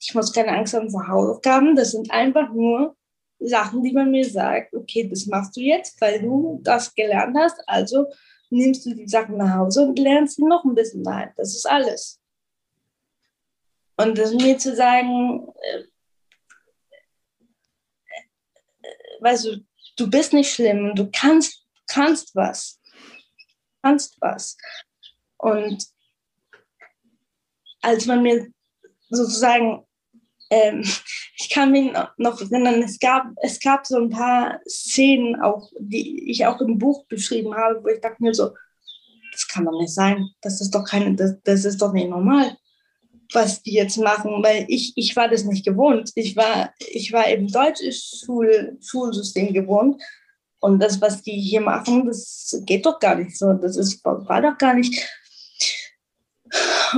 Ich 0.00 0.14
muss 0.14 0.32
keine 0.32 0.56
Angst 0.56 0.72
haben 0.72 0.90
vor 0.90 1.06
Hausaufgaben. 1.06 1.76
Das 1.76 1.90
sind 1.90 2.10
einfach 2.10 2.50
nur 2.50 2.96
Sachen, 3.38 3.82
die 3.82 3.92
man 3.92 4.10
mir 4.10 4.28
sagt, 4.28 4.74
okay, 4.74 5.06
das 5.06 5.26
machst 5.26 5.54
du 5.54 5.60
jetzt, 5.60 6.00
weil 6.00 6.22
du 6.22 6.60
das 6.62 6.94
gelernt 6.94 7.36
hast. 7.38 7.60
Also 7.68 8.06
nimmst 8.48 8.86
du 8.86 8.94
die 8.94 9.06
Sachen 9.06 9.36
nach 9.36 9.54
Hause 9.54 9.82
und 9.82 9.98
lernst 9.98 10.36
sie 10.36 10.44
noch 10.44 10.64
ein 10.64 10.74
bisschen 10.74 11.04
daheim. 11.04 11.30
Das 11.36 11.54
ist 11.54 11.68
alles. 11.68 12.18
Und 13.98 14.16
das 14.16 14.32
mir 14.32 14.56
zu 14.56 14.74
sagen, 14.74 15.46
äh, 15.60 15.84
weißt 19.20 19.44
du, 19.44 19.66
du 19.96 20.08
bist 20.08 20.32
nicht 20.32 20.50
schlimm, 20.50 20.94
du 20.94 21.10
kannst, 21.12 21.66
kannst 21.86 22.34
was. 22.34 22.77
Kannst 23.82 24.16
was. 24.20 24.56
Und 25.36 25.86
als 27.80 28.06
man 28.06 28.22
mir 28.22 28.48
sozusagen, 29.08 29.84
ähm, 30.50 30.82
ich 31.36 31.50
kann 31.50 31.72
mich 31.72 31.92
noch 32.16 32.40
erinnern, 32.40 32.82
es 32.82 32.98
gab, 32.98 33.26
es 33.42 33.60
gab 33.60 33.86
so 33.86 33.96
ein 33.96 34.10
paar 34.10 34.60
Szenen 34.68 35.40
auch, 35.40 35.70
die 35.78 36.30
ich 36.30 36.46
auch 36.46 36.60
im 36.60 36.78
Buch 36.78 37.06
beschrieben 37.06 37.54
habe, 37.54 37.82
wo 37.82 37.88
ich 37.88 38.00
dachte 38.00 38.22
mir 38.22 38.34
so, 38.34 38.54
das 39.32 39.46
kann 39.46 39.64
doch 39.64 39.78
nicht 39.78 39.94
sein, 39.94 40.28
das 40.40 40.60
ist 40.60 40.74
doch 40.74 40.84
keine, 40.84 41.14
das, 41.14 41.40
das 41.44 41.64
ist 41.64 41.80
doch 41.80 41.92
nicht 41.92 42.08
normal 42.08 42.56
was 43.32 43.62
die 43.62 43.74
jetzt 43.74 43.98
machen, 43.98 44.42
weil 44.42 44.64
ich, 44.68 44.92
ich 44.96 45.14
war 45.16 45.28
das 45.28 45.44
nicht 45.44 45.64
gewohnt. 45.64 46.10
Ich 46.14 46.36
war, 46.36 46.72
ich 46.78 47.12
war 47.12 47.28
eben 47.28 47.48
deutsches 47.48 48.22
Schul, 48.24 48.78
Schulsystem 48.80 49.52
gewohnt. 49.52 50.00
Und 50.60 50.80
das, 50.80 51.00
was 51.00 51.22
die 51.22 51.40
hier 51.40 51.60
machen, 51.60 52.06
das 52.06 52.60
geht 52.66 52.84
doch 52.84 52.98
gar 52.98 53.14
nicht 53.14 53.38
so. 53.38 53.52
Das 53.52 53.76
ist, 53.76 54.04
war 54.04 54.42
doch 54.42 54.58
gar 54.58 54.74
nicht. 54.74 55.08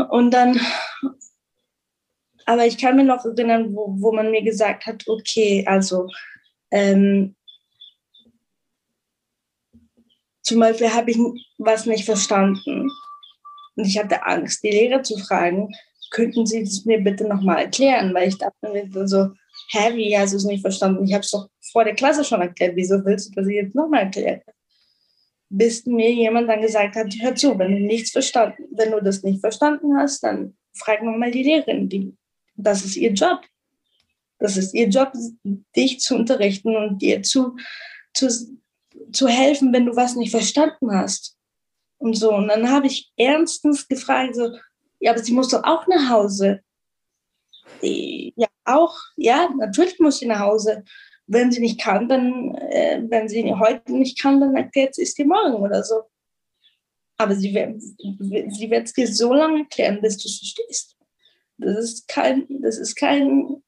Und 0.08 0.30
dann, 0.30 0.58
aber 2.46 2.66
ich 2.66 2.78
kann 2.78 2.96
mir 2.96 3.04
noch 3.04 3.24
erinnern, 3.24 3.74
wo, 3.74 3.94
wo 3.98 4.12
man 4.12 4.30
mir 4.30 4.42
gesagt 4.42 4.86
hat, 4.86 5.06
okay, 5.08 5.64
also 5.66 6.08
ähm, 6.70 7.34
zum 10.42 10.60
Beispiel 10.60 10.92
habe 10.92 11.10
ich 11.10 11.18
was 11.58 11.86
nicht 11.86 12.04
verstanden. 12.04 12.90
Und 13.76 13.84
ich 13.84 13.98
hatte 13.98 14.24
Angst, 14.24 14.62
die 14.62 14.70
Lehrer 14.70 15.02
zu 15.02 15.18
fragen, 15.18 15.68
könnten 16.10 16.44
Sie 16.44 16.64
das 16.64 16.84
mir 16.84 17.00
bitte 17.00 17.26
nochmal 17.26 17.62
erklären? 17.62 18.12
Weil 18.14 18.28
ich 18.28 18.38
dachte 18.38 18.68
mir 18.72 19.06
so, 19.06 19.30
hä, 19.70 19.94
wie 19.94 20.16
hast 20.16 20.32
du 20.32 20.38
es 20.38 20.44
nicht 20.44 20.62
verstanden? 20.62 21.04
Ich 21.04 21.12
habe 21.12 21.22
es 21.22 21.30
doch 21.30 21.48
vor 21.70 21.84
der 21.84 21.94
Klasse 21.94 22.24
schon 22.24 22.40
erklärt. 22.40 22.76
Wieso 22.76 23.04
willst 23.04 23.30
du 23.30 23.40
das 23.40 23.50
jetzt 23.50 23.74
nochmal 23.74 24.04
erklären? 24.04 24.42
Bis 25.48 25.84
mir 25.86 26.12
jemand 26.12 26.48
dann 26.48 26.62
gesagt 26.62 26.94
hat, 26.96 27.12
hör 27.20 27.34
zu, 27.34 27.58
wenn 27.58 27.72
du 27.72 27.80
nichts 27.80 28.12
verstanden, 28.12 28.64
wenn 28.72 28.92
du 28.92 29.00
das 29.00 29.22
nicht 29.22 29.40
verstanden 29.40 29.96
hast, 29.96 30.22
dann 30.22 30.56
frag 30.74 31.02
nochmal 31.02 31.30
die 31.30 31.42
Lehrerin. 31.42 31.88
Die, 31.88 32.16
das 32.54 32.84
ist 32.84 32.96
ihr 32.96 33.12
Job. 33.12 33.40
Das 34.38 34.56
ist 34.56 34.74
ihr 34.74 34.88
Job, 34.88 35.12
dich 35.76 36.00
zu 36.00 36.16
unterrichten 36.16 36.74
und 36.76 37.02
dir 37.02 37.22
zu, 37.22 37.56
zu, 38.14 38.28
zu 39.12 39.28
helfen, 39.28 39.72
wenn 39.72 39.86
du 39.86 39.96
was 39.96 40.16
nicht 40.16 40.30
verstanden 40.30 40.92
hast. 40.92 41.36
Und 41.98 42.14
so. 42.14 42.32
Und 42.32 42.48
dann 42.48 42.70
habe 42.70 42.86
ich 42.86 43.12
ernstens 43.16 43.86
gefragt, 43.86 44.34
so, 44.34 44.56
ja, 44.98 45.12
aber 45.12 45.22
sie 45.22 45.32
muss 45.32 45.48
doch 45.48 45.64
auch 45.64 45.86
nach 45.86 46.08
Hause. 46.08 46.60
Ja, 47.82 48.48
auch, 48.64 48.96
ja, 49.16 49.48
natürlich 49.56 49.98
muss 49.98 50.18
sie 50.18 50.26
nach 50.26 50.40
Hause. 50.40 50.84
Wenn 51.32 51.52
sie 51.52 51.60
nicht 51.60 51.80
kann, 51.80 52.08
dann, 52.08 52.56
äh, 52.56 53.02
wenn 53.08 53.28
sie 53.28 53.54
heute 53.54 53.92
nicht 53.92 54.20
kann, 54.20 54.40
dann 54.40 54.56
erklärt 54.56 54.96
sie 54.96 55.02
es 55.02 55.14
dir 55.14 55.26
morgen 55.26 55.62
oder 55.62 55.84
so. 55.84 56.02
Aber 57.18 57.34
sie, 57.36 57.50
sie 57.50 58.70
wird 58.70 58.86
es 58.86 58.92
dir 58.92 59.06
so 59.06 59.32
lange 59.32 59.60
erklären, 59.60 60.00
bis 60.00 60.16
du 60.16 60.26
es 60.26 60.38
verstehst. 60.38 60.96
Das 61.58 61.78
ist 61.78 62.08
kein, 62.08 62.46
das 62.48 62.78
ist 62.78 62.96
kein, 62.96 63.62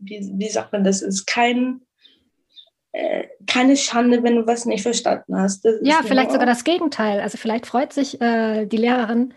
wie, 0.00 0.30
wie 0.34 0.48
sagt 0.48 0.72
man 0.72 0.84
das, 0.84 1.00
ist 1.00 1.26
kein, 1.26 1.80
äh, 2.92 3.28
keine 3.46 3.76
Schande, 3.76 4.22
wenn 4.22 4.36
du 4.36 4.46
was 4.46 4.66
nicht 4.66 4.82
verstanden 4.82 5.36
hast. 5.36 5.66
ja, 5.82 6.02
vielleicht 6.04 6.32
sogar 6.32 6.46
das 6.46 6.64
Gegenteil. 6.64 7.20
Also 7.20 7.38
vielleicht 7.38 7.66
freut 7.66 7.92
sich 7.92 8.20
äh, 8.20 8.66
die 8.66 8.76
Lehrerin, 8.76 9.32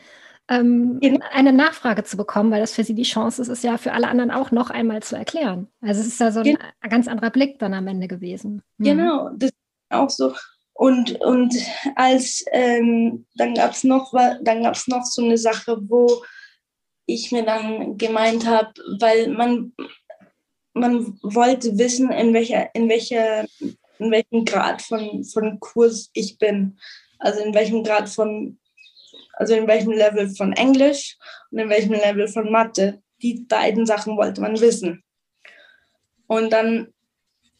ähm, 0.50 1.00
genau. 1.00 1.26
eine 1.32 1.54
Nachfrage 1.54 2.04
zu 2.04 2.18
bekommen, 2.18 2.52
weil 2.52 2.60
das 2.60 2.74
für 2.74 2.84
sie 2.84 2.96
die 2.96 3.04
Chance 3.04 3.42
ist, 3.42 3.48
es 3.48 3.64
ja 3.64 3.78
für 3.78 3.94
alle 3.94 4.08
anderen 4.08 4.32
auch 4.32 4.52
noch 4.52 4.70
einmal 4.70 5.02
zu 5.02 5.16
erklären. 5.16 5.68
Also 5.82 6.02
es 6.02 6.08
ist 6.08 6.20
ja 6.20 6.32
so 6.32 6.40
ein 6.40 6.46
genau. 6.46 6.60
ganz 6.90 7.08
anderer 7.08 7.30
Blick 7.30 7.60
dann 7.60 7.74
am 7.74 7.88
Ende 7.88 8.08
gewesen. 8.08 8.62
Mhm. 8.78 8.84
Genau, 8.84 9.30
das 9.36 9.50
ist 9.50 9.56
auch 9.90 10.10
so. 10.10 10.34
Und, 10.74 11.22
und 11.22 11.56
als 11.96 12.44
ähm, 12.52 13.26
dann 13.36 13.54
gab 13.54 13.72
es 13.72 13.84
noch, 13.84 14.12
noch 14.12 15.06
so 15.06 15.24
eine 15.24 15.38
Sache, 15.38 15.78
wo 15.88 16.24
ich 17.06 17.32
mir 17.32 17.44
dann 17.44 17.98
gemeint 17.98 18.46
habe, 18.46 18.74
weil 19.00 19.30
man, 19.30 19.74
man 20.74 21.18
wollte 21.22 21.78
wissen, 21.78 22.12
in 22.12 22.34
welcher, 22.34 22.74
in 22.74 22.90
welcher, 22.90 23.46
in 24.00 24.12
welchem 24.12 24.46
Grad 24.46 24.82
von, 24.82 25.24
von 25.24 25.60
Kurs 25.60 26.10
ich 26.14 26.38
bin. 26.38 26.78
Also 27.20 27.42
in 27.42 27.54
welchem 27.54 27.84
Grad 27.84 28.10
von, 28.10 28.58
also 29.44 29.56
in 29.56 29.68
welchem 29.68 29.92
Level 29.92 30.30
von 30.30 30.54
Englisch 30.54 31.18
und 31.52 31.60
in 31.60 31.70
welchem 31.70 31.94
Level 31.94 32.28
von 32.28 32.52
Mathe. 32.52 33.02
Die 33.22 33.46
beiden 33.48 33.86
Sachen 33.86 34.18
wollte 34.18 34.42
man 34.42 34.60
wissen. 34.60 35.04
Und 36.28 36.52
dann 36.52 36.94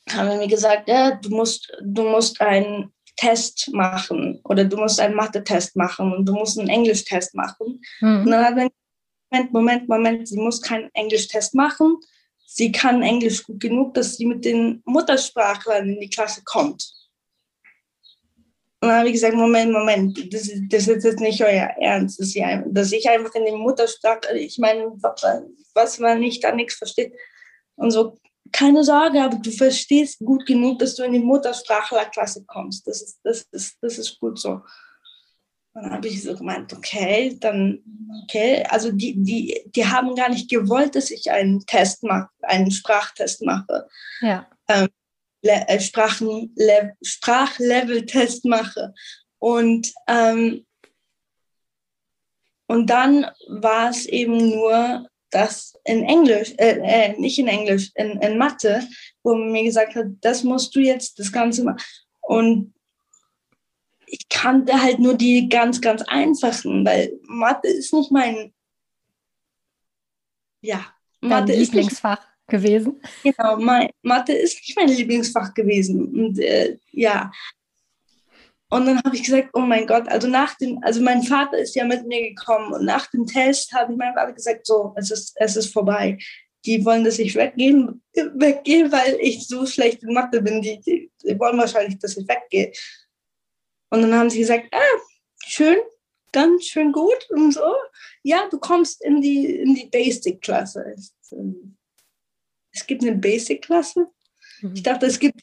haben 0.10 0.30
wir 0.30 0.38
mir 0.38 0.48
gesagt, 0.48 0.90
ja, 0.90 1.12
du 1.12 1.30
musst, 1.30 1.72
du 1.82 2.04
musst 2.04 2.42
ein, 2.42 2.92
Test 3.16 3.70
machen 3.74 4.40
oder 4.44 4.66
du 4.66 4.78
musst 4.78 5.00
einen 5.00 5.16
Mathe-Test 5.16 5.76
machen 5.76 6.14
und 6.14 6.26
du 6.26 6.34
musst 6.34 6.58
einen 6.58 6.70
Englisch-Test 6.70 7.36
machen. 7.36 7.82
Mhm. 8.02 8.22
Und 8.22 8.32
dann 8.32 8.46
hat 8.46 8.58
er 8.58 8.70
Moment, 9.30 9.54
Moment, 9.54 9.90
Moment, 9.90 10.28
sie 10.28 10.38
muss 10.38 10.62
keinen 10.62 10.90
Englisch-Test 10.94 11.56
machen. 11.56 11.98
Sie 12.46 12.72
kann 12.72 13.02
Englisch 13.02 13.44
gut 13.44 13.60
genug, 13.60 13.94
dass 13.94 14.18
sie 14.18 14.26
mit 14.26 14.46
den 14.46 14.82
Muttersprachlern 14.86 15.90
in 15.90 16.00
die 16.00 16.10
Klasse 16.10 16.42
kommt. 16.44 16.92
Und 18.84 18.90
dann 18.90 18.98
habe 18.98 19.08
ich 19.08 19.14
gesagt, 19.14 19.36
Moment, 19.36 19.72
Moment, 19.72 20.34
das, 20.34 20.52
das 20.68 20.90
ist 20.90 21.06
jetzt 21.06 21.22
nicht 21.22 21.42
euer 21.42 21.70
Ernst, 21.80 22.20
dass 22.20 22.36
ich, 22.36 22.44
dass 22.66 22.92
ich 22.92 23.10
einfach 23.10 23.34
in 23.34 23.46
die 23.46 23.54
Muttersprache, 23.54 24.38
ich 24.38 24.58
meine, 24.58 24.92
was 25.74 26.00
man 26.00 26.20
nicht 26.20 26.44
da 26.44 26.54
nichts 26.54 26.76
versteht. 26.76 27.14
Und 27.76 27.92
so, 27.92 28.18
keine 28.52 28.84
Sorge, 28.84 29.24
aber 29.24 29.38
du 29.38 29.52
verstehst 29.52 30.20
gut 30.20 30.46
genug, 30.46 30.80
dass 30.80 30.96
du 30.96 31.04
in 31.04 31.14
die 31.14 31.22
Muttersprachlerklasse 31.22 32.44
kommst. 32.46 32.86
Das 32.86 33.02
ist, 33.02 33.22
das 33.24 33.48
ist, 33.54 33.78
das 33.80 33.98
ist 33.98 34.20
gut 34.20 34.38
so. 34.38 34.60
Und 35.72 35.84
dann 35.84 35.94
habe 35.94 36.10
ich 36.10 36.22
so 36.22 36.36
gemeint, 36.36 36.74
okay, 36.74 37.38
dann, 37.40 37.82
okay, 38.24 38.66
also 38.68 38.92
die, 38.92 39.16
die, 39.16 39.64
die 39.66 39.86
haben 39.86 40.14
gar 40.14 40.28
nicht 40.28 40.50
gewollt, 40.50 40.96
dass 40.96 41.10
ich 41.10 41.32
einen 41.32 41.66
Test 41.66 42.04
mache, 42.04 42.28
einen 42.42 42.70
Sprachtest 42.70 43.44
mache. 43.44 43.88
Ja. 44.20 44.46
Ähm, 44.68 44.90
äh, 45.44 45.80
Sprachlevel, 45.80 46.94
Sprachlevel-Test 47.02 48.46
mache. 48.46 48.94
Und, 49.40 49.94
ähm, 50.08 50.66
und 52.68 52.90
dann 52.90 53.28
war 53.48 53.90
es 53.90 54.06
eben 54.06 54.50
nur 54.50 55.08
das 55.30 55.74
in 55.84 56.04
Englisch, 56.04 56.54
äh, 56.58 56.80
äh, 56.84 57.20
nicht 57.20 57.40
in 57.40 57.48
Englisch, 57.48 57.92
in, 57.96 58.22
in 58.22 58.38
Mathe, 58.38 58.88
wo 59.24 59.36
man 59.36 59.52
mir 59.52 59.64
gesagt 59.64 59.96
hat, 59.96 60.06
das 60.22 60.44
musst 60.44 60.76
du 60.76 60.80
jetzt 60.80 61.20
das 61.20 61.32
Ganze 61.32 61.64
machen. 61.64 61.82
Und 62.22 62.74
ich 64.06 64.30
kannte 64.30 64.82
halt 64.82 65.00
nur 65.00 65.16
die 65.16 65.50
ganz, 65.50 65.82
ganz 65.82 66.04
einfachen, 66.04 66.86
weil 66.86 67.20
Mathe 67.24 67.68
ist 67.68 67.94
nicht 67.94 68.12
mein, 68.12 68.54
ja, 70.62 70.86
Mathe 71.20 71.48
Dein 71.48 71.62
ist 71.62 71.74
Lieblingsfach. 71.74 72.20
Nicht, 72.20 72.33
gewesen? 72.54 73.02
Genau, 73.24 73.58
mein, 73.58 73.90
Mathe 74.04 74.34
ist 74.34 74.56
nicht 74.56 74.78
mein 74.78 74.88
Lieblingsfach 74.88 75.54
gewesen. 75.54 76.06
Und 76.14 76.40
äh, 76.40 76.78
ja. 76.92 77.32
Und 78.70 78.86
dann 78.86 79.02
habe 79.04 79.16
ich 79.16 79.24
gesagt, 79.24 79.50
oh 79.54 79.60
mein 79.60 79.88
Gott, 79.88 80.08
also 80.08 80.28
nach 80.28 80.56
dem, 80.58 80.80
also 80.84 81.02
mein 81.02 81.24
Vater 81.24 81.58
ist 81.58 81.76
ja 81.76 81.84
mit 81.86 82.06
mir 82.08 82.30
gekommen 82.30 82.74
und 82.74 82.86
nach 82.86 83.08
dem 83.08 83.26
Test 83.26 83.74
habe 83.74 83.92
ich 83.92 83.98
meinem 83.98 84.16
Vater 84.16 84.34
gesagt, 84.34 84.66
so, 84.66 84.94
es 84.96 85.12
ist, 85.12 85.34
es 85.36 85.56
ist 85.56 85.74
vorbei. 85.74 86.18
Die 86.66 86.84
wollen, 86.86 87.04
dass 87.04 87.20
ich 87.20 87.36
weggehen, 87.36 88.02
weggehe, 88.14 88.92
weil 88.92 89.18
ich 89.20 89.48
so 89.48 89.66
schlecht 89.66 90.04
in 90.04 90.14
Mathe 90.14 90.42
bin. 90.42 90.62
Die, 90.62 90.80
die, 90.80 91.12
die 91.24 91.40
wollen 91.40 91.58
wahrscheinlich, 91.58 92.00
dass 92.00 92.18
ich 92.18 92.28
weggehe. 92.28 92.72
Und 93.90 94.02
dann 94.02 94.14
haben 94.14 94.30
sie 94.30 94.40
gesagt, 94.40 94.68
ah, 94.72 95.00
schön, 95.46 95.78
ganz 96.32 96.66
schön 96.66 96.92
gut 96.92 97.28
und 97.32 97.52
so. 97.52 97.76
Ja, 98.24 98.48
du 98.50 98.60
kommst 98.60 99.04
in 99.04 99.22
die, 99.22 99.46
in 99.58 99.76
die 99.76 99.88
Basic-Klasse 99.88 100.96
es 102.74 102.86
gibt 102.86 103.04
eine 103.04 103.16
Basic-Klasse. 103.16 104.08
Mhm. 104.62 104.74
Ich 104.76 104.84
dachte, 104.84 105.06
es 105.06 105.20
gibt, 105.20 105.42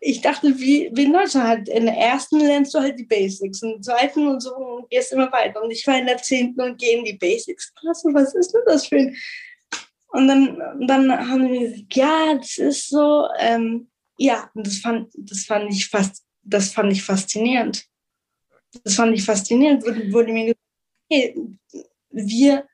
ich 0.00 0.20
dachte, 0.20 0.58
wie, 0.58 0.90
wie 0.92 1.04
in 1.04 1.12
Deutschland 1.12 1.46
halt, 1.48 1.68
in 1.68 1.86
der 1.86 1.96
ersten 1.96 2.40
lernst 2.40 2.74
du 2.74 2.78
halt 2.78 2.98
die 2.98 3.06
Basics, 3.06 3.62
in 3.62 3.72
der 3.72 3.80
zweiten 3.80 4.28
und 4.28 4.40
so 4.40 4.54
und 4.54 4.90
gehst 4.90 5.12
immer 5.12 5.32
weiter. 5.32 5.62
Und 5.62 5.70
ich 5.70 5.86
war 5.86 5.98
in 5.98 6.06
der 6.06 6.18
zehnten 6.18 6.60
und 6.60 6.78
gehe 6.78 6.98
in 6.98 7.04
die 7.04 7.16
Basics-Klasse. 7.16 8.10
Was 8.12 8.34
ist 8.34 8.52
denn 8.52 8.62
das 8.66 8.86
für 8.86 8.96
ein... 8.96 9.16
Und 10.10 10.26
dann, 10.26 10.86
dann 10.86 11.28
haben 11.28 11.52
wir 11.52 11.68
gesagt, 11.68 11.94
ja, 11.94 12.34
das 12.34 12.56
ist 12.56 12.88
so, 12.88 13.28
ähm, 13.38 13.90
ja, 14.16 14.50
und 14.54 14.66
das 14.66 14.78
fand, 14.78 15.10
das 15.14 15.44
fand 15.44 15.70
ich 15.70 15.86
fast, 15.86 16.24
das 16.42 16.70
fand 16.70 16.92
ich 16.92 17.02
faszinierend. 17.02 17.84
Das 18.84 18.94
fand 18.94 19.14
ich 19.14 19.22
faszinierend, 19.22 19.84
wurde, 19.84 20.10
wurde 20.10 20.32
mir 20.32 20.44
gesagt, 20.44 20.60
hey, 21.10 21.36
wir 22.10 22.66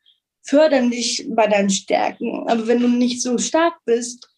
fördern 0.44 0.90
dich 0.90 1.26
bei 1.28 1.46
deinen 1.46 1.70
Stärken. 1.70 2.48
Aber 2.48 2.66
wenn 2.66 2.80
du 2.80 2.88
nicht 2.88 3.22
so 3.22 3.38
stark 3.38 3.74
bist, 3.84 4.28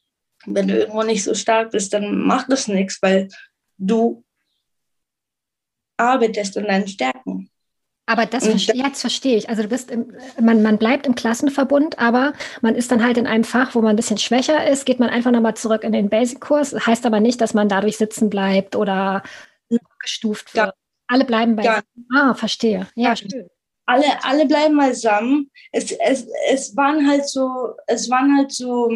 wenn 0.46 0.68
du 0.68 0.78
irgendwo 0.78 1.02
nicht 1.02 1.24
so 1.24 1.34
stark 1.34 1.72
bist, 1.72 1.92
dann 1.92 2.20
macht 2.22 2.50
das 2.50 2.68
nichts, 2.68 2.98
weil 3.02 3.28
du 3.76 4.24
arbeitest 5.96 6.56
an 6.56 6.64
deinen 6.64 6.86
Stärken. 6.86 7.50
Aber 8.08 8.24
das 8.24 8.46
verste 8.46 8.76
jetzt 8.76 9.00
verstehe 9.00 9.36
ich. 9.36 9.48
Also 9.48 9.62
du 9.62 9.68
bist 9.68 9.90
im, 9.90 10.12
man, 10.40 10.62
man 10.62 10.78
bleibt 10.78 11.08
im 11.08 11.16
Klassenverbund, 11.16 11.98
aber 11.98 12.34
man 12.60 12.76
ist 12.76 12.92
dann 12.92 13.04
halt 13.04 13.18
in 13.18 13.26
einem 13.26 13.42
Fach, 13.42 13.74
wo 13.74 13.80
man 13.80 13.90
ein 13.90 13.96
bisschen 13.96 14.18
schwächer 14.18 14.68
ist, 14.68 14.86
geht 14.86 15.00
man 15.00 15.08
einfach 15.08 15.32
nochmal 15.32 15.56
zurück 15.56 15.82
in 15.82 15.90
den 15.90 16.08
Basic-Kurs. 16.08 16.86
Heißt 16.86 17.04
aber 17.04 17.18
nicht, 17.18 17.40
dass 17.40 17.52
man 17.52 17.68
dadurch 17.68 17.96
sitzen 17.96 18.30
bleibt 18.30 18.76
oder 18.76 19.24
gestuft 19.98 20.54
wird. 20.54 20.66
Ja. 20.66 20.74
Alle 21.08 21.24
bleiben 21.24 21.56
bei. 21.56 21.64
Ja. 21.64 21.82
Ah, 22.14 22.34
verstehe. 22.34 22.86
Ja, 22.94 23.08
ja. 23.08 23.16
schön 23.16 23.48
alle, 23.86 24.24
alle 24.24 24.46
bleiben 24.46 24.76
beisammen. 24.76 25.50
Es, 25.72 25.92
es, 25.92 26.26
es 26.50 26.76
waren 26.76 27.08
halt 27.08 27.28
so, 27.28 27.74
es 27.86 28.10
waren 28.10 28.36
halt 28.36 28.52
so, 28.52 28.90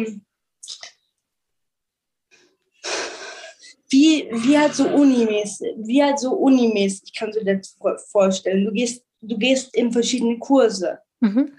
wie, 3.89 4.29
wie 4.31 4.57
halt 4.57 4.75
so 4.75 4.87
unimäßig, 4.87 5.73
wie 5.77 6.03
halt 6.03 6.19
so 6.19 6.33
unimäßig, 6.33 7.13
kannst 7.17 7.39
du 7.39 7.43
dir 7.43 7.57
das 7.57 7.77
vorstellen. 8.11 8.65
Du 8.65 8.71
gehst, 8.71 9.03
du 9.21 9.37
gehst 9.37 9.75
in 9.75 9.91
verschiedene 9.91 10.37
Kurse. 10.39 10.99
Mhm. 11.19 11.53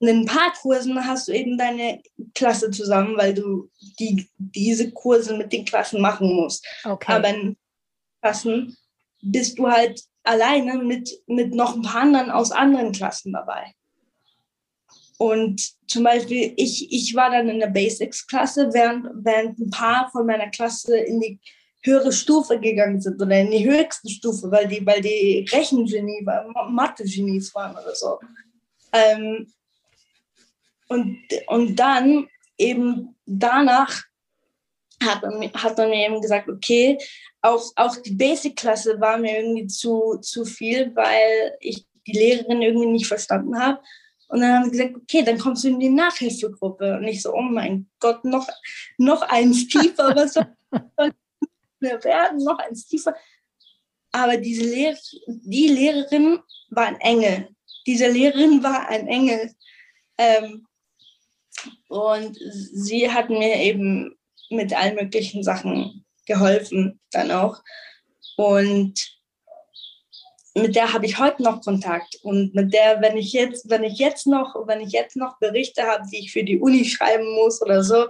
In 0.00 0.08
ein 0.08 0.26
paar 0.26 0.52
Kursen 0.60 1.06
hast 1.06 1.28
du 1.28 1.32
eben 1.32 1.56
deine 1.56 2.02
Klasse 2.34 2.70
zusammen, 2.72 3.16
weil 3.16 3.34
du 3.34 3.70
die, 4.00 4.28
diese 4.36 4.90
Kurse 4.90 5.36
mit 5.36 5.52
den 5.52 5.64
Klassen 5.64 6.00
machen 6.00 6.34
musst. 6.34 6.66
Okay. 6.84 7.12
Aber 7.12 7.28
in 7.28 7.56
Klassen 8.20 8.76
bist 9.20 9.56
du 9.58 9.68
halt 9.68 10.02
alleine 10.22 10.78
mit, 10.78 11.10
mit 11.26 11.54
noch 11.54 11.74
ein 11.74 11.82
paar 11.82 12.02
anderen 12.02 12.30
aus 12.30 12.52
anderen 12.52 12.92
Klassen 12.92 13.32
dabei. 13.32 13.74
Und 15.18 15.62
zum 15.86 16.02
Beispiel, 16.04 16.52
ich, 16.56 16.92
ich 16.92 17.14
war 17.14 17.30
dann 17.30 17.48
in 17.48 17.60
der 17.60 17.68
Basics-Klasse, 17.68 18.70
während, 18.72 19.06
während 19.24 19.58
ein 19.58 19.70
paar 19.70 20.10
von 20.10 20.26
meiner 20.26 20.50
Klasse 20.50 20.98
in 20.98 21.20
die 21.20 21.38
höhere 21.84 22.12
Stufe 22.12 22.58
gegangen 22.58 23.00
sind 23.00 23.20
oder 23.20 23.40
in 23.40 23.50
die 23.50 23.68
höchste 23.68 24.08
Stufe, 24.08 24.50
weil 24.50 24.68
die, 24.68 24.84
weil 24.84 25.00
die 25.00 25.46
Rechengenie, 25.50 26.26
Mathe-Genies 26.70 27.54
waren 27.54 27.72
oder 27.72 27.94
so. 27.94 28.18
Ähm, 28.92 29.52
und, 30.88 31.18
und 31.46 31.76
dann 31.76 32.28
eben 32.58 33.16
danach 33.24 34.02
hat 35.02 35.22
man, 35.22 35.52
hat 35.54 35.78
man 35.78 35.90
mir 35.90 36.06
eben 36.06 36.20
gesagt, 36.20 36.48
okay, 36.48 36.98
auch, 37.42 37.72
auch 37.76 37.96
die 37.96 38.14
Basic-Klasse 38.14 39.00
war 39.00 39.18
mir 39.18 39.40
irgendwie 39.40 39.66
zu, 39.66 40.18
zu 40.22 40.44
viel, 40.44 40.94
weil 40.94 41.56
ich 41.60 41.84
die 42.06 42.12
Lehrerin 42.12 42.62
irgendwie 42.62 42.90
nicht 42.90 43.06
verstanden 43.06 43.58
habe. 43.58 43.80
Und 44.28 44.40
dann 44.40 44.54
haben 44.54 44.64
sie 44.64 44.70
gesagt, 44.70 44.96
okay, 44.96 45.22
dann 45.22 45.38
kommst 45.38 45.64
du 45.64 45.68
in 45.68 45.80
die 45.80 45.90
Nachhilfegruppe. 45.90 46.96
Und 46.96 47.04
ich 47.04 47.20
so, 47.20 47.34
oh 47.34 47.42
mein 47.42 47.88
Gott, 48.00 48.24
noch, 48.24 48.48
noch 48.96 49.22
eins 49.22 49.68
tiefer, 49.68 50.16
was 50.16 50.34
soll 50.34 50.46
wir 51.80 52.02
werden, 52.04 52.38
noch 52.38 52.58
eins 52.58 52.86
tiefer. 52.86 53.14
Aber 54.12 54.36
diese 54.36 54.64
Lehr 54.64 54.96
die 55.26 55.68
Lehrerin 55.68 56.38
war 56.70 56.86
ein 56.86 57.00
Engel. 57.00 57.48
Diese 57.86 58.08
Lehrerin 58.08 58.62
war 58.62 58.88
ein 58.88 59.08
Engel. 59.08 59.52
Ähm, 60.16 60.66
und 61.88 62.38
sie 62.72 63.10
hat 63.10 63.28
mir 63.30 63.56
eben 63.56 64.16
mit 64.50 64.72
allen 64.72 64.94
möglichen 64.94 65.42
Sachen 65.42 66.01
geholfen 66.26 67.00
dann 67.10 67.30
auch. 67.30 67.62
Und 68.36 68.94
mit 70.54 70.76
der 70.76 70.92
habe 70.92 71.06
ich 71.06 71.18
heute 71.18 71.42
noch 71.42 71.62
Kontakt 71.62 72.18
und 72.22 72.54
mit 72.54 72.74
der, 72.74 73.00
wenn 73.00 73.16
ich 73.16 73.32
jetzt, 73.32 73.70
wenn 73.70 73.84
ich 73.84 73.98
jetzt 73.98 74.26
noch, 74.26 74.54
wenn 74.66 74.80
ich 74.80 74.92
jetzt 74.92 75.16
noch 75.16 75.38
Berichte 75.38 75.82
habe, 75.84 76.04
die 76.12 76.18
ich 76.18 76.32
für 76.32 76.44
die 76.44 76.58
Uni 76.58 76.84
schreiben 76.84 77.34
muss 77.34 77.62
oder 77.62 77.82
so, 77.82 78.06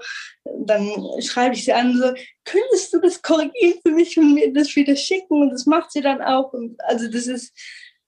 dann 0.67 0.91
schreibe 1.21 1.55
ich 1.55 1.65
sie 1.65 1.73
an 1.73 1.97
so, 1.97 2.13
könntest 2.45 2.93
du 2.93 3.01
das 3.01 3.23
korrigieren 3.23 3.79
für 3.83 3.93
mich 3.93 4.19
und 4.19 4.35
mir 4.35 4.53
das 4.53 4.75
wieder 4.75 4.97
schicken 4.97 5.41
und 5.41 5.51
das 5.51 5.67
macht 5.67 5.93
sie 5.93 6.01
dann 6.01 6.21
auch 6.21 6.53
und 6.53 6.81
also 6.85 7.09
das 7.09 7.29
ist, 7.29 7.53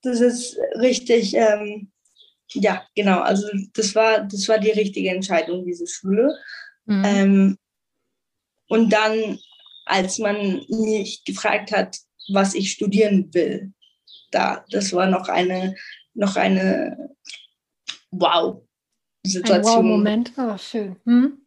das 0.02 0.20
ist 0.20 0.58
richtig, 0.80 1.34
ähm, 1.34 1.92
ja 2.52 2.84
genau, 2.96 3.20
also 3.20 3.46
das 3.72 3.94
war, 3.94 4.20
das 4.20 4.48
war 4.48 4.58
die 4.58 4.70
richtige 4.70 5.10
Entscheidung 5.10 5.64
diese 5.64 5.86
Schule. 5.86 6.36
Mhm. 6.86 7.04
Ähm, 7.04 7.58
und 8.68 8.92
dann, 8.92 9.38
als 9.84 10.18
man 10.18 10.64
mich 10.68 11.24
gefragt 11.24 11.72
hat, 11.72 11.98
was 12.32 12.54
ich 12.54 12.72
studieren 12.72 13.32
will, 13.34 13.72
da, 14.30 14.64
das 14.70 14.92
war 14.92 15.06
noch 15.06 15.28
eine, 15.28 15.76
noch 16.14 16.36
eine 16.36 17.14
Wow-Situation. 18.10 19.56
Ein 19.56 19.64
Wow-Moment, 19.64 20.32
oh, 20.36 20.56
schön. 20.56 20.96
Hm? 21.04 21.38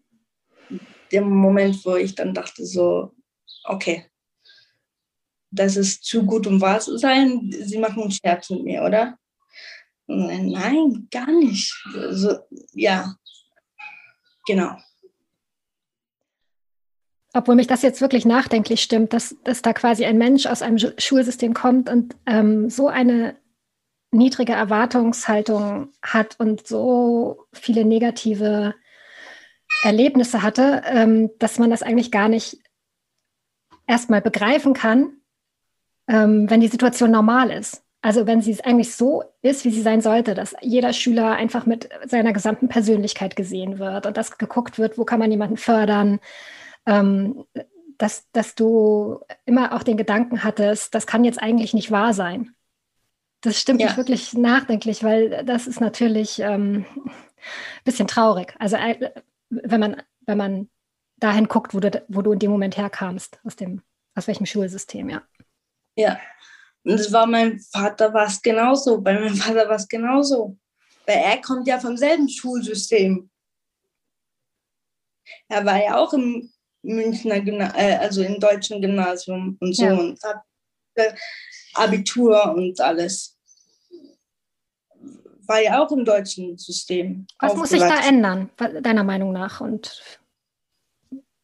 Der 1.12 1.22
Moment, 1.22 1.84
wo 1.86 1.96
ich 1.96 2.16
dann 2.16 2.34
dachte 2.34 2.66
so, 2.66 3.14
okay, 3.64 4.06
das 5.52 5.78
ist 5.78 6.04
zu 6.04 6.26
gut, 6.26 6.46
um 6.48 6.60
wahr 6.60 6.80
zu 6.80 6.98
sein. 6.98 7.50
Sie 7.52 7.78
machen 7.78 8.04
einen 8.04 8.12
Scherz 8.12 8.50
mit 8.50 8.64
mir, 8.64 8.84
oder? 8.84 9.18
Nein, 10.08 11.08
gar 11.12 11.32
nicht. 11.32 11.74
Also, 11.94 12.40
ja, 12.74 13.16
genau. 14.46 14.78
Obwohl 17.34 17.55
mich 17.55 17.67
das 17.67 17.82
jetzt 17.82 18.01
wirklich 18.01 18.25
nachdenklich 18.25 18.82
stimmt, 18.82 19.13
dass, 19.13 19.36
dass 19.43 19.61
da 19.61 19.73
quasi 19.73 20.05
ein 20.05 20.17
Mensch 20.17 20.45
aus 20.45 20.61
einem 20.61 20.78
Schulsystem 20.97 21.53
kommt 21.53 21.89
und 21.89 22.15
ähm, 22.25 22.69
so 22.69 22.88
eine 22.88 23.36
niedrige 24.11 24.53
Erwartungshaltung 24.53 25.91
hat 26.01 26.39
und 26.39 26.65
so 26.65 27.45
viele 27.53 27.84
negative 27.86 28.73
Erlebnisse 29.84 30.41
hatte, 30.41 30.82
ähm, 30.86 31.30
dass 31.39 31.59
man 31.59 31.69
das 31.69 31.84
eigentlich 31.84 32.11
gar 32.11 32.30
nicht 32.30 32.57
erstmal 33.86 34.21
begreifen 34.21 34.73
kann, 34.73 35.17
ähm, 36.07 36.49
wenn 36.49 36.61
die 36.61 36.67
Situation 36.67 37.11
normal 37.11 37.51
ist. 37.51 37.84
Also 38.01 38.28
wenn 38.28 38.41
sie 38.41 38.51
es 38.51 38.61
eigentlich 38.61 38.95
so 38.95 39.23
ist, 39.41 39.65
wie 39.65 39.71
sie 39.71 39.82
sein 39.82 40.01
sollte, 40.01 40.34
dass 40.34 40.55
jeder 40.61 40.93
Schüler 40.93 41.32
einfach 41.32 41.65
mit 41.65 41.89
seiner 42.05 42.32
gesamten 42.32 42.69
Persönlichkeit 42.69 43.36
gesehen 43.36 43.80
wird 43.80 44.05
und 44.05 44.15
dass 44.15 44.38
geguckt 44.38 44.78
wird, 44.78 44.97
wo 44.97 45.03
kann 45.03 45.19
man 45.19 45.32
jemanden 45.32 45.57
fördern, 45.57 46.19
ähm, 46.88 47.46
dass, 47.98 48.30
dass 48.32 48.56
du 48.56 49.20
immer 49.46 49.74
auch 49.74 49.84
den 49.84 49.98
Gedanken 49.98 50.44
hattest, 50.44 50.96
das 50.96 51.06
kann 51.06 51.24
jetzt 51.24 51.42
eigentlich 51.42 51.74
nicht 51.74 51.92
wahr 51.92 52.14
sein. 52.14 52.56
Das 53.42 53.60
stimmt 53.60 53.82
ja. 53.82 53.88
mich 53.88 53.98
wirklich 53.98 54.34
nachdenklich, 54.34 55.04
weil 55.04 55.46
das 55.46 55.68
ist 55.68 55.82
natürlich 55.82 56.40
ähm, 56.40 56.86
ein 56.96 57.84
bisschen 57.84 58.08
traurig. 58.08 58.56
Also 58.58 58.78
äh, 58.78 59.12
wenn 59.50 59.80
man, 59.80 60.02
wenn 60.22 60.38
man 60.38 60.70
dahin 61.18 61.48
guckt, 61.48 61.74
wo 61.74 61.80
du, 61.80 62.04
wo 62.08 62.22
du 62.22 62.32
in 62.32 62.40
dem 62.40 62.52
Moment 62.52 62.78
herkamst, 62.78 63.40
aus 63.44 63.56
dem, 63.56 63.82
aus 64.16 64.28
welchem 64.28 64.46
Schulsystem, 64.46 65.10
ja. 65.10 65.22
Ja, 65.96 66.20
und 66.84 66.94
es 66.94 67.12
war 67.12 67.26
mein 67.26 67.60
Vater 67.60 68.14
war 68.14 68.28
es 68.28 68.42
genauso. 68.42 69.02
Bei 69.02 69.14
meinem 69.14 69.36
Vater 69.36 69.68
war 69.68 69.76
es 69.76 69.88
genauso. 69.88 70.58
Weil 71.06 71.18
er 71.18 71.42
kommt 71.42 71.68
ja 71.68 71.80
vom 71.80 71.98
selben 71.98 72.30
Schulsystem. 72.30 73.30
Er 75.50 75.66
war 75.66 75.84
ja 75.84 75.98
auch 75.98 76.14
im 76.14 76.52
Münchner 76.88 77.42
Gymnasium, 77.42 77.80
äh, 77.80 77.96
also 77.98 78.24
im 78.24 78.40
deutschen 78.40 78.82
Gymnasium 78.82 79.58
und 79.60 79.76
so 79.76 79.84
ja. 79.84 79.94
und 79.94 80.20
hat 80.24 80.42
Abitur 81.74 82.54
und 82.56 82.80
alles. 82.80 83.38
War 85.46 85.62
ja 85.62 85.82
auch 85.84 85.92
im 85.92 86.04
deutschen 86.04 86.58
System. 86.58 87.28
Was 87.40 87.56
muss 87.56 87.70
sich 87.70 87.80
da 87.80 88.06
ändern, 88.08 88.50
deiner 88.82 89.04
Meinung 89.04 89.32
nach? 89.32 89.62
Und 89.62 90.20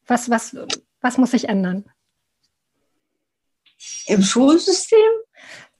was, 0.07 0.29
was, 0.29 0.57
was 0.99 1.17
muss 1.17 1.31
sich 1.31 1.47
ändern? 1.47 1.85
Im 4.07 4.21
Schulsystem? 4.21 4.99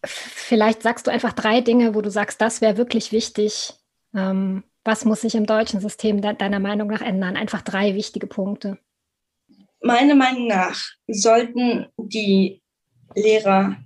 Vielleicht 0.05 0.84
sagst 0.84 1.07
du 1.07 1.11
einfach 1.11 1.34
drei 1.34 1.61
Dinge, 1.61 1.95
wo 1.95 2.01
du 2.01 2.09
sagst, 2.09 2.39
das 2.41 2.61
wäre 2.61 2.78
wirklich 2.78 3.11
wichtig. 3.11 3.74
Ähm, 4.14 4.64
was 4.86 5.05
muss 5.05 5.22
sich 5.22 5.36
im 5.36 5.45
deutschen 5.45 5.80
System 5.80 6.22
de 6.22 6.36
deiner 6.36 6.59
Meinung 6.59 6.89
nach 6.89 7.01
ändern? 7.01 7.38
Einfach 7.38 7.61
drei 7.61 7.95
wichtige 7.95 8.28
Punkte. 8.28 8.78
Meiner 9.84 10.15
Meinung 10.15 10.47
nach 10.47 10.81
sollten 11.07 11.88
die 11.97 12.61
Lehrer 13.15 13.77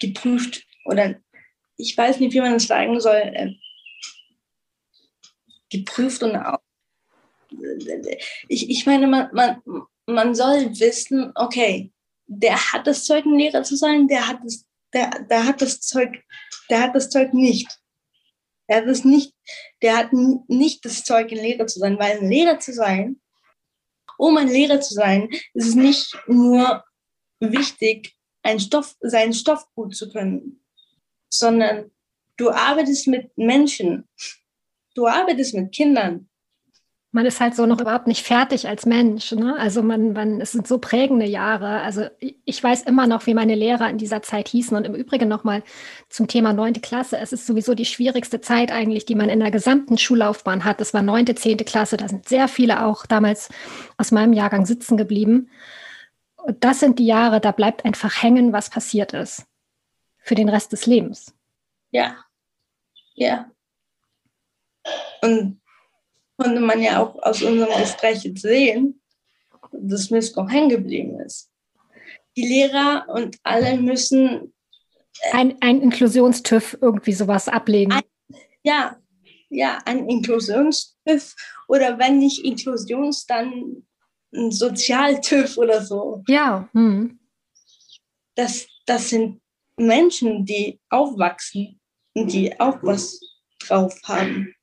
geprüft 0.00 0.64
oder 0.84 1.16
ich 1.76 1.96
weiß 1.96 2.20
nicht, 2.20 2.34
wie 2.34 2.40
man 2.40 2.52
das 2.52 2.66
sagen 2.66 3.00
soll, 3.00 3.16
äh, 3.16 3.54
geprüft 5.70 6.22
und 6.22 6.36
auch. 6.36 6.60
Ich, 8.48 8.68
ich 8.68 8.84
meine, 8.84 9.06
man, 9.06 9.30
man, 9.32 9.62
man 10.06 10.34
soll 10.34 10.78
wissen, 10.78 11.32
okay, 11.34 11.92
der 12.26 12.72
hat 12.72 12.86
das 12.86 13.04
Zeug, 13.04 13.24
ein 13.24 13.38
Lehrer 13.38 13.62
zu 13.62 13.76
sein, 13.76 14.08
der 14.08 14.28
hat 14.28 14.40
das, 14.44 14.66
der, 14.92 15.10
der 15.30 15.46
hat 15.46 15.62
das 15.62 15.80
Zeug, 15.80 16.22
der 16.68 16.82
hat 16.82 16.94
das 16.94 17.10
Zeug 17.10 17.32
nicht. 17.32 17.68
Er 18.66 18.78
hat 18.78 18.86
es 18.86 19.04
nicht, 19.04 19.32
der 19.80 19.96
hat 19.96 20.12
nicht 20.12 20.84
das 20.84 21.04
Zeug, 21.04 21.32
ein 21.32 21.38
Lehrer 21.38 21.66
zu 21.66 21.78
sein, 21.78 21.98
weil 21.98 22.18
ein 22.18 22.28
Lehrer 22.28 22.58
zu 22.58 22.74
sein, 22.74 23.18
um 24.18 24.36
ein 24.36 24.48
Lehrer 24.48 24.80
zu 24.80 24.92
sein, 24.94 25.28
ist 25.54 25.68
es 25.68 25.74
nicht 25.74 26.14
nur 26.26 26.84
wichtig, 27.40 28.14
einen 28.42 28.60
Stoff, 28.60 28.96
seinen 29.00 29.32
Stoff 29.32 29.64
gut 29.74 29.96
zu 29.96 30.10
können, 30.10 30.62
sondern 31.30 31.90
du 32.36 32.50
arbeitest 32.50 33.06
mit 33.06 33.36
Menschen, 33.36 34.08
du 34.94 35.06
arbeitest 35.06 35.54
mit 35.54 35.72
Kindern, 35.72 36.27
man 37.10 37.24
ist 37.24 37.40
halt 37.40 37.54
so 37.54 37.64
noch 37.64 37.80
überhaupt 37.80 38.06
nicht 38.06 38.26
fertig 38.26 38.68
als 38.68 38.84
Mensch. 38.84 39.32
Ne? 39.32 39.56
Also 39.58 39.82
man, 39.82 40.12
man, 40.12 40.42
es 40.42 40.52
sind 40.52 40.68
so 40.68 40.78
prägende 40.78 41.24
Jahre. 41.24 41.80
Also 41.80 42.06
ich 42.44 42.62
weiß 42.62 42.82
immer 42.82 43.06
noch, 43.06 43.26
wie 43.26 43.32
meine 43.32 43.54
Lehrer 43.54 43.88
in 43.88 43.96
dieser 43.96 44.20
Zeit 44.20 44.48
hießen. 44.48 44.76
Und 44.76 44.84
im 44.84 44.94
Übrigen 44.94 45.26
nochmal 45.26 45.62
zum 46.10 46.28
Thema 46.28 46.52
neunte 46.52 46.80
Klasse. 46.80 47.16
Es 47.16 47.32
ist 47.32 47.46
sowieso 47.46 47.74
die 47.74 47.86
schwierigste 47.86 48.42
Zeit 48.42 48.70
eigentlich, 48.70 49.06
die 49.06 49.14
man 49.14 49.30
in 49.30 49.40
der 49.40 49.50
gesamten 49.50 49.96
Schullaufbahn 49.96 50.64
hat. 50.64 50.82
Das 50.82 50.92
war 50.92 51.00
neunte, 51.00 51.34
zehnte 51.34 51.64
Klasse. 51.64 51.96
Da 51.96 52.08
sind 52.08 52.28
sehr 52.28 52.46
viele 52.46 52.84
auch 52.84 53.06
damals 53.06 53.48
aus 53.96 54.10
meinem 54.10 54.34
Jahrgang 54.34 54.66
sitzen 54.66 54.98
geblieben. 54.98 55.48
Und 56.36 56.62
das 56.62 56.80
sind 56.80 56.98
die 56.98 57.06
Jahre, 57.06 57.40
da 57.40 57.52
bleibt 57.52 57.86
einfach 57.86 58.22
hängen, 58.22 58.52
was 58.52 58.68
passiert 58.68 59.14
ist. 59.14 59.46
Für 60.18 60.34
den 60.34 60.50
Rest 60.50 60.72
des 60.72 60.84
Lebens. 60.84 61.34
Ja. 61.90 62.16
Ja. 63.14 63.50
Und 65.22 65.58
konnte 66.38 66.60
man 66.60 66.80
ja 66.80 67.02
auch 67.02 67.20
aus 67.22 67.42
unserem 67.42 67.78
Gespräch 67.80 68.22
jetzt 68.24 68.42
sehen, 68.42 69.02
dass 69.72 70.10
Mist 70.10 70.36
noch 70.36 70.48
hängen 70.48 70.70
geblieben 70.70 71.20
ist. 71.20 71.50
Die 72.36 72.46
Lehrer 72.46 73.06
und 73.08 73.36
alle 73.42 73.76
müssen. 73.76 74.54
Äh, 75.20 75.36
ein, 75.36 75.56
ein 75.60 75.82
Inklusionstüff 75.82 76.78
irgendwie 76.80 77.12
sowas 77.12 77.48
ablegen. 77.48 77.92
Ein, 77.92 78.02
ja, 78.62 78.96
ja, 79.50 79.78
ein 79.84 80.08
Inklusionstüff 80.08 81.34
oder 81.66 81.98
wenn 81.98 82.18
nicht 82.18 82.44
Inklusions, 82.44 83.26
dann 83.26 83.84
ein 84.32 84.52
Sozialtüff 84.52 85.58
oder 85.58 85.82
so. 85.82 86.22
Ja. 86.28 86.68
Hm. 86.72 87.18
Das, 88.36 88.68
das 88.86 89.08
sind 89.08 89.40
Menschen, 89.76 90.44
die 90.44 90.80
aufwachsen 90.90 91.80
und 92.14 92.32
die 92.32 92.58
auch 92.60 92.78
was 92.82 93.20
drauf 93.58 93.98
haben. 94.04 94.54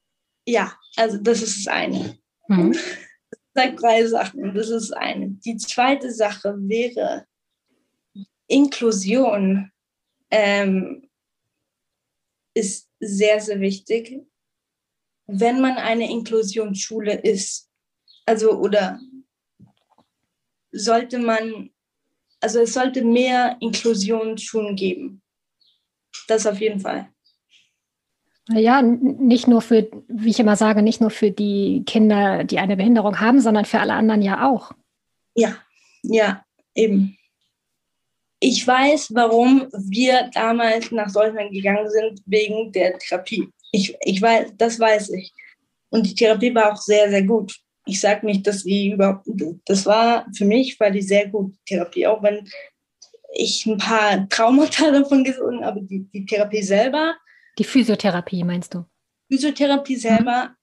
Ja, 0.45 0.71
also 0.95 1.17
das 1.17 1.41
ist 1.41 1.65
das 1.65 1.73
eine. 1.73 2.17
Mhm. 2.47 2.71
Das 2.71 3.39
sagt 3.53 3.81
drei 3.81 4.05
Sachen. 4.05 4.53
Das 4.53 4.69
ist 4.69 4.91
eine. 4.91 5.29
Die 5.29 5.57
zweite 5.57 6.11
Sache 6.11 6.55
wäre 6.57 7.25
Inklusion. 8.47 9.71
Ähm, 10.31 11.05
ist 12.55 12.89
sehr, 12.99 13.41
sehr 13.41 13.59
wichtig, 13.59 14.25
wenn 15.27 15.61
man 15.61 15.77
eine 15.77 16.09
Inklusionsschule 16.09 17.21
ist. 17.21 17.69
Also 18.25 18.53
oder 18.53 18.99
sollte 20.71 21.19
man, 21.19 21.69
also 22.39 22.61
es 22.61 22.73
sollte 22.73 23.03
mehr 23.03 23.57
Inklusionsschulen 23.59 24.75
geben. 24.75 25.21
Das 26.27 26.47
auf 26.47 26.59
jeden 26.59 26.79
Fall. 26.79 27.13
Ja, 28.49 28.81
nicht 28.81 29.47
nur 29.47 29.61
für, 29.61 29.89
wie 30.07 30.29
ich 30.29 30.39
immer 30.39 30.55
sage, 30.55 30.83
nicht 30.83 31.01
nur 31.01 31.09
für 31.09 31.31
die 31.31 31.83
Kinder, 31.85 32.43
die 32.43 32.59
eine 32.59 32.77
Behinderung 32.77 33.19
haben, 33.19 33.39
sondern 33.39 33.65
für 33.65 33.79
alle 33.79 33.93
anderen 33.93 34.21
ja 34.21 34.47
auch. 34.47 34.71
Ja, 35.33 35.57
ja, 36.03 36.43
eben. 36.75 37.17
Ich 38.39 38.65
weiß, 38.67 39.15
warum 39.15 39.67
wir 39.73 40.29
damals 40.33 40.91
nach 40.91 41.11
Deutschland 41.11 41.51
gegangen 41.51 41.89
sind, 41.89 42.21
wegen 42.27 42.71
der 42.71 42.99
Therapie. 42.99 43.49
Ich, 43.71 43.97
ich 44.01 44.21
weiß, 44.21 44.53
das 44.57 44.79
weiß 44.79 45.09
ich. 45.11 45.33
Und 45.89 46.05
die 46.05 46.13
Therapie 46.13 46.53
war 46.53 46.73
auch 46.73 46.77
sehr, 46.77 47.09
sehr 47.09 47.23
gut. 47.23 47.55
Ich 47.87 47.99
sage 47.99 48.25
nicht, 48.25 48.45
dass 48.45 48.63
die 48.63 48.91
überhaupt, 48.91 49.25
das 49.65 49.85
war 49.87 50.27
für 50.35 50.45
mich, 50.45 50.79
war 50.79 50.91
die 50.91 51.01
sehr 51.01 51.27
gut, 51.29 51.55
Therapie, 51.65 52.05
auch 52.05 52.21
wenn 52.21 52.47
ich 53.33 53.65
ein 53.65 53.77
paar 53.77 54.27
Traumata 54.29 54.91
davon 54.91 55.23
gesungen 55.23 55.65
habe, 55.65 55.79
aber 55.79 55.81
die, 55.81 56.07
die 56.13 56.25
Therapie 56.25 56.61
selber 56.61 57.15
die 57.57 57.63
Physiotherapie 57.63 58.43
meinst 58.43 58.73
du? 58.73 58.85
Physiotherapie 59.31 59.95
selber 59.95 60.49
mhm. 60.49 60.55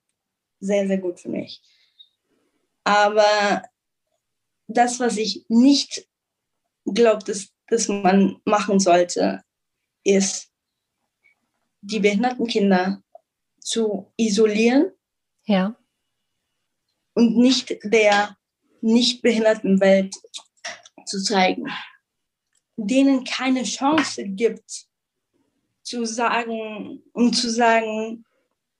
sehr, 0.61 0.87
sehr 0.87 0.99
gut 0.99 1.21
für 1.21 1.29
mich. 1.29 1.63
Aber 2.85 3.63
das, 4.69 5.01
was 5.01 5.17
ich 5.17 5.45
nicht 5.49 6.07
glaube, 6.85 7.25
dass, 7.25 7.53
dass 7.69 7.89
man 7.89 8.41
machen 8.45 8.81
sollte, 8.81 9.43
ist, 10.05 10.51
die 11.81 12.01
behinderten 12.01 12.47
Kinder 12.47 13.03
zu 13.61 14.13
isolieren. 14.17 14.93
Ja. 15.45 15.77
Und 17.15 17.37
nicht 17.37 17.79
der 17.85 18.37
nicht 18.81 19.23
behinderten 19.23 19.81
Welt 19.81 20.15
zu 21.07 21.23
zeigen. 21.23 21.67
Denen 22.77 23.25
keine 23.25 23.63
Chance 23.65 24.25
gibt, 24.25 24.87
zu 25.83 26.05
sagen, 26.05 27.03
um 27.13 27.33
zu 27.33 27.51
sagen, 27.51 28.25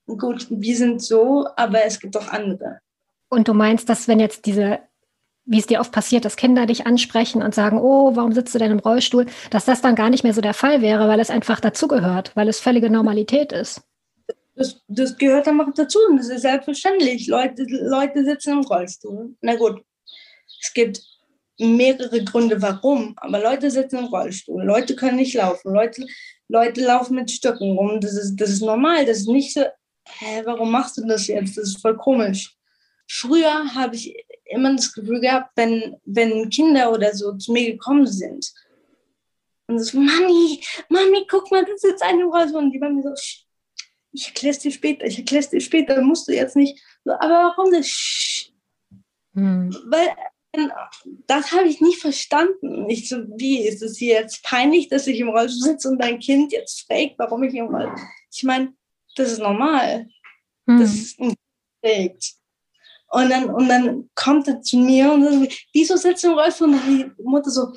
gut, 0.07 0.47
wir 0.51 0.77
sind 0.77 1.03
so, 1.03 1.47
aber 1.57 1.85
es 1.85 2.01
gibt 2.01 2.17
auch 2.17 2.29
andere. 2.29 2.81
Und 3.29 3.49
du 3.49 3.55
meinst, 3.55 3.89
dass 3.89 4.09
wenn 4.09 4.21
jetzt 4.21 4.47
diese, 4.47 4.81
wie 5.45 5.59
es 5.59 5.67
dir 5.67 5.81
oft 5.81 5.93
passiert, 5.93 6.25
dass 6.25 6.37
Kinder 6.37 6.67
dich 6.67 6.87
ansprechen 6.87 7.43
und 7.43 7.55
sagen, 7.55 7.79
oh, 7.81 8.15
warum 8.15 8.33
sitzt 8.33 8.55
du 8.55 8.59
denn 8.59 8.73
im 8.73 8.79
Rollstuhl, 8.79 9.27
dass 9.51 9.65
das 9.65 9.81
dann 9.81 9.95
gar 9.95 10.11
nicht 10.11 10.25
mehr 10.25 10.35
so 10.35 10.41
der 10.41 10.55
Fall 10.55 10.83
wäre, 10.83 11.09
weil 11.09 11.21
es 11.21 11.31
einfach 11.31 11.61
dazugehört, 11.61 12.33
weil 12.35 12.49
es 12.49 12.61
völlige 12.61 12.91
Normalität 12.91 13.53
ist. 13.53 13.83
Das, 14.55 14.83
das 14.87 15.17
gehört 15.17 15.49
einfach 15.49 15.73
dazu 15.75 15.99
und 16.11 16.19
das 16.19 16.29
ist 16.29 16.43
selbstverständlich. 16.43 17.27
Leute, 17.27 17.65
Leute 17.69 18.25
sitzen 18.25 18.53
im 18.53 18.61
Rollstuhl. 18.61 19.35
Na 19.41 19.57
gut, 19.57 19.83
Es 20.61 20.73
gibt 20.75 21.01
mehrere 21.59 22.23
Gründe, 22.25 22.61
warum. 22.61 23.15
Aber 23.17 23.41
Leute 23.41 23.71
sitzen 23.71 23.99
im 23.99 24.05
Rollstuhl, 24.07 24.63
Leute 24.63 24.95
können 24.95 25.17
nicht 25.17 25.35
laufen, 25.35 25.73
Leute, 25.73 26.07
Leute 26.53 26.85
laufen 26.85 27.17
mit 27.17 27.31
Stöcken 27.31 27.77
rum. 27.77 28.01
Das 28.01 28.15
ist, 28.15 28.37
das 28.37 28.51
ist 28.51 28.63
normal. 28.63 29.07
Das 29.07 29.19
ist 29.19 29.29
nicht 29.29 29.55
so, 29.55 29.63
hä, 30.07 30.43
warum 30.45 30.71
machst 30.71 30.99
du 30.99 31.07
das 31.07 31.27
jetzt? 31.27 31.57
Das 31.57 31.69
ist 31.69 31.81
voll 31.81 31.97
komisch. 31.97 32.55
Früher 33.11 33.75
habe 33.75 33.97
ich 33.97 34.15
immer 34.45 34.75
das 34.77 34.93
Gefühl 34.93 35.21
gehabt, 35.21 35.51
wenn, 35.57 35.97
wenn 36.05 36.51
Kinder 36.51 36.93
oder 36.93 37.15
so 37.15 37.33
zu 37.37 37.53
mir 37.53 37.73
gekommen 37.73 38.07
sind 38.07 38.53
und 39.67 39.79
so, 39.79 39.99
Mami, 39.99 40.63
Mami, 40.89 41.27
guck 41.29 41.51
mal, 41.51 41.65
das 41.65 41.77
ist 41.77 41.85
jetzt 41.85 42.03
eine 42.03 42.25
Rollstuhl. 42.25 42.63
Und 42.63 42.73
die 42.73 42.81
waren 42.81 42.97
mir 42.97 43.03
so, 43.03 43.15
ich 44.13 44.27
erkläre 44.29 44.55
es 44.55 44.59
dir 44.59 44.71
später, 44.71 45.07
ich 45.07 45.19
erkläre 45.19 45.43
es 45.43 45.51
dir 45.51 45.61
später, 45.61 46.01
musst 46.03 46.29
du 46.29 46.33
jetzt 46.33 46.57
nicht. 46.57 46.79
Aber 47.05 47.55
warum 47.57 47.73
das? 47.73 48.53
Hm. 49.35 49.75
Weil 49.87 50.09
das 51.27 51.53
habe 51.53 51.69
ich 51.69 51.81
nie 51.81 51.97
verstanden. 51.97 52.89
Ich 52.91 53.09
so, 53.09 53.17
wie 53.37 53.67
ist 53.67 53.83
es 53.83 54.01
jetzt 54.01 54.43
peinlich, 54.43 54.89
dass 54.89 55.07
ich 55.07 55.19
im 55.19 55.31
Rollstuhl 55.31 55.73
sitze 55.73 55.89
und 55.89 55.99
dein 55.99 56.19
Kind 56.19 56.53
jetzt 56.53 56.87
fragt, 56.87 57.15
warum 57.19 57.43
ich 57.43 57.55
im 57.55 57.75
Rollstuhl 57.75 58.07
Ich 58.31 58.43
meine, 58.43 58.75
das 59.17 59.33
ist 59.33 59.39
normal. 59.39 60.09
Hm. 60.67 60.79
Das 60.79 60.95
ist 60.95 61.17
fragt. 61.17 62.35
Und 63.09 63.29
dann, 63.29 63.51
und 63.51 63.69
dann 63.69 64.11
kommt 64.15 64.49
er 64.49 64.63
zu 64.63 64.79
mir 64.79 65.13
und 65.13 65.25
sagt, 65.25 65.67
wieso 65.73 65.97
sitzt 65.97 66.25
du 66.25 66.29
im 66.29 66.39
Rollstuhl? 66.39 66.69
Und 66.69 66.87
die 66.87 67.23
Mutter 67.23 67.51
so, 67.51 67.73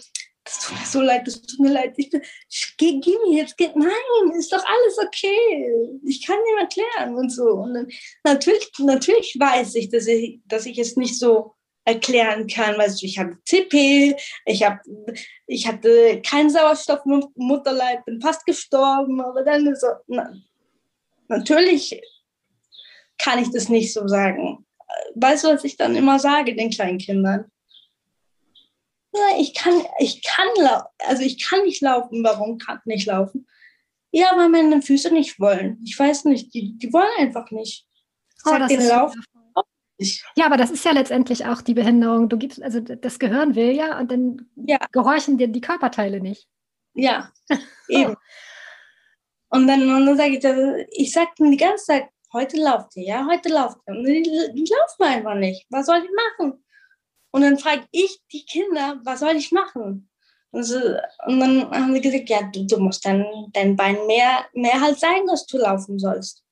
das 0.45 0.59
tut 0.59 0.79
mir 0.79 0.85
so 0.85 1.01
leid, 1.01 1.27
das 1.27 1.41
tut 1.41 1.59
mir 1.59 1.71
leid. 1.71 1.93
Ich, 1.97 2.09
geh, 2.77 2.99
geh 2.99 3.17
mir 3.25 3.37
jetzt, 3.39 3.57
geh, 3.57 3.69
nein, 3.75 4.31
ist 4.37 4.53
doch 4.53 4.63
alles 4.63 4.97
okay. 4.99 5.99
Ich 6.05 6.25
kann 6.25 6.37
dir 6.37 6.61
erklären 6.61 7.15
und 7.15 7.29
so. 7.29 7.49
Und 7.51 7.73
dann, 7.73 7.87
natürlich, 8.23 8.71
natürlich 8.79 9.35
weiß 9.39 9.75
ich, 9.75 9.89
dass 9.89 10.07
ich, 10.07 10.41
dass 10.45 10.65
ich 10.65 10.77
es 10.77 10.95
nicht 10.95 11.17
so 11.17 11.55
erklären 11.85 12.47
kann. 12.47 12.77
Weißt 12.77 13.01
du, 13.01 13.05
ich 13.05 13.17
hatte 13.17 13.37
CP, 13.45 14.15
ich, 14.45 14.63
hab, 14.63 14.81
ich 15.47 15.67
hatte 15.67 16.21
keinen 16.21 16.49
Sauerstoff 16.49 17.01
im 17.05 17.23
Mutterleib, 17.35 18.03
bin 18.05 18.19
fast 18.19 18.45
gestorben, 18.45 19.21
aber 19.21 19.43
dann 19.43 19.67
ist 19.67 19.81
so, 19.81 19.87
na, 20.07 20.33
natürlich 21.27 22.01
kann 23.17 23.41
ich 23.41 23.49
das 23.51 23.69
nicht 23.69 23.93
so 23.93 24.07
sagen. 24.07 24.65
Weißt 25.15 25.43
du, 25.43 25.49
was 25.49 25.63
ich 25.63 25.77
dann 25.77 25.95
immer 25.95 26.19
sage 26.19 26.55
den 26.55 26.71
kleinen 26.71 26.97
Kindern? 26.97 27.45
Ja, 29.13 29.39
ich 29.39 29.53
kann, 29.53 29.81
ich 29.99 30.21
kann, 30.23 30.47
also 30.99 31.23
ich 31.23 31.41
kann 31.41 31.63
nicht 31.63 31.81
laufen. 31.81 32.21
Warum 32.23 32.57
kann 32.57 32.79
ich 32.79 32.85
nicht 32.85 33.05
laufen? 33.05 33.47
Ja, 34.11 34.33
weil 34.35 34.49
meine 34.49 34.81
Füße 34.81 35.13
nicht 35.13 35.39
wollen. 35.39 35.79
Ich 35.85 35.97
weiß 35.97 36.25
nicht, 36.25 36.53
die, 36.53 36.77
die 36.77 36.91
wollen 36.91 37.11
einfach 37.17 37.49
nicht. 37.51 37.87
Sag 38.37 38.63
oh, 38.63 38.67
den 38.67 38.87
Lauf 38.87 39.13
ja, 39.97 40.45
aber 40.45 40.57
das 40.57 40.71
ist 40.71 40.83
ja 40.83 40.91
letztendlich 40.91 41.45
auch 41.45 41.61
die 41.61 41.73
Behinderung. 41.73 42.27
Du 42.27 42.37
gibst, 42.37 42.61
also 42.61 42.79
das 42.79 43.19
Gehirn 43.19 43.55
will 43.55 43.71
ja 43.71 43.99
und 43.99 44.11
dann 44.11 44.49
ja. 44.55 44.77
gehorchen 44.91 45.37
dir 45.37 45.47
die 45.47 45.61
Körperteile 45.61 46.19
nicht. 46.19 46.47
Ja, 46.93 47.31
eben. 47.87 48.15
Und 49.49 49.67
dann, 49.67 49.81
und 49.89 50.05
dann 50.05 50.17
sage 50.17 50.37
ich, 50.37 50.99
ich 50.99 51.11
sage 51.11 51.29
die 51.39 51.57
ganze 51.57 51.85
Zeit, 51.85 52.09
heute 52.33 52.57
lauft 52.57 52.95
ihr, 52.95 53.05
ja, 53.05 53.27
heute 53.29 53.49
lauft 53.49 53.77
ihr. 53.87 53.95
Und 53.95 54.05
die, 54.05 54.23
die 54.23 54.71
laufen 54.71 55.03
einfach 55.03 55.35
nicht. 55.35 55.65
Was 55.69 55.85
soll 55.85 56.03
ich 56.03 56.09
machen? 56.39 56.63
Und 57.31 57.41
dann 57.41 57.57
frage 57.57 57.85
ich 57.91 58.21
die 58.31 58.45
Kinder, 58.45 58.99
was 59.03 59.19
soll 59.19 59.35
ich 59.35 59.51
machen? 59.51 60.09
Und, 60.51 60.63
so, 60.63 60.79
und 61.25 61.39
dann 61.41 61.69
haben 61.69 61.93
sie 61.93 61.99
gesagt, 61.99 62.29
ja, 62.29 62.43
du, 62.43 62.65
du 62.65 62.77
musst 62.79 63.05
dein, 63.05 63.25
dein 63.51 63.75
Bein 63.75 63.97
mehr, 64.07 64.45
mehr 64.53 64.79
halt 64.79 64.97
sein, 64.97 65.25
dass 65.27 65.45
du 65.45 65.57
laufen 65.57 65.99
sollst. 65.99 66.44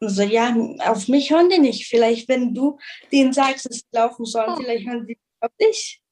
Und 0.00 0.10
so, 0.10 0.22
ja, 0.22 0.54
auf 0.80 1.08
mich 1.08 1.30
hören 1.30 1.48
die 1.48 1.58
nicht. 1.58 1.86
Vielleicht, 1.86 2.28
wenn 2.28 2.54
du 2.54 2.78
denen 3.12 3.32
sagst, 3.32 3.66
dass 3.66 3.78
sie 3.78 3.84
laufen 3.92 4.26
sollen, 4.26 4.52
oh. 4.52 4.56
vielleicht 4.56 4.86
hören 4.86 5.06
die 5.06 5.18
auf 5.40 5.50
dich. 5.60 6.02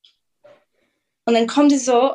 Und 1.26 1.34
dann 1.34 1.46
kommen 1.46 1.68
die 1.68 1.78
so, 1.78 2.14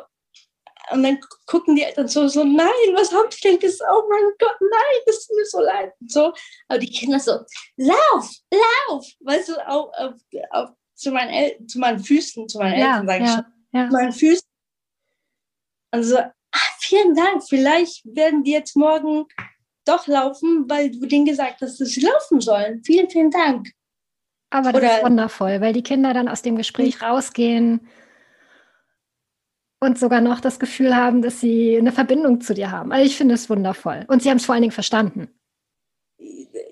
und 0.90 1.02
dann 1.04 1.20
gucken 1.46 1.76
die 1.76 1.82
Eltern 1.82 2.08
so, 2.08 2.26
so, 2.26 2.42
nein, 2.42 2.66
was 2.94 3.12
hab 3.12 3.32
ich 3.32 3.40
denn 3.40 3.58
gesagt? 3.58 3.90
Oh 3.94 4.08
mein 4.08 4.32
Gott, 4.38 4.56
nein, 4.60 5.00
das 5.06 5.18
ist 5.18 5.32
mir 5.32 5.44
so 5.44 5.60
leid. 5.60 5.92
Und 6.00 6.10
so. 6.10 6.32
Aber 6.68 6.78
die 6.78 6.90
Kinder 6.90 7.20
so, 7.20 7.32
lauf, 7.76 8.30
lauf, 8.50 9.06
weißt 9.20 9.50
du, 9.50 9.68
auf, 9.68 9.90
auf, 9.94 10.14
auf 10.50 10.70
zu, 10.94 11.12
meinen 11.12 11.30
El 11.30 11.66
zu 11.66 11.78
meinen 11.78 12.00
Füßen, 12.00 12.48
zu 12.48 12.58
meinen 12.58 12.78
ja, 12.78 13.00
Eltern, 13.00 13.06
sage 13.06 13.24
ja, 13.24 13.28
ich 13.28 13.34
schon. 13.34 13.44
Ja. 13.72 13.88
Zu 13.88 13.92
meinen 13.92 14.12
Füßen. 14.12 14.48
Und 15.92 16.02
so, 16.02 16.18
ah, 16.18 16.70
vielen 16.78 17.14
Dank, 17.14 17.42
vielleicht 17.48 18.04
werden 18.04 18.42
die 18.42 18.52
jetzt 18.52 18.76
morgen 18.76 19.26
doch 19.84 20.06
laufen, 20.06 20.64
weil 20.68 20.90
du 20.90 21.06
denen 21.06 21.24
gesagt 21.24 21.60
hast, 21.60 21.80
dass 21.80 21.88
sie 21.88 22.00
laufen 22.00 22.40
sollen. 22.40 22.82
Vielen, 22.84 23.08
vielen 23.10 23.30
Dank. 23.30 23.68
Aber 24.50 24.72
das 24.72 24.82
Oder, 24.82 24.98
ist 24.98 25.04
wundervoll, 25.04 25.60
weil 25.60 25.72
die 25.72 25.82
Kinder 25.82 26.12
dann 26.12 26.28
aus 26.28 26.42
dem 26.42 26.56
Gespräch 26.56 27.02
rausgehen 27.02 27.88
und 29.80 29.98
sogar 29.98 30.20
noch 30.20 30.40
das 30.40 30.58
Gefühl 30.58 30.94
haben, 30.94 31.22
dass 31.22 31.40
sie 31.40 31.78
eine 31.78 31.92
Verbindung 31.92 32.40
zu 32.40 32.52
dir 32.52 32.70
haben. 32.70 32.92
Also 32.92 33.06
ich 33.06 33.16
finde 33.16 33.34
es 33.34 33.48
wundervoll. 33.48 34.04
Und 34.08 34.22
sie 34.22 34.30
haben 34.30 34.36
es 34.36 34.44
vor 34.44 34.54
allen 34.54 34.62
Dingen 34.62 34.72
verstanden. 34.72 35.28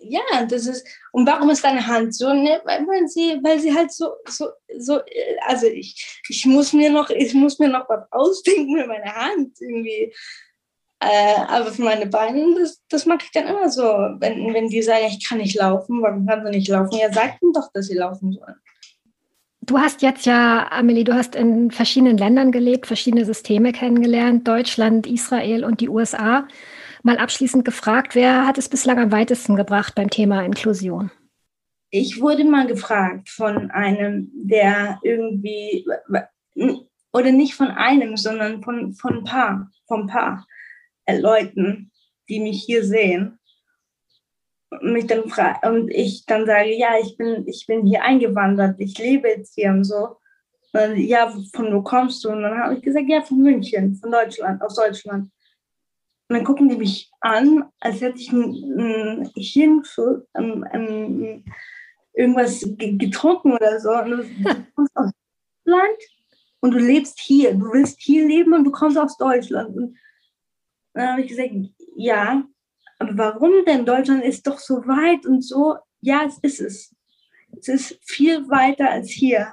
Ja, 0.03 0.45
das 0.49 0.67
ist, 0.67 0.87
und 1.13 1.27
warum 1.27 1.51
ist 1.51 1.65
deine 1.65 1.87
Hand 1.87 2.15
so? 2.15 2.33
Ne? 2.33 2.61
Weil, 2.65 2.87
weil, 2.87 3.09
sie, 3.09 3.39
weil 3.43 3.61
sie 3.61 3.75
halt 3.75 3.93
so, 3.93 4.13
so, 4.27 4.49
so, 4.79 5.01
also 5.47 5.67
ich, 5.67 6.21
ich 6.29 6.47
muss 6.47 6.73
mir 6.73 6.91
noch, 6.91 7.11
ich 7.11 7.33
muss 7.35 7.59
mir 7.59 7.69
noch 7.69 7.89
was 7.89 8.11
ausdenken 8.11 8.73
mit 8.73 8.87
meiner 8.87 9.15
Hand 9.15 9.57
irgendwie. 9.61 10.13
Äh, 11.01 11.41
aber 11.49 11.71
für 11.71 11.83
meine 11.83 12.07
Beine, 12.07 12.57
das, 12.59 12.83
das 12.89 13.07
mag 13.07 13.23
ich 13.23 13.31
dann 13.31 13.47
immer 13.47 13.71
so. 13.71 13.83
Wenn, 13.83 14.53
wenn 14.53 14.69
die 14.69 14.83
sagen, 14.83 15.07
ich 15.09 15.27
kann 15.27 15.39
nicht 15.39 15.57
laufen, 15.57 16.03
warum 16.03 16.27
kann 16.27 16.45
sie 16.45 16.51
nicht 16.51 16.69
laufen? 16.69 16.99
Ja, 16.99 17.13
sagt 17.13 17.43
ihnen 17.43 17.53
doch, 17.53 17.71
dass 17.73 17.87
sie 17.87 17.97
laufen 17.97 18.33
sollen. 18.33 18.57
Du 19.61 19.79
hast 19.79 20.03
jetzt 20.03 20.25
ja, 20.25 20.67
Amelie, 20.73 21.05
du 21.05 21.15
hast 21.15 21.35
in 21.35 21.71
verschiedenen 21.71 22.17
Ländern 22.17 22.53
gelebt, 22.53 22.87
verschiedene 22.87 23.25
Systeme 23.27 23.73
kennengelernt, 23.73 24.49
Deutschland, 24.49 25.07
Israel 25.07 25.65
und 25.65 25.81
die 25.81 25.91
USA. 25.91 26.49
Mal 27.03 27.19
abschließend 27.19 27.65
gefragt, 27.65 28.15
wer 28.15 28.47
hat 28.47 28.59
es 28.59 28.69
bislang 28.69 28.99
am 28.99 29.13
weitesten 29.13 29.57
gebracht 29.57 29.95
beim 29.95 30.11
Thema 30.11 30.43
Inklusion? 30.43 31.11
Ich 31.91 32.21
wurde 32.21 32.45
mal 32.45 32.67
gefragt 32.67 33.29
von 33.29 33.71
einem, 33.71 34.31
der 34.35 34.99
irgendwie, 35.03 35.87
oder 37.13 37.31
nicht 37.33 37.55
von 37.55 37.69
einem, 37.69 38.17
sondern 38.17 38.63
von, 38.63 38.95
von 38.95 39.19
ein 39.19 39.25
paar, 39.25 39.71
von 39.87 40.03
ein 40.03 40.07
paar 40.07 40.47
Leuten, 41.17 41.91
die 42.29 42.41
mich 42.41 42.65
hier 42.65 42.85
sehen. 42.85 43.39
Und, 44.71 44.93
mich 44.93 45.07
dann 45.07 45.23
und 45.63 45.91
ich 45.91 46.27
dann 46.27 46.45
sage, 46.45 46.75
ja, 46.75 46.99
ich 47.03 47.17
bin, 47.17 47.47
ich 47.47 47.67
bin 47.67 47.87
hier 47.87 48.03
eingewandert, 48.03 48.79
ich 48.79 48.99
lebe 48.99 49.29
jetzt 49.29 49.55
hier 49.55 49.71
und 49.71 49.85
so. 49.85 50.19
Und 50.73 50.97
ja, 50.97 51.33
von 51.55 51.73
wo 51.73 51.83
kommst 51.83 52.23
du? 52.25 52.31
Und 52.31 52.43
dann 52.43 52.59
habe 52.59 52.75
ich 52.75 52.83
gesagt, 52.83 53.09
ja, 53.09 53.23
von 53.23 53.39
München, 53.39 53.95
von 53.97 54.11
Deutschland, 54.11 54.61
aus 54.61 54.75
Deutschland. 54.75 55.31
Und 56.29 56.37
dann 56.37 56.45
gucken 56.45 56.69
die 56.69 56.77
mich 56.77 57.11
an, 57.21 57.65
als 57.81 58.03
hätte 58.03 58.19
ich 58.19 58.31
ein, 58.31 59.31
Hirnfall, 59.35 60.27
ein, 60.35 60.65
ein, 60.65 61.45
irgendwas 62.13 62.63
getrunken 62.77 63.53
oder 63.53 63.81
so. 63.81 63.91
Und 63.93 64.11
du 64.11 64.25
kommst 64.75 64.97
aus 64.97 65.11
Deutschland 65.65 65.99
und 66.61 66.71
du 66.73 66.79
lebst 66.79 67.19
hier. 67.21 67.55
Du 67.55 67.73
willst 67.73 67.99
hier 68.01 68.27
leben 68.29 68.53
und 68.53 68.65
du 68.65 68.71
kommst 68.71 68.99
aus 68.99 69.17
Deutschland. 69.17 69.75
Und 69.75 69.97
dann 70.99 71.13
habe 71.13 71.23
ich 71.23 71.29
gesagt, 71.29 71.53
ja, 71.97 72.45
aber 72.99 73.17
warum 73.17 73.65
denn? 73.65 73.87
Deutschland 73.87 74.25
ist 74.25 74.47
doch 74.47 74.59
so 74.59 74.79
weit 74.87 75.27
und 75.27 75.43
so. 75.43 75.77
Ja, 76.01 76.25
es 76.27 76.39
ist 76.39 76.61
es. 76.61 76.97
Es 77.57 77.69
ist 77.69 77.99
viel 78.03 78.49
weiter 78.49 78.91
als 78.91 79.09
hier. 79.09 79.53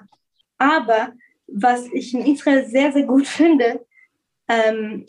Aber 0.58 1.14
was 1.48 1.86
ich 1.94 2.14
in 2.14 2.26
Israel 2.26 2.66
sehr, 2.66 2.92
sehr 2.92 3.06
gut 3.06 3.28
finde, 3.40 3.86
ähm, 4.48 5.06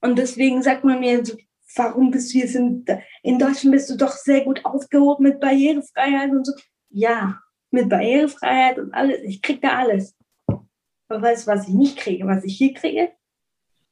und 0.00 0.18
deswegen 0.18 0.62
sagt 0.62 0.82
man 0.82 0.98
mir, 0.98 1.24
so, 1.24 1.36
warum 1.76 2.10
bist 2.10 2.34
du 2.34 2.38
jetzt 2.38 2.56
in, 2.56 2.84
in 3.22 3.38
Deutschland 3.38 3.72
bist 3.72 3.88
du 3.88 3.96
doch 3.96 4.12
sehr 4.12 4.44
gut 4.44 4.64
aufgehoben 4.64 5.22
mit 5.22 5.40
Barrierefreiheit 5.40 6.30
und 6.32 6.44
so. 6.44 6.52
Ja, 6.90 7.40
mit 7.70 7.88
Barrierefreiheit 7.88 8.80
und 8.80 8.92
alles. 8.92 9.20
Ich 9.22 9.40
kriege 9.40 9.60
da 9.60 9.78
alles. 9.78 10.16
Aber 10.46 11.22
weißt 11.22 11.46
du, 11.46 11.52
was 11.52 11.68
ich 11.68 11.74
nicht 11.74 11.98
kriege? 11.98 12.26
Was 12.26 12.42
ich 12.42 12.56
hier 12.56 12.74
kriege? 12.74 13.12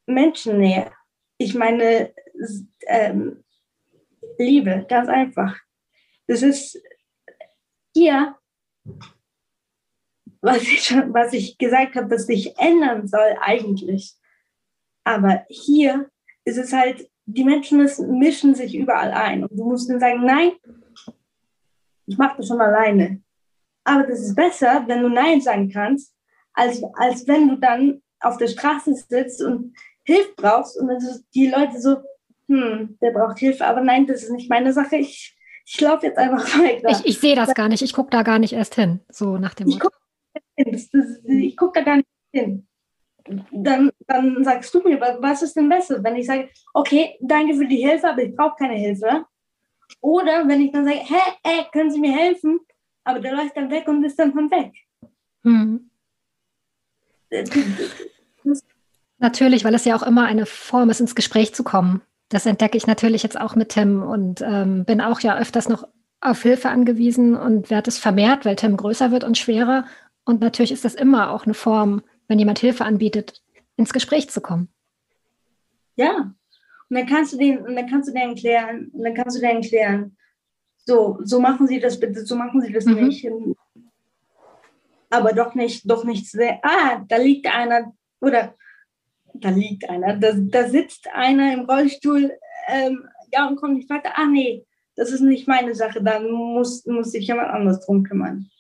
Menschennähe 0.07 0.91
ich 1.41 1.55
meine 1.55 2.13
ähm, 2.87 3.43
Liebe, 4.39 4.85
ganz 4.89 5.09
einfach. 5.09 5.57
Das 6.27 6.43
ist 6.43 6.79
hier, 7.95 8.37
was 10.43 10.63
ich, 10.63 10.95
was 11.09 11.33
ich 11.33 11.57
gesagt 11.57 11.97
habe, 11.97 12.09
dass 12.09 12.27
sich 12.27 12.59
ändern 12.59 13.09
soll 13.09 13.37
eigentlich. 13.41 14.15
Aber 15.05 15.47
hier 15.49 16.11
ist 16.45 16.59
es 16.59 16.75
halt, 16.75 17.11
die 17.25 17.45
Menschen 17.45 17.89
mischen 18.19 18.55
sich 18.55 18.77
überall 18.77 19.13
ein. 19.13 19.45
Und 19.45 19.59
du 19.59 19.65
musst 19.65 19.89
dann 19.89 19.99
sagen, 19.99 20.27
nein, 20.27 20.53
ich 22.05 22.19
mache 22.19 22.37
das 22.37 22.49
schon 22.49 22.61
alleine. 22.61 23.23
Aber 23.85 24.07
das 24.07 24.21
ist 24.21 24.37
besser, 24.37 24.85
wenn 24.87 25.03
du 25.03 25.09
Nein 25.09 25.41
sagen 25.41 25.71
kannst, 25.71 26.15
als, 26.53 26.83
als 26.95 27.27
wenn 27.27 27.49
du 27.49 27.57
dann 27.57 28.03
auf 28.21 28.37
der 28.37 28.49
Straße 28.49 28.95
sitzt 28.95 29.43
und 29.43 29.75
Hilfe 30.11 30.33
brauchst 30.37 30.79
und 30.79 30.89
dann 30.89 31.01
sind 31.01 31.25
die 31.35 31.49
Leute 31.49 31.81
so, 31.81 31.97
hm, 32.49 32.99
der 33.01 33.13
braucht 33.13 33.39
Hilfe, 33.39 33.67
aber 33.67 33.81
nein, 33.81 34.07
das 34.07 34.25
ist 34.25 34.31
nicht 34.31 34.51
meine 34.51 34.73
Sache, 34.73 34.97
ich, 34.97 35.37
ich 35.67 35.81
laufe 35.81 36.07
jetzt 36.07 36.19
einfach 36.19 36.45
weiter. 36.59 36.91
Ich, 36.91 37.07
ich 37.07 37.21
sehe 37.21 37.37
das 37.37 37.55
gar 37.55 37.69
nicht, 37.69 37.83
ich 37.83 37.93
gucke 37.93 38.11
da 38.11 38.23
gar 38.23 38.39
nicht 38.39 38.53
erst 38.53 38.75
hin, 38.75 39.01
so 39.09 39.39
nach 39.39 39.55
dem 39.55 39.69
Motto. 39.69 39.89
ich 40.57 41.57
gucke 41.57 41.81
da 41.81 41.85
gar 41.85 41.97
nicht 41.97 42.09
hin. 42.33 42.67
Dann, 43.53 43.91
dann 44.07 44.43
sagst 44.43 44.75
du 44.75 44.83
mir, 44.83 45.01
was 45.01 45.43
ist 45.43 45.55
denn 45.55 45.69
besser? 45.69 46.03
Wenn 46.03 46.17
ich 46.17 46.27
sage, 46.27 46.49
okay, 46.75 47.17
danke 47.21 47.55
für 47.55 47.67
die 47.67 47.87
Hilfe, 47.87 48.09
aber 48.09 48.23
ich 48.23 48.35
brauche 48.35 48.57
keine 48.57 48.75
Hilfe. 48.75 49.27
Oder 50.01 50.47
wenn 50.49 50.61
ich 50.63 50.73
dann 50.73 50.85
sage, 50.85 50.99
hä, 50.99 51.21
ey, 51.43 51.65
können 51.73 51.91
Sie 51.91 52.01
mir 52.01 52.13
helfen? 52.13 52.61
Aber 53.05 53.21
der 53.21 53.35
läuft 53.35 53.57
dann 53.57 53.71
weg 53.71 53.87
und 53.89 54.05
ist 54.05 54.19
dann 54.19 54.33
von 54.33 54.51
weg. 54.51 54.73
Hm. 55.43 55.91
Natürlich, 59.21 59.65
weil 59.65 59.75
es 59.75 59.85
ja 59.85 59.95
auch 59.95 60.03
immer 60.03 60.25
eine 60.25 60.47
Form 60.47 60.91
ist, 60.91 61.01
ins 61.01 61.15
Gespräch 61.15 61.55
zu 61.55 61.63
kommen. 61.63 62.03
Das 62.31 62.47
entdecke 62.47 62.77
ich 62.77 62.87
natürlich 62.87 63.23
jetzt 63.23 63.39
auch 63.39 63.55
mit 63.55 63.71
Tim 63.71 64.03
und 64.03 64.41
ähm, 64.41 64.85
bin 64.85 65.01
auch 65.01 65.21
ja 65.21 65.39
öfters 65.39 65.69
noch 65.69 65.87
auf 66.21 66.43
Hilfe 66.43 66.71
angewiesen 66.71 67.37
und 67.37 67.71
werde 67.71 67.89
es 67.89 67.99
vermehrt, 67.99 68.45
weil 68.45 68.57
Tim 68.57 68.77
größer 68.77 69.11
wird 69.11 69.25
und 69.25 69.37
schwerer. 69.37 69.85
Und 70.25 70.41
natürlich 70.41 70.73
ist 70.73 70.85
das 70.85 70.95
immer 70.95 71.31
auch 71.31 71.45
eine 71.45 71.55
Form, 71.55 72.03
wenn 72.29 72.39
jemand 72.39 72.59
Hilfe 72.59 72.85
anbietet, 72.85 73.43
ins 73.77 73.93
Gespräch 73.93 74.31
zu 74.31 74.41
kommen. 74.41 74.69
Ja, 75.97 76.33
und 76.89 76.97
dann 76.97 77.07
kannst 77.07 77.33
du 77.33 77.39
den, 77.39 77.59
und 77.59 77.77
dann 77.77 77.89
kannst 77.89 78.09
du 78.09 78.13
denen 78.13 78.31
erklären, 78.31 78.91
und 78.93 79.05
dann 79.05 79.15
kannst 79.15 79.37
du 79.37 79.41
denen 79.41 79.63
erklären, 79.63 80.17
so, 80.87 81.19
so 81.23 81.41
machen 81.41 81.67
sie 81.67 81.79
das 81.79 82.01
bitte, 82.01 82.25
so 82.25 82.37
machen 82.37 82.61
sie 82.63 82.73
das 82.73 82.85
mhm. 82.87 83.07
nicht. 83.07 83.29
Aber 85.11 85.33
doch 85.33 85.55
nicht, 85.55 85.89
doch 85.91 86.05
nicht 86.05 86.31
sehr, 86.31 86.59
ah, 86.63 87.05
da 87.07 87.17
liegt 87.17 87.47
einer, 87.47 87.93
oder 88.21 88.55
da 89.41 89.51
liegt 89.51 89.89
einer, 89.89 90.17
da, 90.17 90.33
da 90.35 90.69
sitzt 90.69 91.09
einer 91.13 91.53
im 91.55 91.69
Rollstuhl, 91.69 92.33
ähm, 92.69 93.09
ja, 93.33 93.47
und 93.47 93.57
kommt 93.57 93.75
nicht 93.75 93.91
weiter. 93.91 94.13
Ah, 94.15 94.27
nee, 94.27 94.67
das 94.97 95.13
ist 95.13 95.21
nicht 95.21 95.49
meine 95.49 95.75
Sache, 95.75 96.03
dann 96.03 96.31
muss, 96.31 96.85
muss 96.87 97.13
sich 97.13 97.27
jemand 97.27 97.51
anders 97.51 97.85
drum 97.85 98.03
kümmern. 98.03 98.51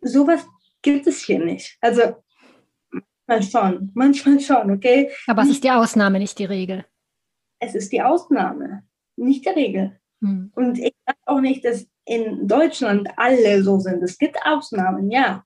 Sowas 0.00 0.46
gibt 0.82 1.06
es 1.06 1.22
hier 1.22 1.44
nicht. 1.44 1.76
Also 1.80 2.22
manchmal 3.26 3.72
schon, 3.72 3.90
manchmal 3.94 4.40
schon, 4.40 4.70
okay? 4.70 5.10
Aber 5.26 5.42
es 5.42 5.50
ist 5.50 5.64
die 5.64 5.70
Ausnahme, 5.70 6.18
nicht 6.18 6.38
die 6.38 6.44
Regel. 6.44 6.84
Es 7.60 7.74
ist 7.74 7.92
die 7.92 8.02
Ausnahme, 8.02 8.84
nicht 9.16 9.44
die 9.44 9.50
Regel. 9.50 10.00
Hm. 10.20 10.52
Und 10.54 10.78
ich 10.78 10.94
sage 11.06 11.18
auch 11.26 11.40
nicht, 11.40 11.64
dass 11.64 11.86
in 12.04 12.48
Deutschland 12.48 13.08
alle 13.16 13.62
so 13.62 13.78
sind. 13.78 14.02
Es 14.02 14.18
gibt 14.18 14.36
Ausnahmen, 14.44 15.10
ja. 15.10 15.44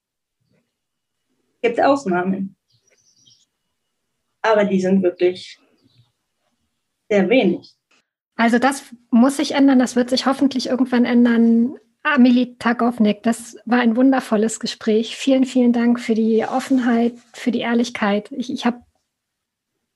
Es 1.55 1.61
gibt 1.68 1.81
Ausnahmen. 1.81 2.55
Aber 4.47 4.64
die 4.64 4.80
sind 4.80 5.03
wirklich 5.03 5.59
sehr 7.09 7.28
wenig. 7.28 7.74
Also 8.36 8.59
das 8.59 8.84
muss 9.11 9.38
sich 9.38 9.53
ändern, 9.55 9.78
das 9.78 9.97
wird 9.97 10.11
sich 10.11 10.26
hoffentlich 10.26 10.68
irgendwann 10.68 11.05
ändern. 11.05 11.78
Amelie 12.03 12.57
Tagovnik, 12.59 13.22
das 13.22 13.57
war 13.64 13.80
ein 13.80 13.97
wundervolles 13.97 14.61
Gespräch. 14.61 15.16
Vielen, 15.16 15.44
vielen 15.44 15.72
Dank 15.72 15.99
für 15.99 16.14
die 16.14 16.44
Offenheit, 16.44 17.14
für 17.32 17.51
die 17.51 17.61
Ehrlichkeit. 17.61 18.30
Ich, 18.32 18.53
ich 18.53 18.64
habe, 18.64 18.82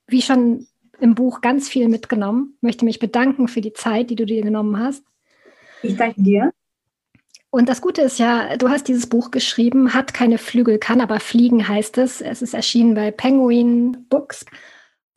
wie 0.09 0.23
schon 0.23 0.67
im 0.99 1.15
Buch, 1.15 1.41
ganz 1.41 1.69
viel 1.69 1.89
mitgenommen. 1.89 2.57
Möchte 2.61 2.85
mich 2.85 2.99
bedanken 2.99 3.47
für 3.47 3.61
die 3.61 3.73
Zeit, 3.73 4.11
die 4.11 4.17
du 4.17 4.27
dir 4.27 4.43
genommen 4.43 4.79
hast. 4.79 5.05
Ich 5.83 5.97
danke 5.97 6.21
dir. 6.23 6.53
Und 7.51 7.69
das 7.69 7.81
Gute 7.81 8.03
ist 8.03 8.19
ja, 8.21 8.57
du 8.57 8.69
hast 8.69 8.87
dieses 8.87 9.09
Buch 9.09 9.33
geschrieben, 9.33 9.93
hat 9.93 10.15
keine 10.15 10.39
Flügel, 10.39 10.79
kann 10.79 11.01
aber 11.01 11.19
fliegen, 11.19 11.67
heißt 11.67 11.99
es. 11.99 12.21
Es 12.21 12.43
ist 12.43 12.55
erschienen 12.55 12.95
bei 12.95 13.11
Penguin 13.11 14.07
Books. 14.09 14.47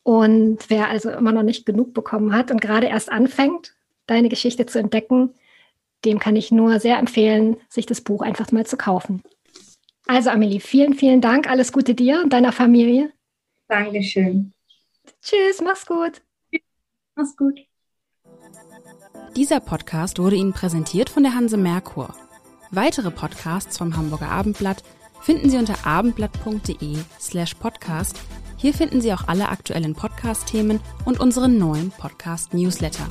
Und 0.01 0.69
wer 0.69 0.89
also 0.89 1.11
immer 1.11 1.31
noch 1.31 1.43
nicht 1.43 1.65
genug 1.65 1.93
bekommen 1.93 2.35
hat 2.35 2.49
und 2.49 2.59
gerade 2.59 2.87
erst 2.87 3.11
anfängt, 3.11 3.75
deine 4.07 4.29
Geschichte 4.29 4.65
zu 4.65 4.79
entdecken, 4.79 5.33
dem 6.05 6.19
kann 6.19 6.35
ich 6.35 6.51
nur 6.51 6.79
sehr 6.79 6.97
empfehlen, 6.97 7.57
sich 7.69 7.85
das 7.85 8.01
Buch 8.01 8.21
einfach 8.21 8.51
mal 8.51 8.65
zu 8.65 8.77
kaufen. 8.77 9.21
Also 10.07 10.31
Amelie, 10.31 10.59
vielen, 10.59 10.95
vielen 10.95 11.21
Dank. 11.21 11.49
Alles 11.49 11.71
Gute 11.71 11.93
dir 11.93 12.21
und 12.21 12.33
deiner 12.33 12.51
Familie. 12.51 13.13
Dankeschön. 13.69 14.51
Tschüss, 15.21 15.61
mach's 15.63 15.85
gut. 15.85 16.21
Mach's 17.15 17.37
gut. 17.37 17.59
Dieser 19.35 19.59
Podcast 19.59 20.19
wurde 20.19 20.35
Ihnen 20.35 20.53
präsentiert 20.53 21.09
von 21.09 21.23
der 21.23 21.35
Hanse 21.35 21.57
Merkur. 21.57 22.13
Weitere 22.75 23.11
Podcasts 23.11 23.77
vom 23.77 23.95
Hamburger 23.95 24.31
Abendblatt 24.31 24.83
finden 25.21 25.47
Sie 25.51 25.57
unter 25.57 25.85
abendblatt.de 25.85 26.97
slash 27.19 27.53
podcast. 27.53 28.19
Hier 28.57 28.73
finden 28.73 28.99
Sie 28.99 29.13
auch 29.13 29.27
alle 29.27 29.49
aktuellen 29.49 29.93
Podcast-Themen 29.93 30.79
und 31.05 31.19
unseren 31.19 31.59
neuen 31.59 31.91
Podcast-Newsletter. 31.91 33.05